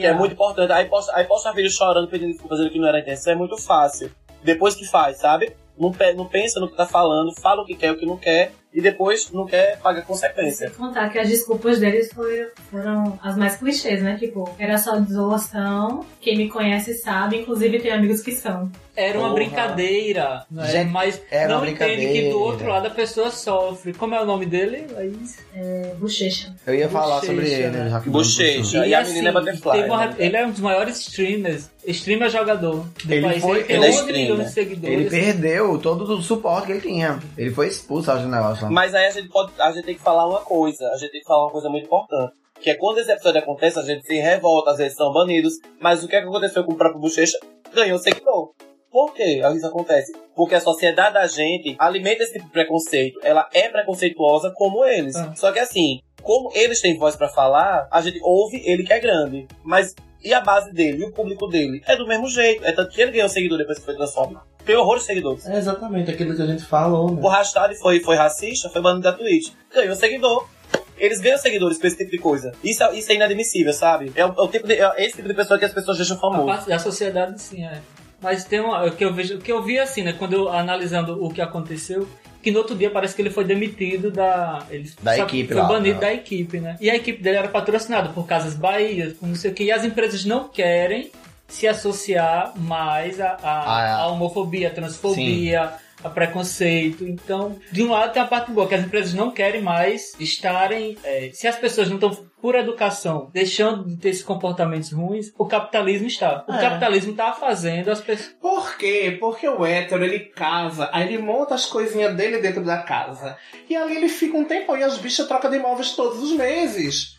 Que 0.00 0.06
é 0.06 0.12
muito 0.12 0.32
importante. 0.32 0.72
Aí 0.72 0.84
posta, 0.84 1.12
aí 1.16 1.24
posta 1.24 1.52
vídeo 1.54 1.70
chorando, 1.70 2.06
pedindo 2.08 2.32
desculpas, 2.32 2.58
dizendo 2.58 2.72
que 2.72 2.78
não 2.78 2.86
era 2.88 2.98
a 2.98 3.00
intenção. 3.00 3.32
É 3.32 3.36
muito 3.36 3.56
fácil. 3.56 4.10
Depois 4.42 4.74
que 4.74 4.84
faz, 4.84 5.18
sabe? 5.20 5.52
Não, 5.78 5.90
não 6.16 6.26
pensa 6.26 6.60
no 6.60 6.68
que 6.68 6.76
tá 6.76 6.86
falando, 6.86 7.32
fala 7.40 7.62
o 7.62 7.64
que 7.64 7.74
quer, 7.74 7.92
o 7.92 7.96
que 7.96 8.04
não 8.04 8.18
quer. 8.18 8.52
E 8.74 8.80
depois 8.80 9.30
não 9.30 9.46
quer, 9.46 9.78
paga 9.78 10.02
consequência. 10.02 10.68
Sem 10.68 10.76
contar 10.76 11.08
que 11.08 11.18
as 11.18 11.28
desculpas 11.28 11.78
deles 11.78 12.12
foram, 12.12 12.48
foram 12.70 13.18
as 13.22 13.36
mais 13.36 13.56
clichês, 13.56 14.02
né? 14.02 14.16
Tipo, 14.18 14.52
era 14.58 14.76
só 14.76 14.98
desolação, 14.98 16.04
quem 16.20 16.36
me 16.36 16.48
conhece 16.50 16.94
sabe, 16.94 17.36
inclusive 17.36 17.78
tem 17.78 17.92
amigos 17.92 18.20
que 18.20 18.32
são. 18.32 18.68
Era 18.96 19.18
uma 19.18 19.30
Porra. 19.30 19.34
brincadeira, 19.42 20.46
né? 20.50 20.66
Gente, 20.68 20.90
mas 20.90 21.20
era 21.30 21.48
não 21.54 21.58
uma 21.62 21.68
entende 21.70 22.06
que 22.12 22.30
do 22.30 22.40
outro 22.40 22.68
lado 22.68 22.86
a 22.86 22.90
pessoa 22.90 23.30
sofre. 23.30 23.92
Como 23.92 24.14
é 24.14 24.20
o 24.22 24.24
nome 24.24 24.46
dele, 24.46 24.86
Laís? 24.92 25.38
É, 25.54 25.94
bochecha. 25.98 26.54
Eu 26.66 26.74
ia 26.74 26.88
falar 26.88 27.20
sobre 27.22 27.50
ele, 27.50 27.68
né? 27.70 28.02
Bochecha. 28.06 28.86
E 28.86 28.94
a 28.94 29.02
menina 29.02 29.30
é 29.30 29.32
Butterfly, 29.32 29.72
teve 29.72 29.88
uma- 29.90 30.06
né? 30.06 30.14
ele 30.18 30.36
é 30.36 30.46
um 30.46 30.50
dos 30.50 30.60
maiores 30.60 31.00
streamers, 31.00 31.70
streamer 31.86 32.30
jogador 32.30 32.86
do 33.04 33.12
Ele 33.12 33.22
país. 33.26 33.42
foi- 33.42 33.56
ele 33.58 33.64
tem 33.64 33.76
ele 33.76 33.84
é 33.84 33.88
11 33.88 33.98
streamer. 33.98 34.22
milhões 34.30 34.46
de 34.48 34.52
seguidores. 34.54 34.94
Ele 35.00 35.10
perdeu 35.10 35.78
todo 35.78 36.02
o 36.04 36.22
suporte 36.22 36.66
que 36.66 36.72
ele 36.72 36.80
tinha. 36.80 37.18
Ele 37.36 37.50
foi 37.50 37.66
expulso, 37.68 38.12
acho, 38.12 38.22
do 38.22 38.28
negócio. 38.28 38.64
lá. 38.64 38.70
Mas 38.70 38.94
aí 38.94 39.06
a 39.06 39.10
gente 39.10 39.28
pode. 39.28 39.52
A 39.58 39.72
gente 39.72 39.84
tem 39.84 39.94
que 39.96 40.02
falar 40.02 40.28
uma 40.28 40.40
coisa. 40.40 40.86
A 40.90 40.96
gente 40.96 41.10
tem 41.10 41.20
que 41.20 41.26
falar 41.26 41.44
uma 41.46 41.50
coisa 41.52 41.68
muito 41.68 41.86
importante. 41.86 42.32
Que 42.60 42.70
é 42.70 42.74
quando 42.76 42.98
esse 42.98 43.10
episódio 43.10 43.40
acontece, 43.40 43.78
a 43.78 43.82
gente 43.82 44.06
se 44.06 44.14
revolta, 44.14 44.70
às 44.70 44.78
vezes 44.78 44.96
são 44.96 45.12
banidos. 45.12 45.54
Mas 45.80 46.02
o 46.04 46.08
que, 46.08 46.14
é 46.16 46.20
que 46.22 46.28
aconteceu 46.28 46.62
com 46.64 46.72
o 46.72 46.76
próprio 46.76 47.00
Bochecha? 47.00 47.36
Ganhou 47.74 47.98
seguidor. 47.98 48.52
Por 48.94 49.12
que 49.12 49.24
isso 49.24 49.66
acontece? 49.66 50.12
Porque 50.36 50.54
a 50.54 50.60
sociedade 50.60 51.14
da 51.14 51.26
gente 51.26 51.74
alimenta 51.80 52.22
esse 52.22 52.34
tipo 52.34 52.44
de 52.44 52.52
preconceito. 52.52 53.18
Ela 53.24 53.48
é 53.52 53.68
preconceituosa 53.68 54.52
como 54.54 54.84
eles. 54.84 55.16
Ah. 55.16 55.32
Só 55.34 55.50
que 55.50 55.58
assim, 55.58 55.98
como 56.22 56.52
eles 56.54 56.80
têm 56.80 56.96
voz 56.96 57.16
pra 57.16 57.28
falar, 57.28 57.88
a 57.90 58.00
gente 58.00 58.20
ouve 58.22 58.62
ele 58.64 58.84
que 58.84 58.92
é 58.92 59.00
grande. 59.00 59.48
Mas 59.64 59.96
e 60.22 60.32
a 60.32 60.40
base 60.40 60.72
dele, 60.72 60.98
e 61.02 61.04
o 61.06 61.12
público 61.12 61.48
dele? 61.48 61.82
É 61.88 61.96
do 61.96 62.06
mesmo 62.06 62.28
jeito. 62.28 62.64
É 62.64 62.70
tanto 62.70 62.94
que 62.94 63.02
ele 63.02 63.10
ganhou 63.10 63.28
seguidor 63.28 63.58
depois 63.58 63.80
que 63.80 63.84
foi 63.84 63.96
transformado. 63.96 64.46
Tem 64.64 64.76
horror 64.76 64.98
de 64.98 65.02
seguidores. 65.06 65.44
É 65.44 65.58
exatamente 65.58 66.12
aquilo 66.12 66.36
que 66.36 66.42
a 66.42 66.46
gente 66.46 66.62
falou, 66.64 67.10
né? 67.10 67.20
O 67.20 67.26
hashtag 67.28 67.74
foi, 67.80 67.98
foi 67.98 68.14
racista, 68.14 68.68
foi 68.70 68.80
banido 68.80 69.02
da 69.02 69.12
Twitch. 69.12 69.50
Ganhou 69.74 69.96
seguidor. 69.96 70.48
Eles 70.96 71.20
ganham 71.20 71.38
seguidores 71.38 71.78
com 71.78 71.86
esse 71.88 71.96
tipo 71.96 72.12
de 72.12 72.18
coisa. 72.18 72.52
Isso, 72.62 72.84
é- 72.84 72.94
isso 72.96 73.10
é 73.10 73.16
inadmissível, 73.16 73.72
sabe? 73.72 74.12
É 74.14 74.24
o, 74.24 74.28
é 74.28 74.40
o 74.40 74.46
tipo 74.46 74.68
de, 74.68 74.74
é 74.74 75.04
esse 75.04 75.16
tipo 75.16 75.26
de 75.26 75.34
pessoa 75.34 75.58
que 75.58 75.64
as 75.64 75.72
pessoas 75.74 75.96
deixam 75.96 76.16
A 76.16 76.20
famoso. 76.20 76.46
parte 76.46 76.68
da 76.68 76.78
sociedade, 76.78 77.42
sim, 77.42 77.64
é. 77.64 77.82
Mas 78.24 78.44
tem 78.44 78.58
uma. 78.58 78.84
O 78.86 78.90
que 78.90 79.04
eu 79.04 79.12
vejo, 79.12 79.36
o 79.36 79.38
que 79.38 79.52
eu 79.52 79.62
vi 79.62 79.78
assim, 79.78 80.02
né? 80.02 80.14
Quando 80.18 80.32
eu 80.32 80.48
analisando 80.48 81.22
o 81.22 81.30
que 81.32 81.40
aconteceu, 81.42 82.08
que 82.42 82.50
no 82.50 82.58
outro 82.58 82.74
dia 82.74 82.90
parece 82.90 83.14
que 83.14 83.20
ele 83.22 83.28
foi 83.30 83.44
demitido 83.44 84.10
da. 84.10 84.64
Ele 84.70 84.90
Da 85.02 85.14
só- 85.16 85.24
equipe 85.24 85.52
Foi 85.52 85.62
lá, 85.62 85.68
banido 85.68 85.96
né? 85.96 86.00
da 86.00 86.12
equipe, 86.14 86.58
né? 86.58 86.76
E 86.80 86.90
a 86.90 86.96
equipe 86.96 87.22
dele 87.22 87.36
era 87.36 87.48
patrocinada 87.48 88.08
por 88.08 88.26
Casas 88.26 88.54
Bahia, 88.54 89.14
por 89.20 89.28
não 89.28 89.34
sei 89.36 89.50
o 89.50 89.54
que. 89.54 89.64
E 89.64 89.70
as 89.70 89.84
empresas 89.84 90.24
não 90.24 90.48
querem 90.48 91.10
se 91.46 91.68
associar 91.68 92.54
mais 92.56 93.20
à 93.20 93.36
Ah, 93.42 93.84
é. 93.86 93.90
à 93.92 94.06
homofobia, 94.08 94.68
à 94.68 94.70
transfobia. 94.70 95.72
A 96.04 96.10
preconceito. 96.10 97.04
Então, 97.06 97.58
de 97.72 97.82
um 97.82 97.90
lado 97.90 98.12
tem 98.12 98.22
a 98.22 98.26
parte 98.26 98.50
boa, 98.52 98.68
que 98.68 98.74
as 98.74 98.84
empresas 98.84 99.14
não 99.14 99.30
querem 99.30 99.62
mais 99.62 100.14
estarem. 100.20 100.96
é, 101.02 101.30
se 101.32 101.48
as 101.48 101.56
pessoas 101.56 101.88
não 101.88 101.96
estão, 101.96 102.10
por 102.40 102.54
educação, 102.54 103.30
deixando 103.32 103.84
de 103.88 103.96
ter 103.96 104.10
esses 104.10 104.22
comportamentos 104.22 104.92
ruins, 104.92 105.32
o 105.38 105.46
capitalismo 105.46 106.06
está. 106.06 106.44
O 106.46 106.52
É. 106.52 106.60
capitalismo 106.60 107.12
está 107.12 107.32
fazendo 107.32 107.90
as 107.90 108.00
pessoas. 108.02 108.36
Por 108.40 108.76
quê? 108.76 109.16
Porque 109.18 109.48
o 109.48 109.64
hétero, 109.64 110.04
ele 110.04 110.20
casa, 110.20 110.90
aí 110.92 111.08
ele 111.08 111.22
monta 111.22 111.54
as 111.54 111.64
coisinhas 111.64 112.14
dele 112.14 112.38
dentro 112.38 112.62
da 112.62 112.78
casa. 112.82 113.36
E 113.68 113.74
ali 113.74 113.96
ele 113.96 114.08
fica 114.10 114.36
um 114.36 114.44
tempo 114.44 114.76
e 114.76 114.82
as 114.82 114.98
bichas 114.98 115.26
trocam 115.26 115.50
de 115.50 115.56
imóveis 115.56 115.92
todos 115.92 116.22
os 116.22 116.32
meses. 116.32 117.13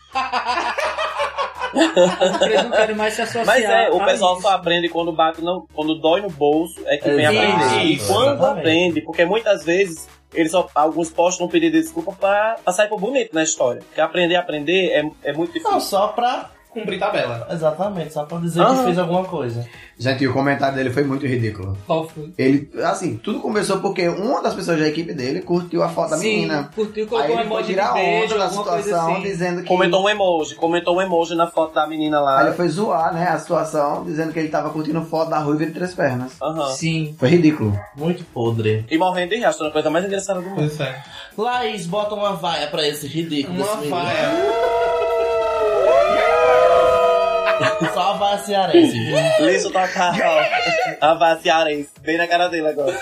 As 1.76 2.36
empresas 2.36 2.64
não 2.64 2.72
querem 2.72 2.96
mais 2.96 3.14
se 3.14 3.22
associar. 3.22 3.46
Mas 3.46 3.64
é, 3.64 3.90
o 3.90 4.04
pessoal 4.06 4.34
isso. 4.34 4.44
só 4.44 4.50
aprende 4.52 4.88
quando 4.90 5.12
bate, 5.12 5.42
não, 5.42 5.68
quando 5.74 5.96
dói 5.96 6.22
no 6.22 6.30
bolso, 6.30 6.82
é 6.86 6.98
que 6.98 7.10
vem 7.10 7.26
aprender. 7.26 7.84
E 7.84 7.98
quando 8.00 8.34
exatamente. 8.34 8.60
aprende, 8.60 9.02
porque 9.02 9.26
muitas 9.26 9.66
vezes 9.66 10.08
eles 10.34 10.52
só, 10.52 10.70
alguns 10.74 11.10
postam 11.10 11.48
um 11.48 11.50
pedido 11.50 11.74
de 11.74 11.82
desculpa 11.82 12.12
pra, 12.14 12.58
pra 12.64 12.74
sair 12.74 12.88
por 12.88 13.00
bonito 13.00 13.34
na 13.34 13.44
história. 13.44 13.82
Porque 13.82 14.02
aprender 14.02 14.36
a 14.36 14.40
aprender 14.40 14.90
é, 14.90 15.30
é 15.30 15.34
muito 15.34 15.54
difícil. 15.54 15.72
Não, 15.72 15.80
só 15.80 16.08
pra. 16.08 16.52
Cumprir 16.76 17.00
tabela. 17.00 17.48
Exatamente, 17.50 18.14
só 18.14 18.26
pra 18.26 18.38
dizer 18.38 18.62
Aham. 18.62 18.78
que 18.80 18.84
fez 18.84 19.00
alguma 19.00 19.24
coisa. 19.24 19.66
Gente, 19.98 20.28
o 20.28 20.34
comentário 20.34 20.76
dele 20.76 20.90
foi 20.92 21.04
muito 21.06 21.26
ridículo. 21.26 21.78
Qual 21.88 22.06
foi? 22.08 22.34
Ele, 22.38 22.70
assim, 22.84 23.16
tudo 23.16 23.40
começou 23.40 23.80
porque 23.80 24.10
uma 24.10 24.42
das 24.44 24.54
pessoas 24.54 24.78
da 24.78 24.88
equipe 24.88 25.14
dele 25.14 25.42
curtiu 25.42 25.82
a 25.82 25.88
foto 25.88 26.10
da 26.12 26.18
Sim, 26.18 26.36
menina. 26.42 26.70
curtiu, 26.76 27.04
Aí 27.04 27.10
colocou 27.10 27.36
um 27.36 27.40
ele 27.40 27.48
foi 27.48 27.58
emoji 27.58 27.64
de 27.68 27.74
tirar 27.74 27.94
beijo, 27.94 28.26
onda 28.26 28.38
da 28.38 28.44
alguma 28.46 28.64
coisa 28.66 28.84
situação, 28.84 29.14
assim. 29.14 29.22
dizendo 29.22 29.62
que... 29.62 29.68
Comentou 29.70 30.04
um 30.04 30.10
emoji, 30.10 30.56
comentou 30.56 30.98
um 30.98 31.02
emoji 31.02 31.34
na 31.36 31.48
foto 31.48 31.74
da 31.74 31.88
menina 31.88 32.20
lá. 32.20 32.40
Aí 32.42 32.48
ele 32.48 32.56
foi 32.56 32.68
zoar, 32.68 33.14
né, 33.14 33.26
a 33.30 33.40
situação, 33.40 34.04
dizendo 34.04 34.34
que 34.34 34.40
ele 34.40 34.50
tava 34.50 34.70
curtindo 34.70 35.02
foto 35.04 35.30
da 35.30 35.40
ruiva 35.40 35.66
de 35.66 35.72
três 35.72 35.94
pernas. 35.94 36.34
Aham. 36.42 36.72
Sim. 36.74 37.16
Foi 37.18 37.30
ridículo. 37.30 37.80
Muito 37.96 38.26
podre. 38.26 38.86
E 38.92 38.98
morrendo 38.98 39.30
de 39.34 39.40
rastro, 39.42 39.68
a 39.68 39.72
coisa 39.72 39.90
mais 39.90 40.04
engraçada 40.04 40.42
do 40.42 40.50
mundo. 40.50 40.58
Pois 40.58 40.78
é. 40.82 41.02
Laís, 41.38 41.86
bota 41.88 42.16
uma 42.16 42.34
vaia 42.34 42.68
pra 42.68 42.86
esse 42.86 43.08
ridículo. 43.08 43.56
Uma 43.58 43.66
desse 43.66 43.78
menino. 43.78 43.96
vaia. 43.96 44.32
Só 47.94 48.14
a 48.14 48.14
vaia 48.14 48.38
cearense. 48.40 48.92
viu? 48.92 49.18
Liso 49.48 49.72
total. 49.72 50.14
A 51.02 51.14
vaciarense. 51.14 51.90
Bem 52.02 52.18
na 52.18 52.28
cara 52.28 52.48
dele 52.48 52.68
agora. 52.68 53.00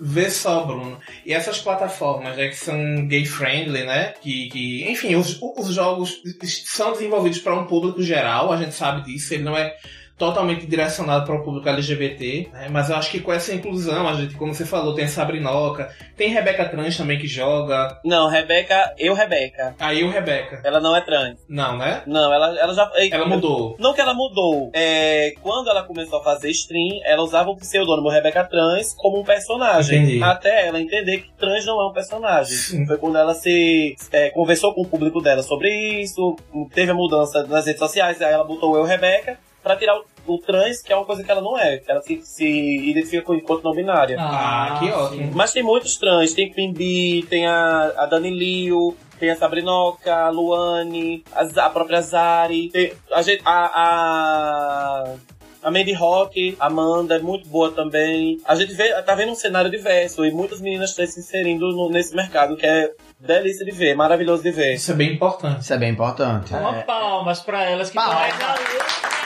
Vê 0.00 0.30
só, 0.30 0.64
Bruno. 0.64 0.98
E 1.26 1.34
essas 1.34 1.58
plataformas 1.58 2.36
né, 2.36 2.48
que 2.48 2.56
são 2.56 3.06
gay 3.08 3.24
friendly, 3.24 3.84
né? 3.84 4.14
Que, 4.20 4.48
que 4.48 4.90
enfim, 4.90 5.16
os, 5.16 5.40
os 5.42 5.74
jogos 5.74 6.22
são 6.64 6.92
desenvolvidos 6.92 7.40
para 7.40 7.54
um 7.54 7.66
público 7.66 8.02
geral, 8.02 8.52
a 8.52 8.56
gente 8.56 8.74
sabe 8.74 9.02
disso. 9.02 9.34
Ele 9.34 9.42
não 9.42 9.56
é 9.56 9.74
totalmente 10.18 10.66
direcionado 10.66 11.24
para 11.24 11.36
o 11.36 11.44
público 11.44 11.68
LGBT, 11.68 12.48
né? 12.52 12.68
Mas 12.70 12.90
eu 12.90 12.96
acho 12.96 13.10
que 13.10 13.20
com 13.20 13.32
essa 13.32 13.54
inclusão, 13.54 14.08
a 14.08 14.14
gente, 14.14 14.34
como 14.34 14.52
você 14.52 14.66
falou, 14.66 14.94
tem 14.94 15.04
a 15.04 15.08
Sabrinoca, 15.08 15.94
tem 16.16 16.30
Rebeca 16.30 16.68
Trans 16.68 16.96
também 16.96 17.18
que 17.18 17.28
joga. 17.28 17.98
Não, 18.04 18.28
Rebeca, 18.28 18.92
eu, 18.98 19.14
Rebeca. 19.14 19.76
Aí 19.78 20.02
o 20.02 20.10
Rebeca. 20.10 20.60
Ela 20.64 20.80
não 20.80 20.96
é 20.96 21.00
trans. 21.00 21.38
Não, 21.48 21.78
né? 21.78 22.02
Não, 22.06 22.32
ela, 22.32 22.58
ela 22.58 22.74
já. 22.74 22.90
Ela 23.10 23.26
mudou. 23.26 23.76
Não 23.78 23.94
que 23.94 24.00
ela 24.00 24.12
mudou. 24.12 24.70
É, 24.74 25.32
quando 25.40 25.70
ela 25.70 25.84
começou 25.84 26.18
a 26.18 26.24
fazer 26.24 26.50
stream, 26.50 27.00
ela 27.04 27.22
usava 27.22 27.50
o 27.50 27.56
pseudônimo 27.56 28.08
Rebeca 28.08 28.44
Trans 28.44 28.94
como 28.94 29.20
um 29.20 29.24
personagem. 29.24 30.02
Entendi. 30.02 30.22
Até 30.22 30.66
ela 30.66 30.80
entender 30.80 31.18
que 31.18 31.30
trans 31.38 31.64
não 31.64 31.80
é 31.80 31.86
um 31.86 31.92
personagem. 31.92 32.56
Sim. 32.56 32.86
Foi 32.86 32.98
quando 32.98 33.16
ela 33.16 33.34
se 33.34 33.94
é, 34.10 34.30
conversou 34.30 34.74
com 34.74 34.82
o 34.82 34.88
público 34.88 35.20
dela 35.20 35.42
sobre 35.42 35.68
isso, 36.02 36.36
teve 36.74 36.90
a 36.90 36.94
mudança 36.94 37.46
nas 37.46 37.66
redes 37.66 37.78
sociais, 37.78 38.20
aí 38.20 38.32
ela 38.32 38.44
botou 38.44 38.76
eu 38.76 38.82
Rebeca 38.82 39.38
pra 39.68 39.76
tirar 39.76 39.96
o, 39.98 40.04
o 40.34 40.38
trans, 40.38 40.80
que 40.82 40.92
é 40.92 40.96
uma 40.96 41.04
coisa 41.04 41.22
que 41.22 41.30
ela 41.30 41.40
não 41.42 41.58
é. 41.58 41.76
que 41.78 41.90
Ela 41.90 42.00
se, 42.02 42.20
se 42.22 42.90
identifica 42.90 43.22
com 43.22 43.34
enquanto 43.34 43.62
não 43.64 43.72
binária. 43.74 44.16
Ah, 44.18 44.76
que 44.78 44.86
sim. 44.86 44.92
ótimo. 44.92 45.30
Mas 45.34 45.52
tem 45.52 45.62
muitos 45.62 45.96
trans, 45.96 46.32
tem 46.32 46.50
Quimby, 46.50 47.26
tem 47.28 47.46
a, 47.46 47.92
a 47.96 48.06
Dani 48.06 48.30
Liu, 48.30 48.96
tem 49.20 49.30
a 49.30 49.36
Sabrinoca, 49.36 50.14
a 50.14 50.30
Luane, 50.30 51.22
a, 51.32 51.66
a 51.66 51.70
própria 51.70 52.00
Zari, 52.00 52.70
tem 52.70 52.92
a, 53.12 53.20
gente- 53.22 53.42
a, 53.44 55.14
A 55.62 55.70
Mandy 55.72 55.92
Rock, 55.92 56.56
Amanda, 56.60 57.16
é 57.16 57.18
muito 57.18 57.48
boa 57.48 57.70
também. 57.72 58.38
A 58.44 58.54
gente 58.54 58.72
vê, 58.74 58.90
tá 59.02 59.14
vendo 59.16 59.32
um 59.32 59.34
cenário 59.34 59.68
diverso 59.70 60.24
e 60.24 60.30
muitas 60.30 60.60
meninas 60.60 60.90
estão 60.90 61.04
se 61.06 61.18
inserindo 61.20 61.66
no- 61.72 61.90
nesse 61.90 62.14
mercado, 62.14 62.56
que 62.56 62.64
é 62.64 62.92
delícia 63.18 63.64
de 63.66 63.72
ver, 63.72 63.96
maravilhoso 63.96 64.42
de 64.42 64.52
ver. 64.52 64.74
Isso 64.74 64.92
é 64.92 64.94
bem 64.94 65.12
importante. 65.14 65.62
Isso 65.62 65.74
é 65.74 65.78
bem 65.78 65.90
importante. 65.90 66.54
Uma 66.54 66.74
palmas 66.84 67.40
pra 67.40 67.64
elas 67.64 67.90
que 67.90 67.98
estão 67.98 68.12
Palmas. 68.14 69.17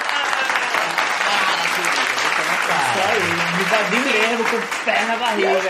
Mesmo, 3.73 4.45
com 4.45 4.85
pé 4.85 5.05
na 5.07 5.17
barriga. 5.17 5.61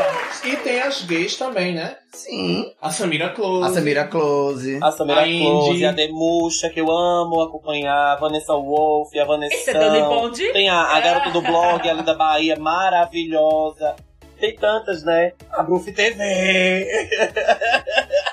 E 0.45 0.57
tem 0.57 0.81
as 0.81 1.03
gays 1.03 1.37
também, 1.37 1.75
né? 1.75 1.97
Sim. 2.13 2.73
A 2.81 2.91
Samira 2.91 3.31
Close. 3.31 3.71
A 3.71 3.73
Samira 3.73 4.05
Close. 4.07 4.79
A 4.83 4.91
Samira 4.91 5.21
A 5.21 5.29
Indy. 5.29 5.45
Close, 5.45 5.85
a 5.87 5.93
Demusha, 5.93 6.71
que 6.71 6.81
eu 6.81 6.91
amo 6.91 7.41
acompanhar, 7.43 8.13
a 8.13 8.17
Vanessa 8.17 8.55
Wolf, 8.55 9.15
a 9.17 9.25
Vanessa. 9.25 9.55
Esse 9.55 9.71
é 9.71 9.75
Dani? 9.75 10.03
Tem 10.53 10.69
a, 10.69 10.83
a 10.83 11.01
garota 11.01 11.31
do 11.31 11.41
blog 11.41 11.89
ali 11.89 12.03
da 12.03 12.15
Bahia, 12.15 12.57
maravilhosa. 12.57 13.95
Tem 14.39 14.57
tantas, 14.57 15.05
né? 15.05 15.33
A 15.53 15.63
Bruf 15.63 15.91
TV. 15.93 16.87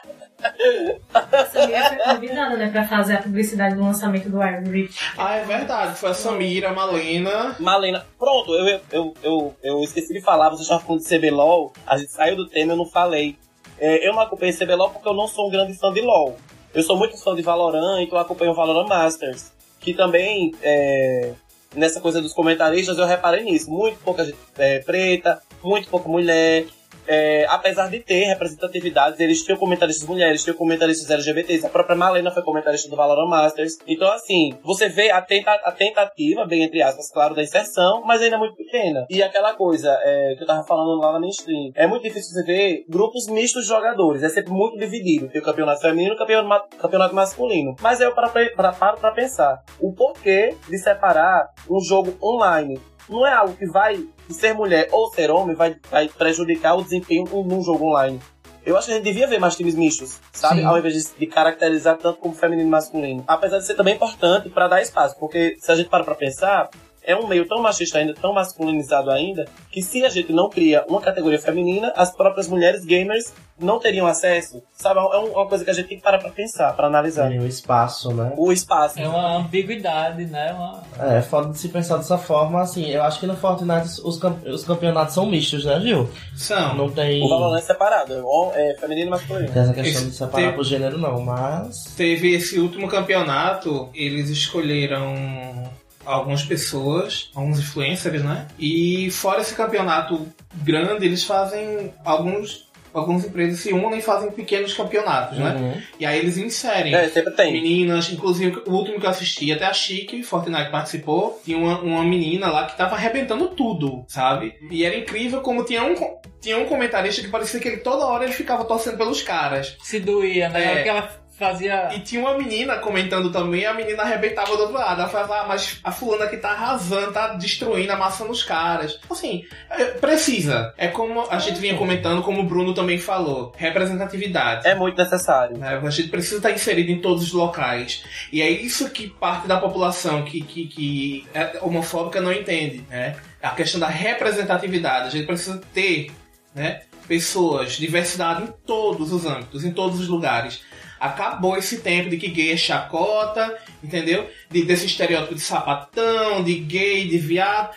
A 1.14 1.46
Samira 1.46 1.84
foi 1.84 1.98
convidada, 1.98 2.58
né, 2.58 2.70
pra 2.70 2.88
fazer 2.88 3.16
a 3.16 3.22
publicidade 3.22 3.76
do 3.76 3.82
lançamento 3.82 4.30
do 4.30 4.44
Iron 4.44 4.70
Reach. 4.70 5.12
Ah, 5.18 5.36
é 5.36 5.44
verdade. 5.44 5.98
Foi 5.98 6.10
a 6.10 6.14
Samira, 6.14 6.70
a 6.70 6.74
Malena. 6.74 7.56
Malena, 7.60 8.06
pronto, 8.18 8.54
eu, 8.54 8.82
eu, 8.92 9.14
eu, 9.24 9.56
eu 9.64 9.84
esqueci 9.84 10.14
de 10.14 10.22
falar, 10.22 10.50
você 10.50 10.64
já 10.64 10.80
falando 10.80 11.02
de 11.02 11.18
CBLOL, 11.18 11.74
a 11.86 11.98
gente 11.98 12.12
saiu 12.12 12.36
do 12.36 12.48
tema, 12.48 12.74
eu 12.74 12.78
não 12.78 12.86
falei. 12.86 13.38
É, 13.80 14.08
eu 14.08 14.14
não 14.14 14.22
acompanhei 14.22 14.54
CBLOL 14.54 14.90
porque 14.90 15.08
eu 15.08 15.14
não 15.14 15.28
sou 15.28 15.48
um 15.48 15.52
grande 15.52 15.78
fã 15.78 15.92
de 15.92 16.02
LOL. 16.02 16.38
Eu 16.74 16.84
sou 16.84 16.98
muito 16.98 17.18
fã 17.18 17.36
de 17.36 17.42
Valorant, 17.42 18.02
então 18.02 18.18
eu 18.18 18.22
acompanho 18.22 18.52
o 18.52 18.56
Valorant 18.56 18.88
Masters. 18.88 19.52
Que 19.80 19.94
também, 19.94 20.54
é, 20.62 21.34
nessa 21.76 22.00
coisa 22.00 22.22
dos 22.22 22.34
comentaristas, 22.34 22.98
eu 22.98 23.06
reparei 23.06 23.44
nisso. 23.44 23.72
Muito 23.72 23.98
pouca 24.00 24.24
gente 24.24 24.38
é, 24.58 24.80
preta, 24.80 25.42
muito 25.64 25.90
pouca 25.90 26.08
mulher. 26.08 26.66
É, 27.12 27.46
apesar 27.50 27.90
de 27.90 28.00
ter 28.02 28.26
representatividades, 28.26 29.20
eles 29.20 29.44
tinham 29.44 29.58
comentaristas 29.58 30.08
mulheres, 30.08 30.44
tinham 30.44 30.56
comentaristas 30.56 31.10
LGBTs. 31.10 31.66
A 31.66 31.70
própria 31.70 31.96
Malena 31.96 32.30
foi 32.30 32.44
comentarista 32.44 32.88
do 32.88 32.96
Valorant 32.96 33.28
Masters. 33.28 33.78
Então, 33.88 34.12
assim, 34.12 34.56
você 34.64 34.88
vê 34.88 35.10
a, 35.10 35.20
tenta- 35.22 35.60
a 35.64 35.72
tentativa, 35.72 36.46
bem 36.46 36.64
entre 36.64 36.82
aspas, 36.84 37.12
claro, 37.12 37.34
da 37.34 37.42
inserção, 37.42 38.04
mas 38.06 38.22
ainda 38.22 38.36
é 38.36 38.40
muito 38.40 38.56
pequena. 38.56 39.08
E 39.10 39.24
aquela 39.24 39.54
coisa 39.56 39.90
é, 40.04 40.36
que 40.38 40.44
eu 40.44 40.48
tava 40.48 40.64
falando 40.64 41.00
lá 41.02 41.12
na 41.14 41.20
minha 41.20 41.32
stream, 41.32 41.72
é 41.76 41.88
muito 41.88 42.04
difícil 42.04 42.32
você 42.32 42.44
ver 42.44 42.86
grupos 42.88 43.28
mistos 43.28 43.64
de 43.64 43.70
jogadores. 43.70 44.22
É 44.22 44.30
sempre 44.30 44.52
muito 44.52 44.78
dividido. 44.78 45.30
Tem 45.30 45.42
o 45.42 45.44
campeonato 45.44 45.82
feminino 45.82 46.12
e 46.12 46.16
o 46.16 46.18
campeonato, 46.18 46.78
campeonato 46.78 47.16
masculino. 47.16 47.76
Mas 47.82 48.00
eu 48.00 48.14
paro 48.14 48.30
pra, 48.32 48.46
pra, 48.56 48.72
paro 48.72 48.98
pra 49.00 49.12
pensar 49.12 49.64
o 49.80 49.92
porquê 49.94 50.56
de 50.70 50.78
separar 50.78 51.48
um 51.70 51.80
jogo 51.80 52.16
online 52.22 52.80
não 53.10 53.26
é 53.26 53.34
algo 53.34 53.56
que 53.56 53.66
vai 53.66 54.06
ser 54.30 54.54
mulher 54.54 54.88
ou 54.92 55.12
ser 55.12 55.32
homem 55.32 55.56
vai, 55.56 55.76
vai 55.90 56.08
prejudicar 56.08 56.76
o 56.76 56.84
desempenho 56.84 57.26
num 57.44 57.64
jogo 57.64 57.86
online. 57.86 58.20
Eu 58.66 58.78
acho 58.78 58.88
que 58.88 58.94
a 58.94 58.96
gente 58.96 59.06
devia 59.06 59.26
ver 59.26 59.40
mais 59.40 59.56
times 59.56 59.74
mistos, 59.74 60.20
sabe? 60.32 60.60
Sim. 60.60 60.66
Ao 60.66 60.78
invés 60.78 60.94
de, 60.94 61.18
de 61.18 61.26
caracterizar 61.26 61.98
tanto 61.98 62.20
como 62.20 62.36
feminino 62.36 62.68
e 62.68 62.72
masculino. 62.72 63.24
Apesar 63.28 63.58
de 63.58 63.66
ser 63.66 63.74
também 63.74 63.96
importante 63.96 64.50
para 64.50 64.68
dar 64.68 64.82
espaço, 64.82 65.18
porque 65.20 65.58
se 65.60 65.72
a 65.72 65.76
gente 65.76 65.90
para 65.90 66.04
pra 66.04 66.14
pensar, 66.14 66.70
é 67.04 67.16
um 67.16 67.28
meio 67.28 67.48
tão 67.48 67.62
machista 67.62 67.98
ainda, 68.00 68.14
tão 68.14 68.34
masculinizado 68.34 69.10
ainda, 69.12 69.46
que 69.72 69.82
se 69.82 70.04
a 70.06 70.10
gente 70.10 70.32
não 70.32 70.50
cria 70.50 70.84
uma 70.88 71.02
categoria 71.02 71.40
feminina, 71.40 71.92
as 71.96 72.12
próprias 72.16 72.48
mulheres 72.48 72.84
gamers 72.86 73.34
não 73.60 73.78
teriam 73.78 74.08
acesso, 74.08 74.64
sabe? 74.72 75.00
É 75.02 75.18
uma 75.18 75.46
coisa 75.48 75.66
que 75.66 75.70
a 75.70 75.74
gente 75.74 75.88
tem 75.90 75.98
que 75.98 76.04
parar 76.04 76.18
pra 76.20 76.30
pensar, 76.30 76.72
pra 76.74 76.88
analisar. 76.88 77.28
Tem 77.30 77.40
um 77.42 77.46
espaço, 77.46 78.14
né? 78.14 78.32
O 78.38 78.54
espaço. 78.54 78.98
É 79.00 79.08
uma 79.08 79.36
ambiguidade, 79.38 80.26
né? 80.28 80.54
Uma... 80.54 80.82
É, 80.98 81.18
é 81.18 81.22
foda 81.22 81.52
de 81.52 81.58
se 81.58 81.68
pensar 81.68 81.98
dessa 81.98 82.18
forma, 82.18 82.62
assim, 82.62 82.86
eu 82.90 83.04
acho 83.04 83.20
que 83.20 83.26
no 83.28 83.36
Fortnite 83.36 84.00
os, 84.04 84.18
cam- 84.18 84.40
os 84.48 84.64
campeonatos 84.64 85.14
são 85.14 85.26
mistos, 85.26 85.66
né, 85.66 85.78
Gil? 85.82 86.10
São. 86.38 86.74
Não 86.76 86.90
tem, 86.90 87.22
O 87.22 87.28
Valorant 87.28 87.60
é 87.60 87.62
separado, 87.62 88.14
é 88.54 88.72
é 88.72 88.78
feminino 88.78 89.08
e 89.08 89.10
masculino. 89.10 89.52
tem 89.52 89.62
essa 89.62 89.74
questão 89.74 90.02
Esse 90.02 90.10
de 90.10 90.16
separar 90.16 90.48
tem- 90.48 90.56
por 90.56 90.64
gênero, 90.64 90.98
não, 90.98 91.20
mas... 91.22 91.84
Teve 91.98 92.34
esse 92.36 92.60
último 92.60 92.88
campeonato, 92.88 93.90
eles 93.94 94.30
escolheram 94.30 95.70
algumas 96.10 96.44
pessoas, 96.44 97.30
alguns 97.36 97.60
influencers, 97.60 98.24
né? 98.24 98.48
E 98.58 99.10
fora 99.12 99.42
esse 99.42 99.54
campeonato 99.56 100.28
grande, 100.64 101.06
eles 101.06 101.24
fazem 101.24 101.94
alguns. 102.04 102.68
Algumas 102.92 103.24
empresas 103.24 103.60
se 103.60 103.72
unem 103.72 104.00
e 104.00 104.02
fazem 104.02 104.32
pequenos 104.32 104.74
campeonatos, 104.74 105.38
né? 105.38 105.54
Uhum. 105.56 105.82
E 106.00 106.08
aí 106.08 106.18
eles 106.18 106.38
inserem 106.40 106.96
É, 106.96 107.08
sempre 107.08 107.32
tem. 107.36 107.54
meninas, 107.54 108.12
inclusive 108.12 108.64
o 108.66 108.72
último 108.72 109.00
que 109.00 109.06
eu 109.06 109.12
assisti, 109.12 109.52
até 109.52 109.66
a 109.66 109.74
Chique, 109.74 110.24
Fortnite 110.24 110.72
participou, 110.72 111.40
tinha 111.46 111.56
uma, 111.56 111.80
uma 111.82 112.04
menina 112.04 112.48
lá 112.50 112.66
que 112.66 112.76
tava 112.76 112.96
arrebentando 112.96 113.50
tudo, 113.50 114.04
sabe? 114.08 114.56
E 114.72 114.84
era 114.84 114.98
incrível 114.98 115.42
como 115.42 115.64
tinha 115.64 115.84
um, 115.84 115.94
tinha 116.42 116.58
um 116.58 116.66
comentarista 116.66 117.22
que 117.22 117.28
parecia 117.28 117.60
que 117.60 117.68
ele 117.68 117.78
toda 117.78 118.08
hora 118.08 118.24
ele 118.24 118.34
ficava 118.34 118.66
torcendo 118.66 118.98
pelos 118.98 119.22
caras. 119.22 119.78
Se 119.84 120.00
doía, 120.00 120.50
né? 120.50 120.64
É. 120.64 120.74
Porque 120.74 120.90
ela 120.90 121.19
fazia. 121.40 121.90
E 121.96 122.00
tinha 122.02 122.22
uma 122.22 122.38
menina 122.38 122.76
comentando 122.78 123.32
também, 123.32 123.66
a 123.66 123.74
menina 123.74 124.04
arrebentava 124.04 124.56
do 124.56 124.64
outro 124.64 124.76
lado. 124.76 125.02
Ela 125.02 125.10
falava, 125.10 125.40
ah, 125.40 125.48
mas 125.48 125.80
a 125.84 125.92
fulana 125.92 126.26
aqui 126.26 126.38
tá 126.38 126.50
arrasando, 126.52 127.14
tá 127.14 127.30
destruindo, 127.30 127.92
amassando 127.92 128.32
os 128.32 128.44
caras. 128.44 129.00
Assim, 129.10 129.46
é, 129.70 129.86
precisa. 129.86 130.74
É 130.78 130.90
como 130.90 131.22
a 131.32 131.40
gente 131.40 131.60
vinha 131.60 131.78
comentando, 131.78 132.22
como 132.22 132.42
o 132.42 132.46
Bruno 132.46 132.74
também 132.74 133.00
falou. 133.00 133.54
Representatividade. 133.58 134.68
É 134.68 134.76
muito 134.76 134.98
necessário. 134.98 135.58
né? 135.58 135.80
A 135.84 135.90
gente 135.90 136.10
precisa 136.10 136.38
estar 136.38 136.52
inserido 136.52 136.92
em 136.92 137.00
todos 137.00 137.24
os 137.24 137.32
locais. 137.32 138.04
E 138.32 138.42
é 138.42 138.50
isso 138.50 138.90
que 138.90 139.08
parte 139.10 139.48
da 139.48 139.58
população 139.58 140.24
que, 140.24 140.42
que, 140.42 140.68
que 140.68 141.28
é 141.34 141.58
homofóbica 141.62 142.20
não 142.20 142.34
entende, 142.34 142.84
né? 142.90 143.16
A 143.42 143.52
questão 143.52 143.80
da 143.80 143.88
representatividade. 143.88 145.08
A 145.08 145.10
gente 145.10 145.26
precisa 145.26 145.62
ter, 145.74 146.12
né? 146.54 146.82
Pessoas, 147.08 147.72
diversidade 147.74 148.44
em 148.44 148.48
todos 148.68 149.12
os 149.12 149.26
âmbitos, 149.26 149.64
em 149.64 149.72
todos 149.72 150.00
os 150.00 150.08
lugares. 150.08 150.62
Acabou 151.00 151.58
esse 151.58 151.80
tempo 151.80 152.10
de 152.10 152.18
que 152.18 152.28
gay 152.28 152.52
é 152.52 152.58
chacota, 152.58 153.58
entendeu? 153.84 154.30
De, 154.50 154.64
desse 154.64 154.86
estereótipo 154.86 155.36
de 155.36 155.42
sapatão, 155.42 156.44
de 156.44 156.56
gay, 156.56 157.08
de 157.08 157.18
viado. 157.18 157.74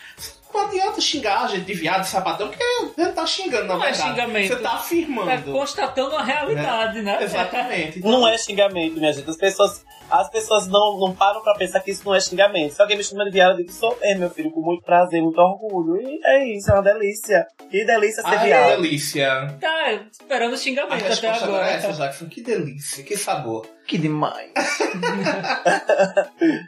Não 0.53 0.67
adianta 0.67 1.01
xingar 1.01 1.45
a 1.45 1.47
gente 1.49 1.65
de 1.65 1.73
viado, 1.73 2.03
de 2.03 2.09
sapatão, 2.09 2.49
porque 2.49 2.63
você 2.95 3.11
tá 3.13 3.27
xingando, 3.27 3.69
na 3.69 3.75
Não 3.77 3.85
é 3.85 3.91
verdade. 3.91 4.11
xingamento. 4.11 4.49
Você 4.49 4.57
tá 4.57 4.69
Tá 4.71 4.75
afirmando. 4.77 5.53
constatando 5.53 6.15
a 6.17 6.23
realidade, 6.23 7.01
né? 7.01 7.23
Exatamente. 7.23 8.01
Não 8.01 8.29
é 8.29 8.37
xingamento, 8.37 8.99
minha 8.99 9.13
gente. 9.15 9.31
As 9.31 9.37
pessoas, 9.39 9.83
as 10.13 10.29
pessoas 10.31 10.67
não, 10.67 10.99
não 11.01 11.15
param 11.15 11.43
pra 11.43 11.55
pensar 11.55 11.81
que 11.81 11.91
isso 11.91 12.05
não 12.05 12.15
é 12.15 12.21
xingamento. 12.21 12.75
Se 12.75 12.83
alguém 12.83 12.99
me 12.99 13.03
chama 13.03 13.25
de 13.25 13.31
viado, 13.31 13.53
eu 13.53 13.57
digo, 13.57 13.73
sou 13.73 13.97
é, 14.03 14.15
meu 14.15 14.29
filho, 14.29 14.51
com 14.51 14.61
muito 14.61 14.83
prazer, 14.85 15.23
muito 15.23 15.39
orgulho. 15.41 16.01
E 16.01 16.21
é 16.25 16.45
isso, 16.55 16.71
é 16.71 16.75
uma 16.75 16.83
delícia. 16.83 17.47
Que 17.71 17.85
delícia 17.85 18.23
ser 18.23 18.29
Ai, 18.29 18.47
viado. 18.47 18.77
que 18.77 18.83
delícia. 18.83 19.57
Tá 19.59 19.93
esperando 20.11 20.57
xingamento 20.59 21.05
até 21.07 21.29
agora 21.29 21.39
é 21.39 21.45
agora. 21.45 21.71
essa, 21.71 21.93
Jackson. 21.93 22.27
Que 22.27 22.43
delícia, 22.43 23.03
que 23.03 23.17
sabor. 23.17 23.67
Que 23.87 23.97
demais. 23.99 24.53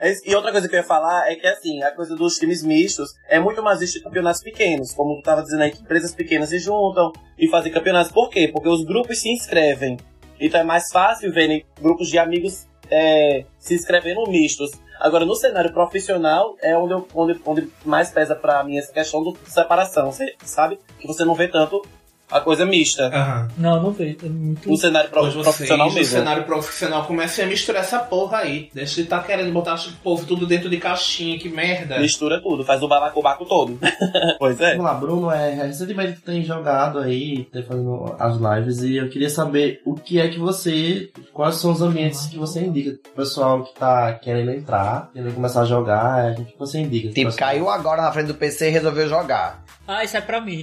É, 0.01 0.13
E 0.25 0.35
outra 0.35 0.51
coisa 0.53 0.69
que 0.69 0.75
eu 0.75 0.81
ia 0.81 0.87
falar 0.87 1.31
é 1.31 1.35
que, 1.37 1.47
assim, 1.47 1.83
a 1.83 1.91
coisa 1.91 2.15
dos 2.17 2.37
times 2.37 2.63
mistos 2.63 3.11
é 3.29 3.39
muito 3.39 3.63
mais 3.63 3.81
visto 3.81 3.99
em 3.99 4.03
campeonatos 4.03 4.43
pequenos. 4.43 4.93
Como 4.95 5.17
tu 5.17 5.23
tava 5.23 5.43
dizendo 5.43 5.63
aí, 5.63 5.71
que 5.71 5.83
empresas 5.83 6.15
pequenas 6.15 6.49
se 6.49 6.59
juntam 6.59 7.13
e 7.39 7.49
fazem 7.49 7.73
campeonatos. 7.73 8.11
Por 8.13 8.29
quê? 8.31 8.49
Porque 8.53 8.69
os 8.69 8.85
grupos 8.85 9.19
se 9.19 9.29
inscrevem. 9.31 9.97
Então 10.41 10.61
é 10.61 10.65
mais 10.65 10.91
fácil 10.91 11.33
verem 11.33 11.65
grupos 11.81 12.09
de 12.09 12.19
amigos 12.19 12.67
é, 12.91 13.45
se 13.59 13.75
inscrevendo 13.75 14.25
mistos. 14.31 14.71
Agora, 15.01 15.25
no 15.25 15.35
cenário 15.35 15.73
profissional, 15.73 16.57
é 16.63 16.77
onde, 16.77 16.93
eu- 16.95 17.07
onde, 17.15 17.41
onde 17.45 17.71
mais 17.85 18.11
pesa 18.11 18.35
pra 18.35 18.63
mim 18.65 18.79
essa 18.79 18.93
questão 18.93 19.23
de 19.23 19.35
separação. 19.51 20.11
Sabe 20.45 20.79
que 20.99 21.07
você 21.07 21.25
não 21.25 21.35
vê 21.35 21.49
tanto 21.49 21.83
a 22.31 22.41
coisa 22.41 22.65
mista. 22.65 23.07
Aham. 23.07 23.49
Não, 23.59 23.83
não 23.83 23.91
vejo. 23.93 24.17
É 24.25 24.29
muito... 24.29 24.69
No 24.69 24.77
cenário 24.77 25.11
pro- 25.11 25.23
vocês, 25.25 25.43
profissional 25.43 25.93
mesmo. 25.93 26.05
cenário 26.19 26.45
profissional, 26.45 27.05
comecem 27.05 27.45
a 27.45 27.49
misturar 27.49 27.83
essa 27.83 27.99
porra 27.99 28.39
aí. 28.39 28.71
Deixa 28.75 28.97
de 28.97 29.03
estar 29.03 29.23
querendo 29.25 29.53
botar 29.53 29.75
o 29.75 29.93
povo 30.03 30.27
tudo 30.27 30.47
dentro 30.47 30.69
de 30.69 30.79
caixinha, 30.79 31.39
que 31.39 31.49
merda. 31.49 31.99
Mistura 31.99 32.41
tudo, 32.41 32.65
faz 32.65 32.83
o 32.83 32.89
balacobaco 32.89 33.45
todo. 33.45 33.79
pois 34.39 34.61
é. 34.61 34.71
Vamos 34.77 34.85
lá, 34.85 34.95
Bruno, 34.95 35.31
é, 35.31 35.55
recentemente 35.67 36.15
tu 36.15 36.23
tem 36.23 36.43
jogado 36.43 36.99
aí, 36.99 37.45
tem 37.53 37.63
fazendo 37.63 38.17
as 38.19 38.37
lives, 38.37 38.83
e 38.83 38.97
eu 38.97 39.09
queria 39.09 39.31
saber 39.31 39.81
o 39.85 39.95
que 39.95 40.21
é 40.21 40.29
que 40.29 40.39
você. 40.39 41.11
Quais 41.33 41.57
são 41.57 41.73
os 41.73 41.83
ambientes 41.83 42.27
que 42.27 42.39
você 42.39 42.61
indica 42.61 42.99
pro 43.03 43.13
pessoal 43.13 43.63
que 43.65 43.75
tá 43.75 44.13
querendo 44.15 44.51
entrar, 44.51 45.11
querendo 45.13 45.35
começar 45.35 45.63
a 45.63 45.67
jogar, 45.67 46.33
o 46.33 46.37
que 46.37 46.53
que 46.53 46.59
você 46.59 46.79
indica? 46.81 47.09
Tipo, 47.09 47.31
pessoal? 47.31 47.51
caiu 47.51 47.69
agora 47.71 48.03
na 48.03 48.13
frente 48.13 48.29
do 48.29 48.35
PC 48.35 48.69
e 48.69 48.73
resolveu 48.73 49.09
jogar. 49.09 49.63
Ah, 49.87 50.03
isso 50.03 50.17
é 50.17 50.21
pra 50.21 50.41
mim. 50.41 50.63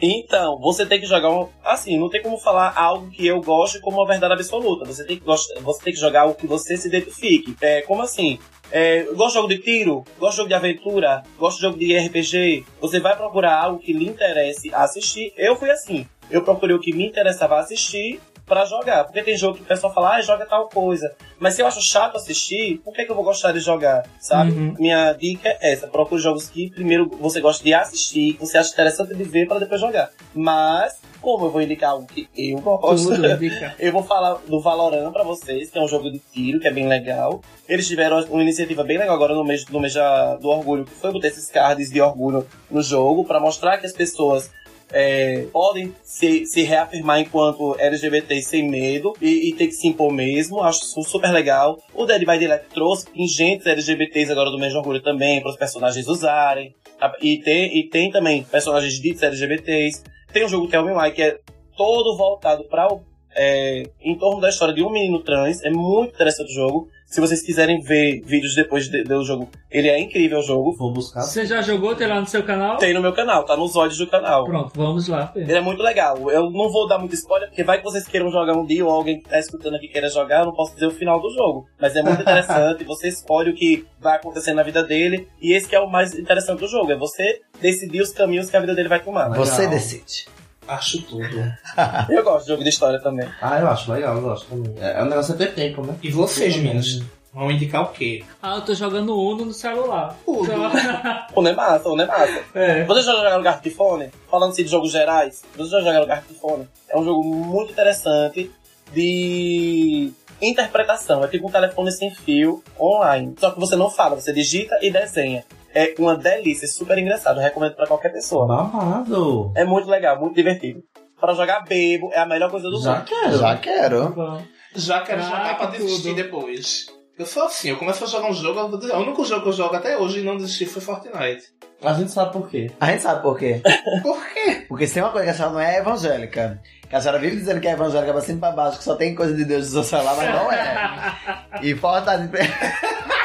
Então, 0.00 0.58
você 0.60 0.86
tem 0.86 1.00
que 1.00 1.06
jogar 1.06 1.30
um. 1.30 1.48
Assim, 1.64 1.98
não 1.98 2.08
tem 2.08 2.22
como 2.22 2.38
falar 2.38 2.72
algo 2.76 3.10
que 3.10 3.26
eu 3.26 3.40
gosto 3.40 3.80
como 3.80 3.98
uma 3.98 4.06
verdade 4.06 4.34
absoluta. 4.34 4.84
Você 4.84 5.04
tem 5.04 5.18
que, 5.18 5.24
você 5.24 5.84
tem 5.84 5.92
que 5.92 6.00
jogar 6.00 6.22
algo 6.22 6.34
que 6.34 6.46
você 6.46 6.76
se 6.76 6.88
identifique. 6.88 7.56
É, 7.60 7.82
como 7.82 8.02
assim? 8.02 8.38
É, 8.70 9.04
gosto 9.14 9.28
de 9.28 9.34
jogo 9.34 9.48
de 9.48 9.58
tiro, 9.58 10.04
gosto 10.18 10.32
de 10.32 10.36
jogo 10.38 10.48
de 10.48 10.54
aventura, 10.54 11.22
gosto 11.38 11.56
de 11.56 11.62
jogo 11.62 11.78
de 11.78 11.96
RPG. 11.96 12.64
Você 12.80 13.00
vai 13.00 13.16
procurar 13.16 13.60
algo 13.60 13.78
que 13.78 13.92
lhe 13.92 14.06
interesse 14.06 14.72
assistir. 14.74 15.32
Eu 15.36 15.56
fui 15.56 15.70
assim. 15.70 16.06
Eu 16.30 16.42
procurei 16.42 16.74
o 16.74 16.80
que 16.80 16.92
me 16.92 17.06
interessava 17.06 17.58
assistir 17.58 18.20
pra 18.46 18.64
jogar. 18.64 19.04
Porque 19.04 19.22
tem 19.22 19.36
jogo 19.36 19.56
que 19.56 19.62
o 19.62 19.66
pessoal 19.66 19.92
fala, 19.92 20.16
ah, 20.16 20.20
joga 20.20 20.46
tal 20.46 20.68
coisa. 20.68 21.14
Mas 21.38 21.54
se 21.54 21.62
eu 21.62 21.66
acho 21.66 21.80
chato 21.82 22.16
assistir, 22.16 22.80
por 22.84 22.94
que, 22.94 23.04
que 23.04 23.10
eu 23.10 23.16
vou 23.16 23.24
gostar 23.24 23.52
de 23.52 23.60
jogar? 23.60 24.04
Sabe? 24.20 24.52
Uhum. 24.52 24.74
Minha 24.78 25.12
dica 25.12 25.48
é 25.60 25.72
essa: 25.72 25.88
procure 25.88 26.20
jogos 26.20 26.48
que 26.48 26.70
primeiro 26.70 27.10
você 27.20 27.40
gosta 27.40 27.62
de 27.62 27.74
assistir, 27.74 28.34
que 28.34 28.40
você 28.46 28.56
acha 28.56 28.72
interessante 28.72 29.14
de 29.14 29.24
ver 29.24 29.46
para 29.46 29.58
depois 29.58 29.80
jogar. 29.80 30.10
Mas, 30.32 31.00
como 31.20 31.46
eu 31.46 31.50
vou 31.50 31.60
indicar 31.60 31.90
algo 31.90 32.06
que 32.06 32.28
eu 32.36 32.58
gosto, 32.60 33.12
eu 33.78 33.92
vou 33.92 34.02
falar 34.02 34.34
do 34.46 34.60
Valorant 34.60 35.12
pra 35.12 35.24
vocês, 35.24 35.70
que 35.70 35.78
é 35.78 35.82
um 35.82 35.88
jogo 35.88 36.10
de 36.10 36.20
tiro, 36.32 36.60
que 36.60 36.68
é 36.68 36.72
bem 36.72 36.86
legal. 36.88 37.40
Eles 37.68 37.88
tiveram 37.88 38.24
uma 38.26 38.42
iniciativa 38.42 38.84
bem 38.84 38.96
legal 38.96 39.16
agora 39.16 39.34
no 39.34 39.44
mês, 39.44 39.66
no 39.66 39.80
mês 39.80 39.94
do 40.40 40.48
orgulho, 40.48 40.84
que 40.84 40.92
foi 40.92 41.12
botar 41.12 41.28
esses 41.28 41.50
cards 41.50 41.90
de 41.90 42.00
orgulho 42.00 42.46
no 42.70 42.80
jogo, 42.80 43.24
pra 43.24 43.40
mostrar 43.40 43.78
que 43.78 43.86
as 43.86 43.92
pessoas 43.92 44.50
é, 44.92 45.46
podem 45.52 45.94
se, 46.02 46.46
se 46.46 46.62
reafirmar 46.62 47.20
enquanto 47.20 47.76
LGBT 47.78 48.40
sem 48.42 48.68
medo 48.68 49.12
e, 49.20 49.50
e 49.50 49.54
ter 49.54 49.66
que 49.66 49.72
se 49.72 49.88
impor 49.88 50.12
mesmo. 50.12 50.62
Acho 50.62 50.84
super 51.04 51.30
legal. 51.30 51.78
O 51.94 52.04
Dead 52.04 52.20
by 52.20 52.38
Daylight 52.38 52.66
trouxe 52.72 53.10
pingentes 53.10 53.66
LGBTs 53.66 54.30
agora 54.30 54.50
do 54.50 54.58
mês 54.58 54.72
do 54.72 54.78
orgulho 54.78 55.02
também, 55.02 55.40
para 55.40 55.50
os 55.50 55.56
personagens 55.56 56.06
usarem. 56.06 56.74
E 57.20 57.38
tem, 57.38 57.78
e 57.78 57.88
tem 57.88 58.10
também 58.10 58.42
personagens 58.44 59.00
ditos 59.00 59.22
LGBTs. 59.22 60.02
Tem 60.32 60.44
o 60.44 60.48
jogo 60.48 60.68
Tell 60.68 60.84
Me 60.84 60.92
Why, 60.92 61.12
que 61.12 61.22
é 61.22 61.38
todo 61.76 62.16
voltado 62.16 62.64
para 62.64 62.92
o 62.92 63.00
é, 63.36 63.82
em 64.00 64.16
torno 64.16 64.40
da 64.40 64.48
história 64.48 64.74
de 64.74 64.82
um 64.82 64.90
menino 64.90 65.22
trans. 65.22 65.62
É 65.62 65.70
muito 65.70 66.14
interessante 66.14 66.50
o 66.50 66.54
jogo. 66.54 66.88
Se 67.06 67.20
vocês 67.20 67.40
quiserem 67.40 67.80
ver 67.80 68.20
vídeos 68.26 68.54
depois 68.56 68.88
de- 68.90 69.04
do 69.04 69.24
jogo, 69.24 69.48
ele 69.70 69.88
é 69.88 69.98
incrível 69.98 70.40
o 70.40 70.42
jogo. 70.42 70.76
Vou 70.76 70.92
buscar. 70.92 71.22
Você 71.22 71.46
já 71.46 71.62
jogou? 71.62 71.94
Tem 71.94 72.06
lá 72.08 72.20
no 72.20 72.26
seu 72.26 72.42
canal? 72.42 72.76
Tem 72.78 72.92
no 72.92 73.00
meu 73.00 73.12
canal, 73.12 73.44
tá 73.44 73.56
nos 73.56 73.76
olhos 73.76 73.96
do 73.96 74.08
canal. 74.08 74.44
Pronto, 74.44 74.72
vamos 74.74 75.06
lá. 75.06 75.32
Ele 75.36 75.52
é 75.52 75.60
muito 75.60 75.82
legal. 75.82 76.30
Eu 76.30 76.50
não 76.50 76.68
vou 76.70 76.88
dar 76.88 76.98
muito 76.98 77.14
spoiler, 77.14 77.48
porque 77.48 77.62
vai 77.62 77.78
que 77.78 77.84
vocês 77.84 78.06
queiram 78.08 78.30
jogar 78.30 78.54
um 78.54 78.66
dia 78.66 78.84
ou 78.84 78.90
alguém 78.90 79.20
que 79.20 79.28
tá 79.28 79.38
escutando 79.38 79.76
aqui 79.76 79.86
queira 79.88 80.08
jogar, 80.08 80.40
eu 80.40 80.46
não 80.46 80.52
posso 80.54 80.74
dizer 80.74 80.86
o 80.86 80.90
final 80.90 81.20
do 81.20 81.30
jogo. 81.30 81.66
Mas 81.80 81.94
é 81.94 82.02
muito 82.02 82.20
interessante, 82.22 82.82
você 82.84 83.06
escolhe 83.08 83.50
o 83.50 83.54
que 83.54 83.86
vai 84.00 84.16
acontecer 84.16 84.52
na 84.52 84.64
vida 84.64 84.82
dele, 84.82 85.28
e 85.40 85.52
esse 85.56 85.68
que 85.68 85.76
é 85.76 85.80
o 85.80 85.88
mais 85.88 86.12
interessante 86.12 86.58
do 86.58 86.66
jogo, 86.68 86.90
é 86.90 86.96
você 86.96 87.40
decidir 87.60 88.00
os 88.02 88.10
caminhos 88.12 88.50
que 88.50 88.56
a 88.56 88.60
vida 88.60 88.74
dele 88.74 88.88
vai 88.88 89.00
tomar. 89.00 89.28
Legal. 89.28 89.46
Você 89.46 89.66
decide. 89.68 90.26
Acho 90.68 91.02
tudo. 91.02 91.52
Eu 92.10 92.22
gosto 92.24 92.44
de 92.46 92.52
jogo 92.52 92.62
de 92.64 92.70
história 92.70 93.00
também. 93.00 93.28
Ah, 93.40 93.58
eu 93.60 93.68
acho 93.68 93.92
legal, 93.92 94.16
eu 94.16 94.22
gosto 94.22 94.46
também. 94.48 94.74
É, 94.80 94.98
é 94.98 95.02
um 95.02 95.06
negócio 95.08 95.34
é 95.34 95.36
ter 95.36 95.54
tempo, 95.54 95.82
né? 95.84 95.94
E 96.02 96.10
vocês, 96.10 96.56
meninos? 96.56 97.02
Vão 97.32 97.50
indicar 97.50 97.82
o 97.82 97.88
quê? 97.88 98.24
Ah, 98.42 98.54
eu 98.56 98.62
tô 98.62 98.72
jogando 98.74 99.14
Uno 99.14 99.44
no 99.44 99.52
celular. 99.52 100.16
Tudo. 100.24 100.46
Só- 100.46 101.26
O 101.34 101.42
Nemassa, 101.42 101.88
o 101.88 101.96
Nemassa. 101.96 102.40
é. 102.54 102.82
Vocês 102.84 103.04
já 103.04 103.12
jogaram 103.12 103.42
Gartifone? 103.42 104.08
Falando 104.30 104.52
assim 104.52 104.64
de 104.64 104.70
jogos 104.70 104.90
gerais, 104.90 105.42
vocês 105.54 105.68
já 105.70 105.80
jogaram 105.80 106.06
Gartifone? 106.06 106.66
É 106.88 106.98
um 106.98 107.04
jogo 107.04 107.22
muito 107.22 107.72
interessante 107.72 108.50
de 108.94 110.10
interpretação. 110.40 111.22
É 111.24 111.28
tipo 111.28 111.46
um 111.48 111.50
telefone 111.50 111.92
sem 111.92 112.10
fio 112.14 112.62
online. 112.80 113.34
Só 113.38 113.50
que 113.50 113.60
você 113.60 113.76
não 113.76 113.90
fala, 113.90 114.16
você 114.16 114.32
digita 114.32 114.78
e 114.82 114.90
desenha. 114.90 115.44
É 115.74 115.94
uma 115.98 116.16
delícia, 116.16 116.64
é 116.64 116.68
super 116.68 116.96
engraçado. 116.98 117.38
Eu 117.38 117.42
recomendo 117.44 117.74
pra 117.74 117.86
qualquer 117.86 118.10
pessoa. 118.10 118.46
Babado. 118.46 119.52
É 119.54 119.64
muito 119.64 119.88
legal, 119.88 120.18
muito 120.18 120.34
divertido. 120.34 120.80
Pra 121.20 121.32
jogar 121.34 121.60
bebo, 121.64 122.10
é 122.12 122.18
a 122.18 122.26
melhor 122.26 122.50
coisa 122.50 122.68
do 122.70 122.80
Já 122.80 122.96
mundo. 122.96 123.04
quero. 123.04 123.38
Já 123.38 123.56
quero. 123.56 124.08
Bom. 124.10 124.42
Já 124.74 125.00
quero 125.00 125.22
Caraca, 125.22 125.36
jogar 125.42 125.54
pra 125.58 125.66
desistir 125.66 126.02
tudo. 126.10 126.14
depois. 126.16 126.86
Eu 127.18 127.24
sou 127.24 127.44
assim, 127.44 127.70
eu 127.70 127.78
começo 127.78 128.04
a 128.04 128.06
jogar 128.06 128.28
um 128.28 128.34
jogo, 128.34 128.60
eu 128.60 128.68
vou 128.68 128.78
dizer, 128.78 128.92
o 128.94 128.98
único 128.98 129.24
jogo 129.24 129.42
que 129.44 129.48
eu 129.48 129.52
jogo 129.54 129.74
até 129.74 129.96
hoje 129.96 130.20
e 130.20 130.22
não 130.22 130.36
desisti 130.36 130.66
foi 130.66 130.82
Fortnite. 130.82 131.44
A 131.82 131.94
gente 131.94 132.10
sabe 132.10 132.30
por 132.32 132.46
quê. 132.50 132.70
A 132.78 132.90
gente 132.90 133.02
sabe 133.02 133.22
por 133.22 133.38
quê. 133.38 133.62
Por 134.02 134.26
quê? 134.28 134.66
Porque 134.68 134.86
se 134.86 134.94
tem 134.94 135.02
uma 135.02 135.10
coisa 135.12 135.24
que 135.26 135.30
a 135.30 135.34
senhora 135.34 135.54
não 135.54 135.60
é 135.60 135.78
evangélica. 135.78 136.60
Que 136.88 136.94
a 136.94 137.00
senhora 137.00 137.18
vive 137.18 137.36
dizendo 137.36 137.60
que 137.60 137.68
é 137.68 137.72
evangélica 137.72 138.12
pra 138.12 138.20
cima 138.20 138.36
e 138.36 138.40
pra 138.40 138.50
baixo, 138.52 138.78
que 138.78 138.84
só 138.84 138.94
tem 138.96 139.14
coisa 139.14 139.34
de 139.34 139.44
Deus 139.46 139.66
no 139.66 139.82
seu 139.82 139.84
celular, 139.84 140.14
mas 140.16 140.30
não 140.34 140.52
é. 140.52 141.16
E 141.62 141.74
Fortnite. 141.74 142.32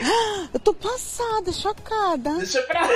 Eu 0.52 0.60
tô 0.60 0.74
passada, 0.74 1.52
chocada. 1.52 2.34
Deixa 2.36 2.62
pra 2.62 2.88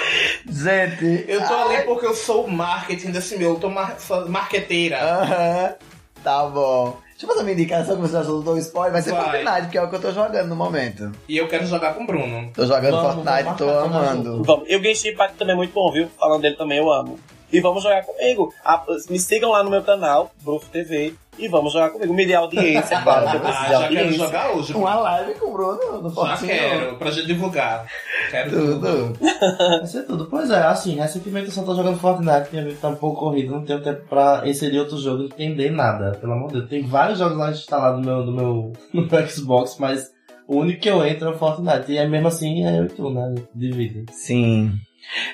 Gente. 0.46 1.24
Eu 1.28 1.46
tô 1.46 1.54
ali 1.54 1.82
porque 1.84 2.06
eu 2.06 2.14
sou 2.14 2.46
o 2.46 2.50
marketing 2.50 3.10
desse 3.12 3.36
meu, 3.38 3.50
eu 3.50 3.60
tô 3.60 3.70
mar 3.70 3.96
marqueteira. 4.28 4.98
Aham. 5.00 5.74
Tá 6.22 6.46
bom. 6.46 6.96
Deixa 7.10 7.26
eu 7.26 7.28
fazer 7.28 7.42
uma 7.42 7.52
indicação 7.52 7.96
que 7.96 8.02
você 8.02 8.12
já 8.14 8.24
soltou 8.24 8.54
o 8.54 8.58
spoiler. 8.58 8.92
Vai 8.92 9.02
ser 9.02 9.12
Vai. 9.12 9.44
Fortnite, 9.44 9.62
porque 9.62 9.78
é 9.78 9.82
o 9.82 9.88
que 9.88 9.94
eu 9.94 10.00
tô 10.00 10.10
jogando 10.10 10.48
no 10.48 10.56
momento. 10.56 11.12
E 11.28 11.36
eu 11.36 11.46
quero 11.46 11.64
jogar 11.66 11.94
com 11.94 12.02
o 12.02 12.06
Bruno. 12.06 12.50
Tô 12.52 12.66
jogando 12.66 12.90
Vamos, 12.90 13.14
Fortnite, 13.14 13.42
vamos 13.44 13.58
tô 13.58 13.70
amando. 13.70 14.42
Vamos. 14.42 14.68
E 14.68 14.76
o 14.76 14.82
Genshin 14.82 15.10
Impact 15.10 15.36
também 15.36 15.52
é 15.52 15.56
muito 15.56 15.72
bom, 15.72 15.92
viu? 15.92 16.08
Falando 16.18 16.42
dele 16.42 16.56
também, 16.56 16.78
eu 16.78 16.92
amo. 16.92 17.20
E 17.52 17.60
vamos 17.60 17.84
jogar 17.84 18.04
comigo. 18.04 18.52
Ah, 18.64 18.84
me 19.08 19.18
sigam 19.20 19.52
lá 19.52 19.62
no 19.62 19.70
meu 19.70 19.82
canal, 19.84 20.32
Brufo 20.42 20.68
TV, 20.70 21.14
e 21.38 21.48
vamos 21.48 21.72
jogar 21.72 21.90
comigo. 21.90 22.12
Me 22.14 22.26
dê 22.26 22.34
audiência, 22.34 23.00
claro, 23.02 23.30
que 23.30 23.36
eu 23.36 23.40
preciso 23.40 23.62
Ah, 23.62 23.66
de 23.66 23.72
já 23.72 23.78
quero 23.88 23.98
audiência. 24.00 24.24
jogar 24.26 24.50
hoje. 24.52 24.72
Uma 24.74 24.94
live 24.94 25.34
com 25.34 25.46
o 25.46 25.52
Bruno 25.52 26.02
no 26.02 26.10
Já 26.26 26.36
quero, 26.36 26.96
pra 26.96 27.10
gente 27.10 27.26
divulgar. 27.26 27.86
Quero 28.30 28.50
tudo. 28.50 28.80
Tudo. 28.80 29.18
Vai 29.58 29.86
ser 29.86 30.02
tudo. 30.04 30.26
Pois 30.30 30.50
é, 30.50 30.62
assim, 30.62 30.96
recentemente 30.96 31.46
eu 31.46 31.52
só 31.52 31.62
tô 31.62 31.74
jogando 31.74 31.98
Fortnite, 31.98 32.48
minha 32.52 32.64
vida 32.64 32.78
tá 32.80 32.88
um 32.88 32.96
pouco 32.96 33.20
corrida, 33.20 33.50
não 33.52 33.64
tenho 33.64 33.82
tempo 33.82 34.02
pra 34.08 34.42
inserir 34.46 34.78
outro 34.80 34.98
jogo 34.98 35.22
e 35.24 35.26
entender 35.26 35.70
nada, 35.70 36.12
pelo 36.20 36.32
amor 36.32 36.48
de 36.48 36.54
Deus. 36.58 36.68
Tem 36.70 36.82
vários 36.82 37.18
jogos 37.18 37.36
lá 37.38 37.50
instalados 37.50 38.00
no 38.00 38.06
meu, 38.06 38.24
no 38.26 38.32
meu, 38.32 38.72
no 38.92 39.06
meu 39.08 39.28
Xbox, 39.28 39.76
mas 39.78 40.10
o 40.46 40.56
único 40.58 40.80
que 40.80 40.88
eu 40.90 41.04
entro 41.06 41.28
é 41.28 41.30
o 41.32 41.38
Fortnite. 41.38 41.90
E 41.92 41.98
é 41.98 42.06
mesmo 42.06 42.28
assim, 42.28 42.66
é 42.66 42.78
eu 42.78 42.84
e 42.84 42.88
tu, 42.88 43.10
né? 43.10 43.34
Divide. 43.54 44.04
Sim. 44.12 44.72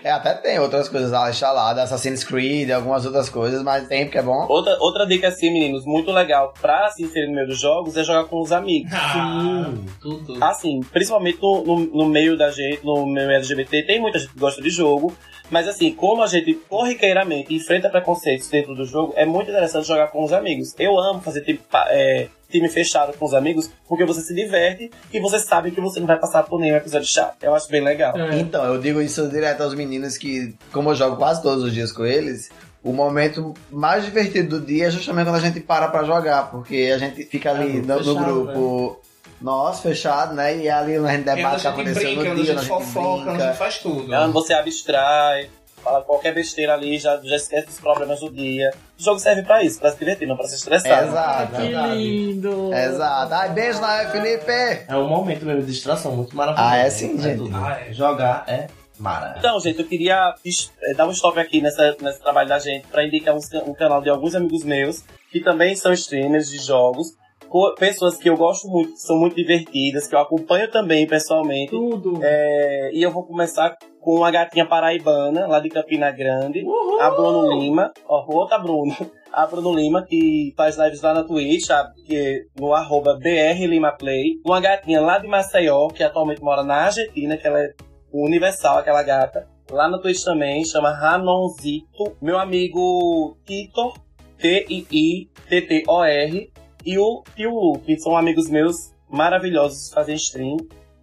É, 0.03 0.11
até 0.11 0.35
tem 0.35 0.59
outras 0.59 0.89
coisas 0.89 1.11
lá 1.11 1.31
instaladas, 1.31 1.85
Assassin's 1.85 2.25
Creed, 2.25 2.71
algumas 2.71 3.05
outras 3.07 3.29
coisas, 3.29 3.63
mas 3.63 3.87
tem 3.89 4.05
porque 4.05 4.19
é 4.19 4.23
bom. 4.23 4.47
Outra, 4.49 4.77
outra 4.81 5.07
dica 5.07 5.29
assim, 5.29 5.53
meninos, 5.53 5.85
muito 5.85 6.11
legal 6.11 6.53
pra 6.61 6.89
se 6.91 7.03
inserir 7.03 7.29
no 7.29 7.35
meio 7.35 7.47
dos 7.47 7.59
jogos 7.59 7.97
é 7.97 8.05
jogar 8.05 8.25
com 8.25 8.41
os 8.41 8.53
amigos. 8.53 8.93
Ah, 8.93 9.73
tudo. 10.01 10.43
Assim, 10.43 10.81
principalmente 10.81 11.39
no, 11.41 11.65
no, 11.65 11.79
no 11.79 12.07
meio 12.07 12.37
da 12.37 12.51
gente, 12.51 12.85
no 12.85 13.07
meio 13.07 13.31
LGBT, 13.31 13.83
tem 13.83 14.01
muita 14.01 14.19
gente 14.19 14.33
que 14.33 14.39
gosta 14.39 14.61
de 14.61 14.71
jogo. 14.71 15.15
Mas 15.51 15.67
assim, 15.69 15.93
como 15.93 16.23
a 16.23 16.27
gente 16.27 16.55
corriqueiramente 16.69 17.55
enfrenta 17.55 17.91
preconceitos 17.91 18.49
dentro 18.49 18.75
do 18.75 18.85
jogo, 18.85 19.13
é 19.17 19.27
muito 19.27 19.51
interessante 19.51 19.89
jogar 19.89 20.09
com 20.09 20.25
os 20.25 20.33
amigos. 20.33 20.75
Eu 20.79 20.99
amo 20.99 21.21
fazer 21.21 21.43
time, 21.43 21.61
é, 21.89 22.29
time 22.49 22.69
fechado 22.69 23.17
com 23.19 23.25
os 23.25 23.35
amigos, 23.35 23.71
porque 23.89 24.05
você 24.05 24.21
se 24.21 24.35
diverte 24.35 24.91
e 25.13 25.21
você 25.21 25.39
sabe 25.39 25.71
que 25.71 25.81
você 25.81 25.99
não 26.01 26.07
vai 26.07 26.19
passar 26.19 26.45
por 26.45 26.61
nenhum 26.61 26.77
episódio 26.77 27.09
chato. 27.09 27.43
Eu 27.43 27.55
acho 27.55 27.69
bem 27.69 27.83
legal. 27.83 28.17
É. 28.17 28.39
Então, 28.39 28.65
eu 28.65 28.81
digo 28.81 29.01
isso 29.01 29.29
direto 29.29 29.63
aos 29.63 29.75
meninos 29.75 30.17
que, 30.17 30.55
como 30.73 30.91
eu 30.91 30.95
jogo 30.95 31.17
quase 31.17 31.43
todos 31.43 31.65
os 31.65 31.73
dias 31.73 31.93
com 31.93 32.05
eles, 32.05 32.51
o 32.83 32.93
momento 32.93 33.53
mais 33.71 34.05
divertido 34.05 34.59
do 34.59 34.67
dia 34.67 34.87
é 34.87 34.91
justamente 34.91 35.27
quando 35.27 35.37
a 35.37 35.41
gente 35.41 35.61
para 35.61 35.89
pra 35.89 36.05
jogar, 36.05 36.51
porque 36.51 36.91
a 36.95 36.99
gente 36.99 37.25
fica 37.25 37.51
ali 37.51 37.79
É, 37.79 37.83
no, 37.83 38.03
no 38.03 38.15
grupo 38.15 39.01
nosso, 39.41 39.83
fechado, 39.83 40.35
né? 40.35 40.57
E 40.59 40.69
ali 40.69 40.97
a 40.97 41.01
gente 41.09 41.29
É, 41.29 41.35
debate 41.35 41.43
o 41.43 41.47
a 41.47 41.51
que 41.51 41.57
gente 41.59 41.67
aconteceu 41.69 42.03
brinca, 42.03 42.23
no 42.25 42.31
a 42.33 42.35
gente 42.37 42.45
dia, 42.45 42.55
a 42.55 42.57
gente 42.59 42.69
fofoca, 42.69 43.23
a 43.23 43.25
brinca. 43.33 43.47
gente 43.47 43.57
faz 43.57 43.79
tudo. 43.79 44.33
Você 44.33 44.53
abstrai, 44.55 45.51
fala 45.83 46.03
qualquer 46.03 46.35
besteira 46.35 46.75
ali, 46.75 46.99
já, 46.99 47.19
já 47.23 47.37
esquece 47.37 47.67
dos 47.69 47.81
problemas 47.81 48.21
do 48.21 48.31
dia. 48.31 48.71
O 48.99 49.03
jogo 49.03 49.19
serve 49.19 49.43
pra 49.43 49.63
isso, 49.63 49.81
pra 49.81 49.91
se 49.93 49.99
divertir, 49.99 50.29
não 50.29 50.37
pra 50.37 50.47
se 50.47 50.57
estressar. 50.57 51.05
Exato, 51.07 51.53
Que 51.57 51.63
verdade. 51.63 51.95
lindo. 51.97 52.75
exato. 52.75 53.35
Ai, 53.35 53.49
beijo 53.51 53.81
na 53.81 54.09
Felipe! 54.11 54.85
É 54.89 54.97
um 54.97 55.09
momento 55.09 55.45
mesmo 55.47 55.63
de 55.63 55.73
distração 55.73 56.15
muito 56.15 56.37
maravilhoso. 56.37 56.71
Ah, 56.73 56.77
é 56.77 56.91
sim, 56.91 57.19
gente. 57.19 57.39
tudo. 57.39 57.57
Ah, 57.57 57.79
é. 57.81 57.93
Jogar 57.95 58.45
é 58.47 58.67
mara. 58.99 59.37
Então, 59.39 59.59
gente, 59.59 59.79
eu 59.81 59.87
queria 59.87 60.35
es- 60.45 60.71
eh, 60.83 60.93
dar 60.93 61.07
um 61.07 61.11
stop 61.13 61.39
aqui 61.41 61.63
nessa, 61.63 61.97
nesse 62.03 62.21
trabalho 62.21 62.49
da 62.51 62.59
gente 62.59 62.87
pra 62.89 63.03
indicar 63.03 63.35
um, 63.35 63.41
um 63.71 63.73
canal 63.73 64.03
de 64.03 64.11
alguns 64.11 64.35
amigos 64.35 64.63
meus 64.63 65.03
que 65.33 65.41
também 65.41 65.75
são 65.75 65.91
streamers 65.95 66.51
de 66.51 66.59
jogos. 66.59 67.15
Pessoas 67.79 68.17
que 68.17 68.29
eu 68.31 68.37
gosto 68.37 68.69
muito, 68.69 68.93
que 68.93 69.01
são 69.01 69.19
muito 69.19 69.35
divertidas, 69.35 70.07
que 70.07 70.15
eu 70.15 70.21
acompanho 70.21 70.71
também 70.71 71.07
pessoalmente. 71.07 71.71
Tudo. 71.71 72.21
É, 72.23 72.91
e 72.93 73.03
eu 73.03 73.11
vou 73.11 73.25
começar 73.25 73.77
com 74.01 74.25
a 74.25 74.31
gatinha 74.31 74.67
paraibana, 74.67 75.47
lá 75.47 75.61
de 75.61 75.69
Campina 75.69 76.11
Grande, 76.11 76.65
a 77.01 77.11
Bruno 77.11 77.53
Lima, 77.59 77.93
ó, 78.09 78.25
outra 78.29 78.59
Bruno, 78.59 78.95
a 79.33 79.47
Bruno 79.47 79.75
Lima, 79.75 80.05
que 80.07 80.53
faz 80.57 80.79
lives 80.79 81.03
lá 81.03 81.13
na 81.13 81.25
Twitch, 81.25 81.69
a- 81.71 81.91
que, 82.07 82.47
no 82.59 82.73
arroba 82.73 83.19
BR 83.19 83.67
Lima 83.67 83.93
Play, 83.93 84.37
uma 84.47 84.61
gatinha 84.61 85.01
lá 85.01 85.19
de 85.19 85.27
Maceió, 85.29 85.89
que 85.89 86.03
atualmente 86.03 86.43
mora 86.43 86.63
na 86.63 86.87
Argentina, 86.87 87.37
que 87.37 87.47
ela 87.47 87.61
é 87.61 87.73
universal, 88.13 88.79
aquela 88.79 89.03
gata, 89.03 89.47
lá 89.71 89.89
na 89.89 89.99
Twitch 89.99 90.23
também, 90.25 90.65
chama 90.65 90.91
Ranonzito, 90.93 92.17
meu 92.23 92.39
amigo 92.39 93.37
Titor, 93.45 93.99
T-I-I-T-T-O-R, 94.39 96.51
e 96.85 96.99
o 96.99 97.23
Tio 97.37 97.51
Lu, 97.51 97.79
que 97.81 97.99
são 97.99 98.17
amigos 98.17 98.49
meus 98.49 98.93
maravilhosos, 99.11 99.93
fazem 99.93 100.15
stream. 100.17 100.57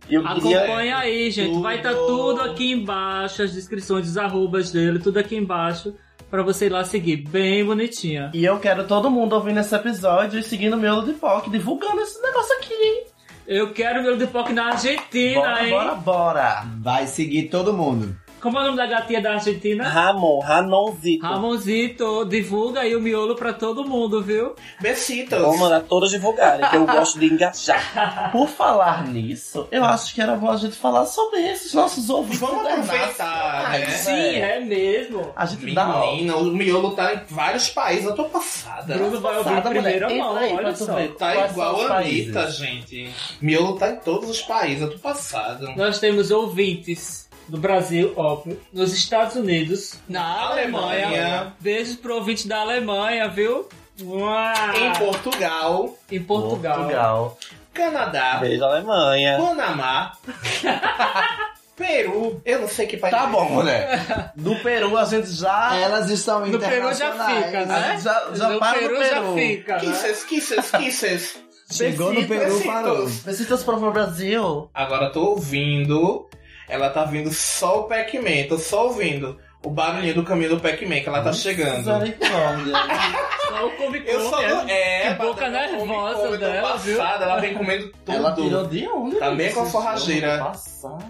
E 0.09 0.15
eu 0.15 0.23
queria... 0.23 0.63
Acompanha 0.63 0.97
aí, 0.97 1.29
gente. 1.29 1.59
Vai 1.61 1.77
estar 1.77 1.93
tudo 1.93 2.41
aqui 2.41 2.71
embaixo, 2.71 3.43
as 3.43 3.53
descrições, 3.53 4.07
os 4.07 4.17
arrobas 4.17 4.71
dele, 4.71 4.99
tudo 4.99 5.17
aqui 5.19 5.35
embaixo, 5.35 5.93
pra 6.29 6.41
você 6.41 6.67
ir 6.67 6.69
lá 6.69 6.83
seguir. 6.83 7.17
Bem 7.17 7.65
bonitinha. 7.65 8.31
E 8.33 8.45
eu 8.45 8.59
quero 8.59 8.85
todo 8.85 9.11
mundo 9.11 9.33
ouvindo 9.33 9.59
esse 9.59 9.75
episódio 9.75 10.39
e 10.39 10.43
seguindo 10.43 10.75
o 10.75 10.77
Miolo 10.77 11.05
de 11.05 11.13
POC, 11.13 11.49
divulgando 11.49 11.99
esse 12.01 12.21
negócio 12.21 12.55
aqui, 12.57 12.73
hein? 12.73 13.03
Eu 13.45 13.71
quero 13.73 14.03
ver 14.03 14.13
o 14.13 14.17
de 14.17 14.27
POC 14.27 14.51
na 14.51 14.71
Argentina, 14.71 15.39
Bora, 15.41 15.63
hein? 15.65 15.69
bora, 15.71 15.95
bora! 15.95 16.65
Vai 16.81 17.07
seguir 17.07 17.43
todo 17.43 17.73
mundo. 17.73 18.15
Como 18.39 18.57
é 18.57 18.61
o 18.61 18.65
nome 18.65 18.77
da 18.77 18.85
gatinha 18.85 19.21
da 19.21 19.33
Argentina? 19.33 19.83
Ramon, 19.87 20.39
Ranonzito. 20.39 21.25
Ramonzito, 21.25 22.25
divulga 22.25 22.81
aí 22.81 22.95
o 22.95 23.01
miolo 23.01 23.35
pra 23.35 23.51
todo 23.51 23.83
mundo, 23.83 24.21
viu? 24.21 24.53
Besitos. 24.79 25.39
Vou 25.39 25.57
mandar 25.57 25.81
todos 25.81 26.11
divulgarem, 26.11 26.69
que 26.69 26.75
eu 26.75 26.85
gosto 26.87 27.19
de 27.19 27.25
engajar. 27.25 28.31
Por 28.31 28.47
falar 28.47 29.07
nisso, 29.07 29.67
eu 29.71 29.83
acho 29.83 30.13
que 30.13 30.21
era 30.21 30.35
bom 30.35 30.51
a 30.51 30.57
gente 30.57 30.75
falar 30.75 31.05
sobre 31.07 31.39
esses 31.39 31.73
nossos 31.73 32.09
ouvintes. 32.09 32.39
Vamos 32.39 32.65
aproveitar, 32.65 33.71
né? 33.71 33.85
Sim, 33.89 34.11
é 34.35 34.59
mesmo. 34.59 35.31
A 35.35 35.45
gente 35.45 35.73
dá 35.73 35.87
Menina, 35.87 36.35
o 36.37 36.45
miolo 36.45 36.91
tá 36.91 37.13
em 37.15 37.21
vários 37.29 37.69
países. 37.69 38.05
Eu 38.05 38.15
tô 38.15 38.25
passada. 38.25 38.93
Bruno 38.95 39.19
vai 39.19 39.37
ouvir 39.37 39.49
Passada, 39.49 39.69
primeira 39.69 40.07
mulher. 40.07 40.21
mão, 40.23 40.35
aí 40.37 40.53
olha 40.53 40.73
tu 40.73 40.85
só. 40.85 40.95
ver. 40.95 41.15
Tá 41.15 41.33
Quais 41.33 41.51
igual 41.51 41.81
a 41.87 41.97
Anitta, 41.97 42.51
gente. 42.51 43.11
Miolo 43.41 43.77
tá 43.77 43.89
em 43.91 43.95
todos 43.97 44.29
os 44.29 44.41
países. 44.41 44.81
Eu 44.81 44.91
tô 44.91 44.99
passada. 44.99 45.73
Nós 45.75 45.99
temos 45.99 46.29
ouvintes 46.31 47.26
do 47.47 47.57
Brasil, 47.57 48.13
óbvio, 48.15 48.59
nos 48.73 48.93
Estados 48.93 49.35
Unidos, 49.35 49.95
na 50.07 50.41
Alemanha. 50.49 51.07
Alemanha. 51.07 51.53
Beijos 51.59 51.95
pro 51.95 52.15
ouvinte 52.15 52.47
da 52.47 52.59
Alemanha, 52.61 53.27
viu? 53.29 53.67
Uau! 54.01 54.53
Em 54.75 54.93
Portugal, 54.93 55.97
Em 56.11 56.21
Portugal. 56.23 56.75
Portugal. 56.77 57.37
Canadá, 57.73 58.37
Beijo, 58.37 58.63
Alemanha. 58.63 59.37
Panamá, 59.37 60.11
Peru. 61.75 62.41
Eu 62.43 62.61
não 62.61 62.67
sei 62.67 62.87
que 62.87 62.97
país. 62.97 63.13
Tá 63.13 63.25
é. 63.25 63.27
bom, 63.27 63.45
mulher. 63.51 64.31
Do 64.35 64.55
Peru 64.57 64.97
a 64.97 65.05
gente 65.05 65.29
já. 65.31 65.75
Elas 65.77 66.09
estão 66.09 66.45
No 66.47 66.57
Peru 66.59 66.91
já 66.93 67.09
internacionais. 67.09 67.45
fica, 67.45 67.65
né? 67.65 67.99
já, 68.01 68.27
já 68.33 68.49
no 68.49 68.59
para 68.59 68.79
Peru, 68.79 68.95
no 68.97 69.03
já 69.03 69.09
Peru. 69.21 69.33
fica, 69.35 69.73
né? 69.75 69.79
Kisses, 69.81 70.23
kisses, 70.23 70.71
kisses. 70.71 71.39
Chegou 71.71 72.13
no 72.13 72.27
Peru, 72.27 72.61
parou. 72.63 73.07
Besitos 73.23 73.63
para 73.63 73.75
o 73.75 73.91
Brasil. 73.91 74.69
Agora 74.73 75.05
eu 75.05 75.11
tô 75.11 75.21
ouvindo. 75.31 76.27
Ela 76.67 76.89
tá 76.89 77.05
vindo 77.05 77.31
só 77.31 77.81
o 77.81 77.83
Pac-Man. 77.83 78.47
Tô 78.49 78.57
só 78.57 78.87
ouvindo 78.87 79.39
o 79.63 79.69
barulhinho 79.69 80.13
do 80.13 80.23
caminho 80.23 80.49
do 80.51 80.59
Pac-Man 80.59 80.99
que 81.01 81.09
ela 81.09 81.21
tá 81.23 81.33
chegando. 81.33 81.83
Só 83.47 83.65
o 83.65 83.71
come 83.77 84.03
Eu 84.05 84.19
sou 84.21 84.37
do. 84.37 84.69
É, 84.69 85.07
Que 85.07 85.13
boca 85.23 85.49
nervosa 85.49 86.37
dela, 86.37 86.69
passada, 86.73 87.25
Ela 87.25 87.39
vem 87.39 87.53
comendo 87.53 87.89
tudo. 88.05 88.15
Ela 88.17 88.31
tirou 88.35 88.67
de 88.67 88.87
onde? 88.87 89.15
Tá 89.15 89.31
bem 89.31 89.51
com 89.53 89.61
a 89.61 89.65
forrageira. 89.65 90.51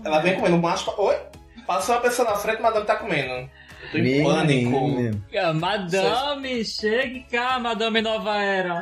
Ela 0.06 0.20
vem 0.20 0.36
comendo 0.36 0.58
macho. 0.60 0.86
pa- 0.86 1.02
Oi? 1.02 1.16
Passou 1.66 1.96
uma 1.96 2.02
pessoa 2.02 2.30
na 2.30 2.36
frente, 2.38 2.62
madame 2.62 2.86
tá 2.86 2.96
comendo. 2.96 3.32
Eu 3.34 3.50
tô 3.92 3.98
em 3.98 4.24
pânico. 4.24 4.72
Madame, 5.54 6.64
chegue 6.64 7.26
cá, 7.32 7.58
Madame 7.60 8.02
Nova 8.02 8.38
Era. 8.38 8.82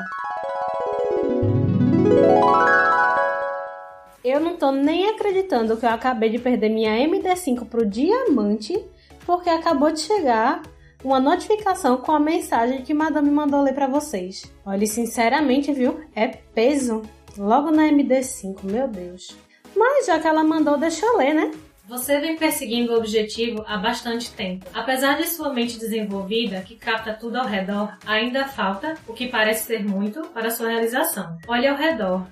Eu 4.28 4.40
não 4.40 4.56
tô 4.56 4.72
nem 4.72 5.08
acreditando 5.08 5.78
que 5.78 5.86
eu 5.86 5.90
acabei 5.90 6.32
de 6.32 6.40
perder 6.40 6.68
minha 6.68 6.98
MD5 7.08 7.70
pro 7.70 7.86
diamante, 7.86 8.84
porque 9.24 9.52
acabou 9.52 9.92
de 9.92 10.00
chegar 10.00 10.64
uma 11.04 11.20
notificação 11.20 11.98
com 11.98 12.12
a 12.12 12.20
mensagem 12.20 12.82
que 12.82 12.92
Madame 12.92 13.30
mandou 13.30 13.62
ler 13.62 13.76
pra 13.76 13.86
vocês. 13.86 14.52
Olha, 14.66 14.88
sinceramente, 14.88 15.72
viu? 15.72 16.00
É 16.16 16.28
peso. 16.28 17.04
Logo 17.38 17.70
na 17.70 17.84
MD5, 17.84 18.64
meu 18.64 18.88
Deus. 18.88 19.38
Mas 19.76 20.08
já 20.08 20.18
que 20.18 20.28
ela 20.28 20.44
mandou, 20.44 20.76
deixa 20.76 21.06
eu 21.06 21.18
ler, 21.18 21.36
né? 21.36 21.52
Você 21.88 22.20
vem 22.20 22.36
perseguindo 22.36 22.94
o 22.94 22.98
objetivo 22.98 23.64
há 23.68 23.78
bastante 23.78 24.32
tempo. 24.32 24.66
Apesar 24.74 25.18
de 25.18 25.28
sua 25.28 25.54
mente 25.54 25.78
desenvolvida, 25.78 26.62
que 26.62 26.76
capta 26.76 27.14
tudo 27.14 27.36
ao 27.36 27.46
redor, 27.46 27.96
ainda 28.08 28.48
falta, 28.48 28.96
o 29.08 29.14
que 29.14 29.28
parece 29.28 29.68
ser 29.68 29.86
muito, 29.86 30.22
para 30.30 30.50
sua 30.50 30.70
realização. 30.70 31.38
Olhe 31.48 31.68
ao 31.68 31.78
redor, 31.78 32.26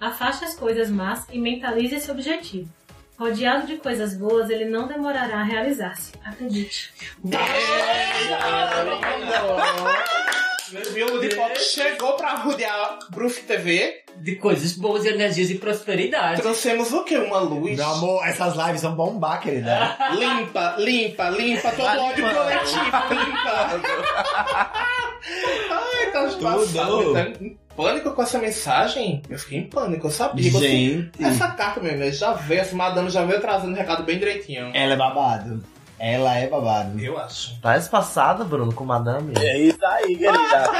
afaste 0.00 0.44
as 0.44 0.54
coisas 0.54 0.88
más 0.88 1.26
e 1.30 1.38
mentalize 1.38 1.94
esse 1.94 2.10
objetivo. 2.10 2.68
Rodeado 3.18 3.66
de 3.66 3.76
coisas 3.76 4.16
boas, 4.16 4.48
ele 4.48 4.64
não 4.64 4.88
demorará 4.88 5.40
a 5.40 5.44
realizar-se. 5.44 6.12
Acredite. 6.24 6.90
Meu 10.94 11.20
de 11.20 11.34
pop 11.34 11.58
chegou 11.58 12.12
pra 12.14 12.36
rodear 12.36 12.98
Bruf 13.10 13.42
TV. 13.42 14.02
De 14.16 14.36
coisas 14.36 14.72
boas, 14.72 15.04
energias 15.04 15.50
e 15.50 15.56
prosperidade. 15.56 16.40
Trouxemos 16.42 16.92
o 16.92 17.04
quê? 17.04 17.16
Uma 17.18 17.40
luz. 17.40 17.76
Meu 17.76 17.86
amor, 17.86 18.26
essas 18.26 18.54
lives 18.54 18.82
vão 18.82 18.94
bombar, 18.94 19.40
querida. 19.40 19.96
Limpa, 20.12 20.76
limpa, 20.78 21.30
limpa 21.30 21.72
todo 21.72 21.86
o 21.86 22.04
ódio 22.04 22.24
coletivo, 22.34 22.84
limpa. 23.10 23.80
Ai, 25.70 26.10
tá 26.12 26.22
passado. 26.22 27.12
Tá 27.12 27.69
pânico 27.82 28.10
com 28.12 28.22
essa 28.22 28.38
mensagem? 28.38 29.22
Eu 29.28 29.38
fiquei 29.38 29.58
em 29.58 29.68
pânico, 29.68 30.06
eu 30.06 30.10
sabia. 30.10 30.50
que 30.50 30.56
eu- 30.56 30.60
Gente, 30.60 31.10
Essa 31.24 31.48
carta, 31.48 31.80
meu 31.80 31.92
irmão, 31.92 32.10
já 32.12 32.32
veio, 32.32 32.60
essa 32.60 32.74
madame 32.76 33.08
já 33.10 33.24
veio 33.24 33.40
trazendo 33.40 33.72
o 33.72 33.76
recado 33.76 34.02
bem 34.02 34.18
direitinho. 34.18 34.70
ela 34.74 34.92
é 34.92 34.96
babado. 34.96 35.62
Ela 35.98 36.34
é 36.38 36.46
babado. 36.46 36.98
Eu 36.98 37.18
acho. 37.18 37.60
Tá 37.60 37.78
passada, 37.90 38.42
Bruno, 38.42 38.72
com 38.72 38.86
Madame. 38.86 39.34
É 39.36 39.58
isso 39.58 39.84
aí, 39.84 40.16
querida. 40.16 40.70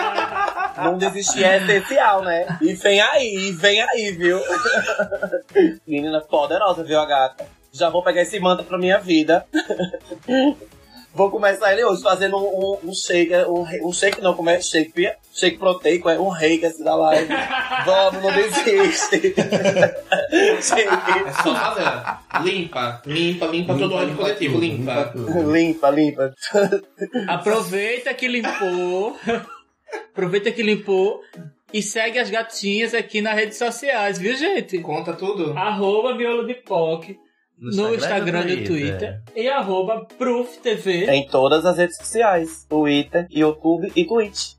Não 0.78 0.96
desistir 0.96 1.44
é 1.44 1.58
essencial, 1.58 2.22
né? 2.22 2.56
E 2.62 2.72
vem 2.72 3.00
aí, 3.02 3.48
e 3.48 3.52
vem 3.52 3.82
aí, 3.82 4.12
viu? 4.12 4.40
Menina 5.86 6.22
poderosa, 6.22 6.82
viu, 6.82 6.98
a 6.98 7.04
gata? 7.04 7.46
Já 7.70 7.90
vou 7.90 8.02
pegar 8.02 8.22
esse 8.22 8.40
manto 8.40 8.64
pra 8.64 8.78
minha 8.78 8.98
vida. 8.98 9.44
Vou 11.12 11.30
começar 11.30 11.72
ele 11.72 11.84
hoje 11.84 12.02
fazendo 12.02 12.36
um, 12.36 12.78
um, 12.84 12.90
um 12.90 12.94
shake, 12.94 13.34
um, 13.48 13.88
um 13.88 13.92
shake 13.92 14.20
não, 14.20 14.34
como 14.34 14.48
é 14.48 14.60
shake, 14.60 14.92
Pia? 14.92 15.16
shake 15.32 15.58
proteico, 15.58 16.08
é 16.08 16.18
um 16.18 16.28
reiki 16.28 16.66
assim 16.66 16.84
da 16.84 16.94
live. 16.94 17.28
Vamos, 17.84 18.22
não 18.22 18.32
desiste. 18.32 19.34
É 20.32 20.62
só. 20.62 22.40
Limpa, 22.42 23.02
limpa, 23.04 23.46
limpa 23.46 23.76
todo 23.76 23.92
o 23.92 23.96
ódio 23.96 24.16
coletivo, 24.16 24.58
limpa. 24.58 25.12
Limpa, 25.14 25.90
limpa. 25.90 26.34
Aproveita 27.26 28.14
que 28.14 28.28
limpou. 28.28 29.16
Aproveita 30.12 30.52
que 30.52 30.62
limpou. 30.62 31.20
E 31.72 31.82
segue 31.82 32.18
as 32.18 32.30
gatinhas 32.30 32.94
aqui 32.94 33.20
nas 33.20 33.34
redes 33.34 33.58
sociais, 33.58 34.18
viu, 34.18 34.36
gente? 34.36 34.78
Conta 34.80 35.12
tudo. 35.12 35.56
Arroba 35.56 36.14
Miolo 36.14 36.46
de 36.46 36.54
POC 36.54 37.18
no 37.60 37.94
Instagram 37.94 38.44
e 38.46 38.56
no 38.56 38.66
Twitter. 38.66 39.20
E 39.36 39.48
arroba 39.48 40.06
Proof 40.18 40.56
TV. 40.62 41.06
Em 41.10 41.26
todas 41.28 41.64
as 41.66 41.76
redes 41.76 41.96
sociais. 41.96 42.64
Twitter, 42.68 43.26
YouTube 43.30 43.92
e 43.94 44.04
Twitch. 44.06 44.54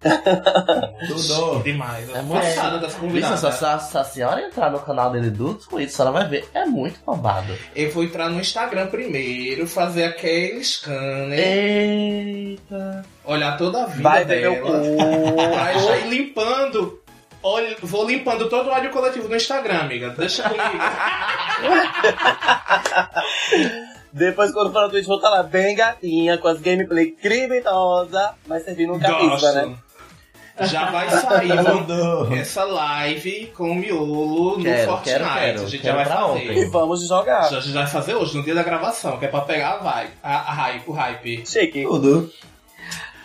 Tudo. 1.07 1.61
Demais. 1.63 2.09
É 2.13 2.21
muito- 2.21 2.41
das 2.41 2.91
Isso, 2.91 2.99
convidadas. 2.99 3.39
se 3.55 3.65
a, 3.65 3.79
se 3.79 3.97
a 3.97 4.03
senhora 4.03 4.41
entrar 4.41 4.69
no 4.71 4.79
canal 4.79 5.11
dele 5.11 5.29
do 5.29 5.55
Twitch, 5.55 5.89
a 5.89 5.91
senhora 5.91 6.11
vai 6.19 6.27
ver. 6.29 6.47
É 6.53 6.65
muito 6.65 6.99
babado. 7.05 7.53
Eu 7.75 7.91
vou 7.91 8.03
entrar 8.03 8.29
no 8.29 8.39
Instagram 8.39 8.87
primeiro, 8.87 9.67
fazer 9.67 10.03
aquele 10.05 10.63
scanner, 10.63 11.39
Eita. 11.39 13.03
olhar 13.25 13.57
toda 13.57 13.83
a 13.83 13.85
vida 13.87 14.01
Vai 14.03 14.25
ver 14.25 14.41
meu 14.41 14.63
dela. 14.63 14.79
cu. 14.79 15.55
Vai 15.55 15.79
já 15.79 15.97
ir 15.97 16.09
limpando. 16.09 17.00
Olha, 17.43 17.75
vou 17.81 18.05
limpando 18.07 18.47
todo 18.49 18.67
o 18.67 18.71
ódio 18.71 18.91
coletivo 18.91 19.27
no 19.27 19.35
Instagram, 19.35 19.79
amiga. 19.79 20.09
Deixa 20.11 20.43
comigo. 20.43 20.63
Depois, 24.13 24.51
quando 24.51 24.73
for 24.73 24.81
no 24.83 24.89
Twitch, 24.89 25.05
vou 25.07 25.15
estar 25.15 25.29
lá 25.29 25.41
bem 25.41 25.75
gatinha, 25.75 26.37
com 26.37 26.47
as 26.47 26.59
gameplay 26.59 27.11
criminosa, 27.11 28.33
mas 28.45 28.63
servindo 28.63 28.93
um 28.93 28.99
Gosto. 28.99 29.53
né? 29.53 29.75
Já 30.63 30.91
vai 30.91 31.09
sair 31.09 31.49
essa 32.39 32.63
live 32.65 33.47
com 33.55 33.71
o 33.71 33.75
miolo 33.75 34.57
no 34.57 34.63
Quero, 34.63 34.91
Fortnite. 34.91 35.17
quero, 35.19 35.33
quero. 35.33 35.61
a 35.61 35.65
gente 35.65 35.83
já 35.83 35.95
vai 35.95 36.05
fazer. 36.05 36.23
ontem. 36.23 36.57
E 36.59 36.65
vamos 36.65 37.07
jogar. 37.07 37.49
Já, 37.49 37.59
já 37.61 37.73
vai 37.81 37.87
fazer 37.87 38.15
hoje, 38.15 38.37
no 38.37 38.43
dia 38.43 38.53
da 38.53 38.61
gravação, 38.61 39.17
que 39.17 39.25
é 39.25 39.27
pra 39.29 39.41
pegar 39.41 39.71
a 39.71 39.77
vibe, 39.77 40.11
a, 40.21 40.35
a 40.35 40.53
hype, 40.53 40.83
o 40.87 40.91
hype. 40.91 41.43
Chique. 41.47 41.83
Tudo. 41.83 42.29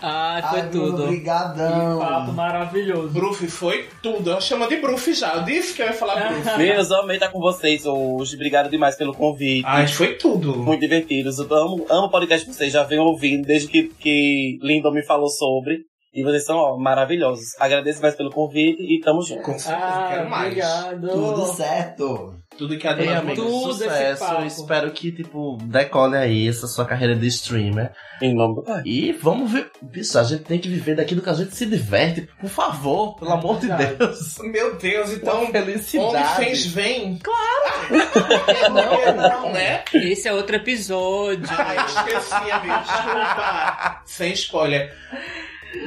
Ah, 0.08 0.46
foi 0.50 0.60
Ai, 0.60 0.68
tudo. 0.70 1.02
Obrigadão. 1.04 1.98
Que 1.98 2.04
papo 2.04 2.32
maravilhoso. 2.32 3.08
Bruf 3.08 3.46
foi 3.48 3.88
tudo. 4.02 4.30
Eu 4.30 4.40
chamo 4.40 4.68
de 4.68 4.76
Bruf 4.76 5.12
já. 5.12 5.34
Eu 5.34 5.42
disse 5.44 5.74
que 5.74 5.82
eu 5.82 5.86
ia 5.86 5.92
falar 5.92 6.14
Bruf. 6.32 6.56
Meninos, 6.58 6.90
eu 6.90 7.00
amei 7.00 7.16
estar 7.16 7.28
com 7.30 7.40
vocês 7.40 7.84
hoje. 7.84 8.34
Obrigado 8.36 8.70
demais 8.70 8.94
pelo 8.96 9.12
convite. 9.12 9.64
Ai, 9.66 9.86
foi 9.88 10.14
tudo. 10.14 10.56
Muito 10.56 10.80
divertidos. 10.80 11.38
Eu 11.38 11.52
amo, 11.54 11.86
amo 11.90 12.06
o 12.06 12.10
podcast 12.10 12.46
que 12.46 12.54
vocês 12.54 12.72
já 12.72 12.84
vêm 12.84 12.98
ouvindo 13.00 13.44
desde 13.46 13.68
que, 13.68 13.84
que 13.88 14.58
Lindon 14.62 14.92
me 14.92 15.02
falou 15.04 15.28
sobre. 15.28 15.80
E 16.14 16.22
vocês 16.22 16.46
são 16.46 16.56
ó, 16.56 16.78
maravilhosos. 16.78 17.44
Agradeço 17.60 18.00
mais 18.00 18.14
pelo 18.14 18.30
convite 18.30 18.80
e 18.82 19.00
tamo 19.00 19.20
junto. 19.20 19.42
Com 19.42 19.58
certeza, 19.58 19.76
Ah, 19.86 20.08
quero 20.10 20.30
mais. 20.30 20.46
obrigado. 20.46 21.08
Tudo 21.10 21.44
certo. 21.52 22.34
Tudo 22.56 22.78
que 22.78 22.86
a 22.88 22.98
Ei, 22.98 23.12
amigo, 23.14 23.42
Tudo 23.42 23.70
esse 23.70 23.78
sucesso. 23.84 24.24
papo. 24.24 24.44
Espero 24.44 24.90
que, 24.90 25.12
tipo, 25.12 25.58
decole 25.62 26.16
aí 26.16 26.48
essa 26.48 26.66
sua 26.66 26.84
carreira 26.84 27.14
de 27.14 27.26
streamer. 27.26 27.92
Em 28.22 28.34
nome 28.34 28.62
Pai. 28.64 28.82
E 28.86 29.12
vamos 29.12 29.52
ver. 29.52 29.70
Bicho, 29.82 30.18
a 30.18 30.24
gente 30.24 30.44
tem 30.44 30.58
que 30.58 30.68
viver 30.68 30.96
daquilo 30.96 31.20
que 31.20 31.28
a 31.28 31.34
gente 31.34 31.54
se 31.54 31.66
diverte. 31.66 32.28
Por 32.40 32.48
favor, 32.48 33.14
pelo 33.16 33.32
amor 33.32 33.58
de 33.60 33.66
verdade. 33.66 33.96
Deus. 33.96 34.38
Meu 34.38 34.76
Deus, 34.76 35.10
então. 35.12 35.42
Uma 35.42 35.52
felicidade. 35.52 36.16
OnlyFans 36.16 36.66
vem? 36.66 37.18
Claro! 37.18 38.72
não, 38.72 39.16
não, 39.42 39.52
né? 39.52 39.84
Esse 39.92 40.28
é 40.28 40.32
outro 40.32 40.56
episódio. 40.56 41.46
Ai, 41.50 41.76
esqueci, 41.86 42.50
amigo. 42.50 42.78
Desculpa. 42.78 44.02
Sem 44.06 44.32
spoiler. 44.32 44.94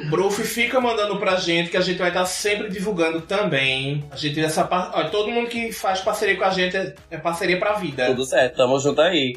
Bruf 0.09 0.43
fica 0.43 0.79
mandando 0.79 1.17
pra 1.17 1.35
gente, 1.35 1.69
que 1.69 1.77
a 1.77 1.81
gente 1.81 1.97
vai 1.97 2.09
estar 2.09 2.25
sempre 2.25 2.69
divulgando 2.69 3.21
também. 3.21 4.03
A 4.11 4.15
gente 4.15 4.39
essa 4.39 4.63
par... 4.63 4.91
Olha, 4.93 5.09
todo 5.09 5.29
mundo 5.31 5.49
que 5.49 5.71
faz 5.71 6.01
parceria 6.01 6.35
com 6.37 6.43
a 6.43 6.49
gente 6.49 6.75
é- 6.75 6.93
é 7.11 7.17
parceria 7.17 7.57
pra 7.59 7.73
vida. 7.73 8.05
Tudo 8.07 8.25
certo, 8.25 8.55
tamo 8.57 8.79
junto 8.79 9.01
aí. 9.01 9.35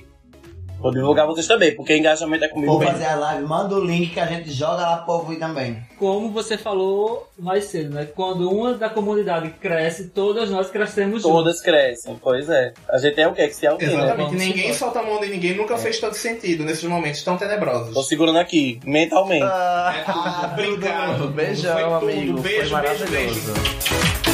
Vou 0.82 0.90
divulgar 0.90 1.26
vocês 1.26 1.46
também, 1.46 1.74
porque 1.76 1.96
engajamento 1.96 2.44
é 2.44 2.48
comigo 2.48 2.72
Vou 2.72 2.80
mesmo. 2.80 2.92
fazer 2.94 3.06
a 3.06 3.14
live, 3.14 3.44
manda 3.46 3.74
o 3.76 3.84
link 3.84 4.10
que 4.12 4.20
a 4.20 4.26
gente 4.26 4.50
joga 4.50 4.82
lá 4.82 4.96
pro 4.98 5.06
povo 5.06 5.32
ir 5.32 5.36
também. 5.38 5.78
Como 5.98 6.30
você 6.30 6.58
falou 6.58 7.28
mais 7.38 7.64
cedo, 7.64 7.94
né? 7.94 8.06
Quando 8.14 8.50
uma 8.50 8.74
da 8.74 8.88
comunidade 8.90 9.50
cresce, 9.60 10.08
todas 10.08 10.50
nós 10.50 10.68
crescemos 10.70 11.22
juntos. 11.22 11.36
Todas 11.36 11.60
crescem, 11.62 12.16
pois 12.20 12.48
é. 12.50 12.72
A 12.90 12.98
gente 12.98 13.20
é 13.20 13.28
o 13.28 13.32
quê? 13.32 13.46
Que 13.48 13.54
se 13.54 13.66
autina, 13.66 13.90
né? 13.92 13.98
Exatamente. 13.98 14.26
Vamos 14.30 14.42
Ninguém 14.44 14.74
solta 14.74 14.98
a 14.98 15.02
mão 15.04 15.20
de 15.20 15.28
ninguém 15.28 15.54
nunca 15.56 15.78
fez 15.78 15.98
todo 16.00 16.14
sentido 16.14 16.64
nesses 16.64 16.84
momentos 16.84 17.22
tão 17.22 17.36
tenebrosos. 17.36 17.94
Tô 17.94 18.02
segurando 18.02 18.38
aqui, 18.38 18.80
mentalmente. 18.84 19.44
Ah, 19.44 20.50
Obrigado. 20.52 21.28
Beijão, 21.28 22.00
tudo. 22.00 22.10
amigo. 22.10 22.40
Beijo, 22.40 22.42
Foi 22.42 22.50
beijo, 22.50 22.72
maravilhoso. 22.72 23.10
beijo. 23.12 24.31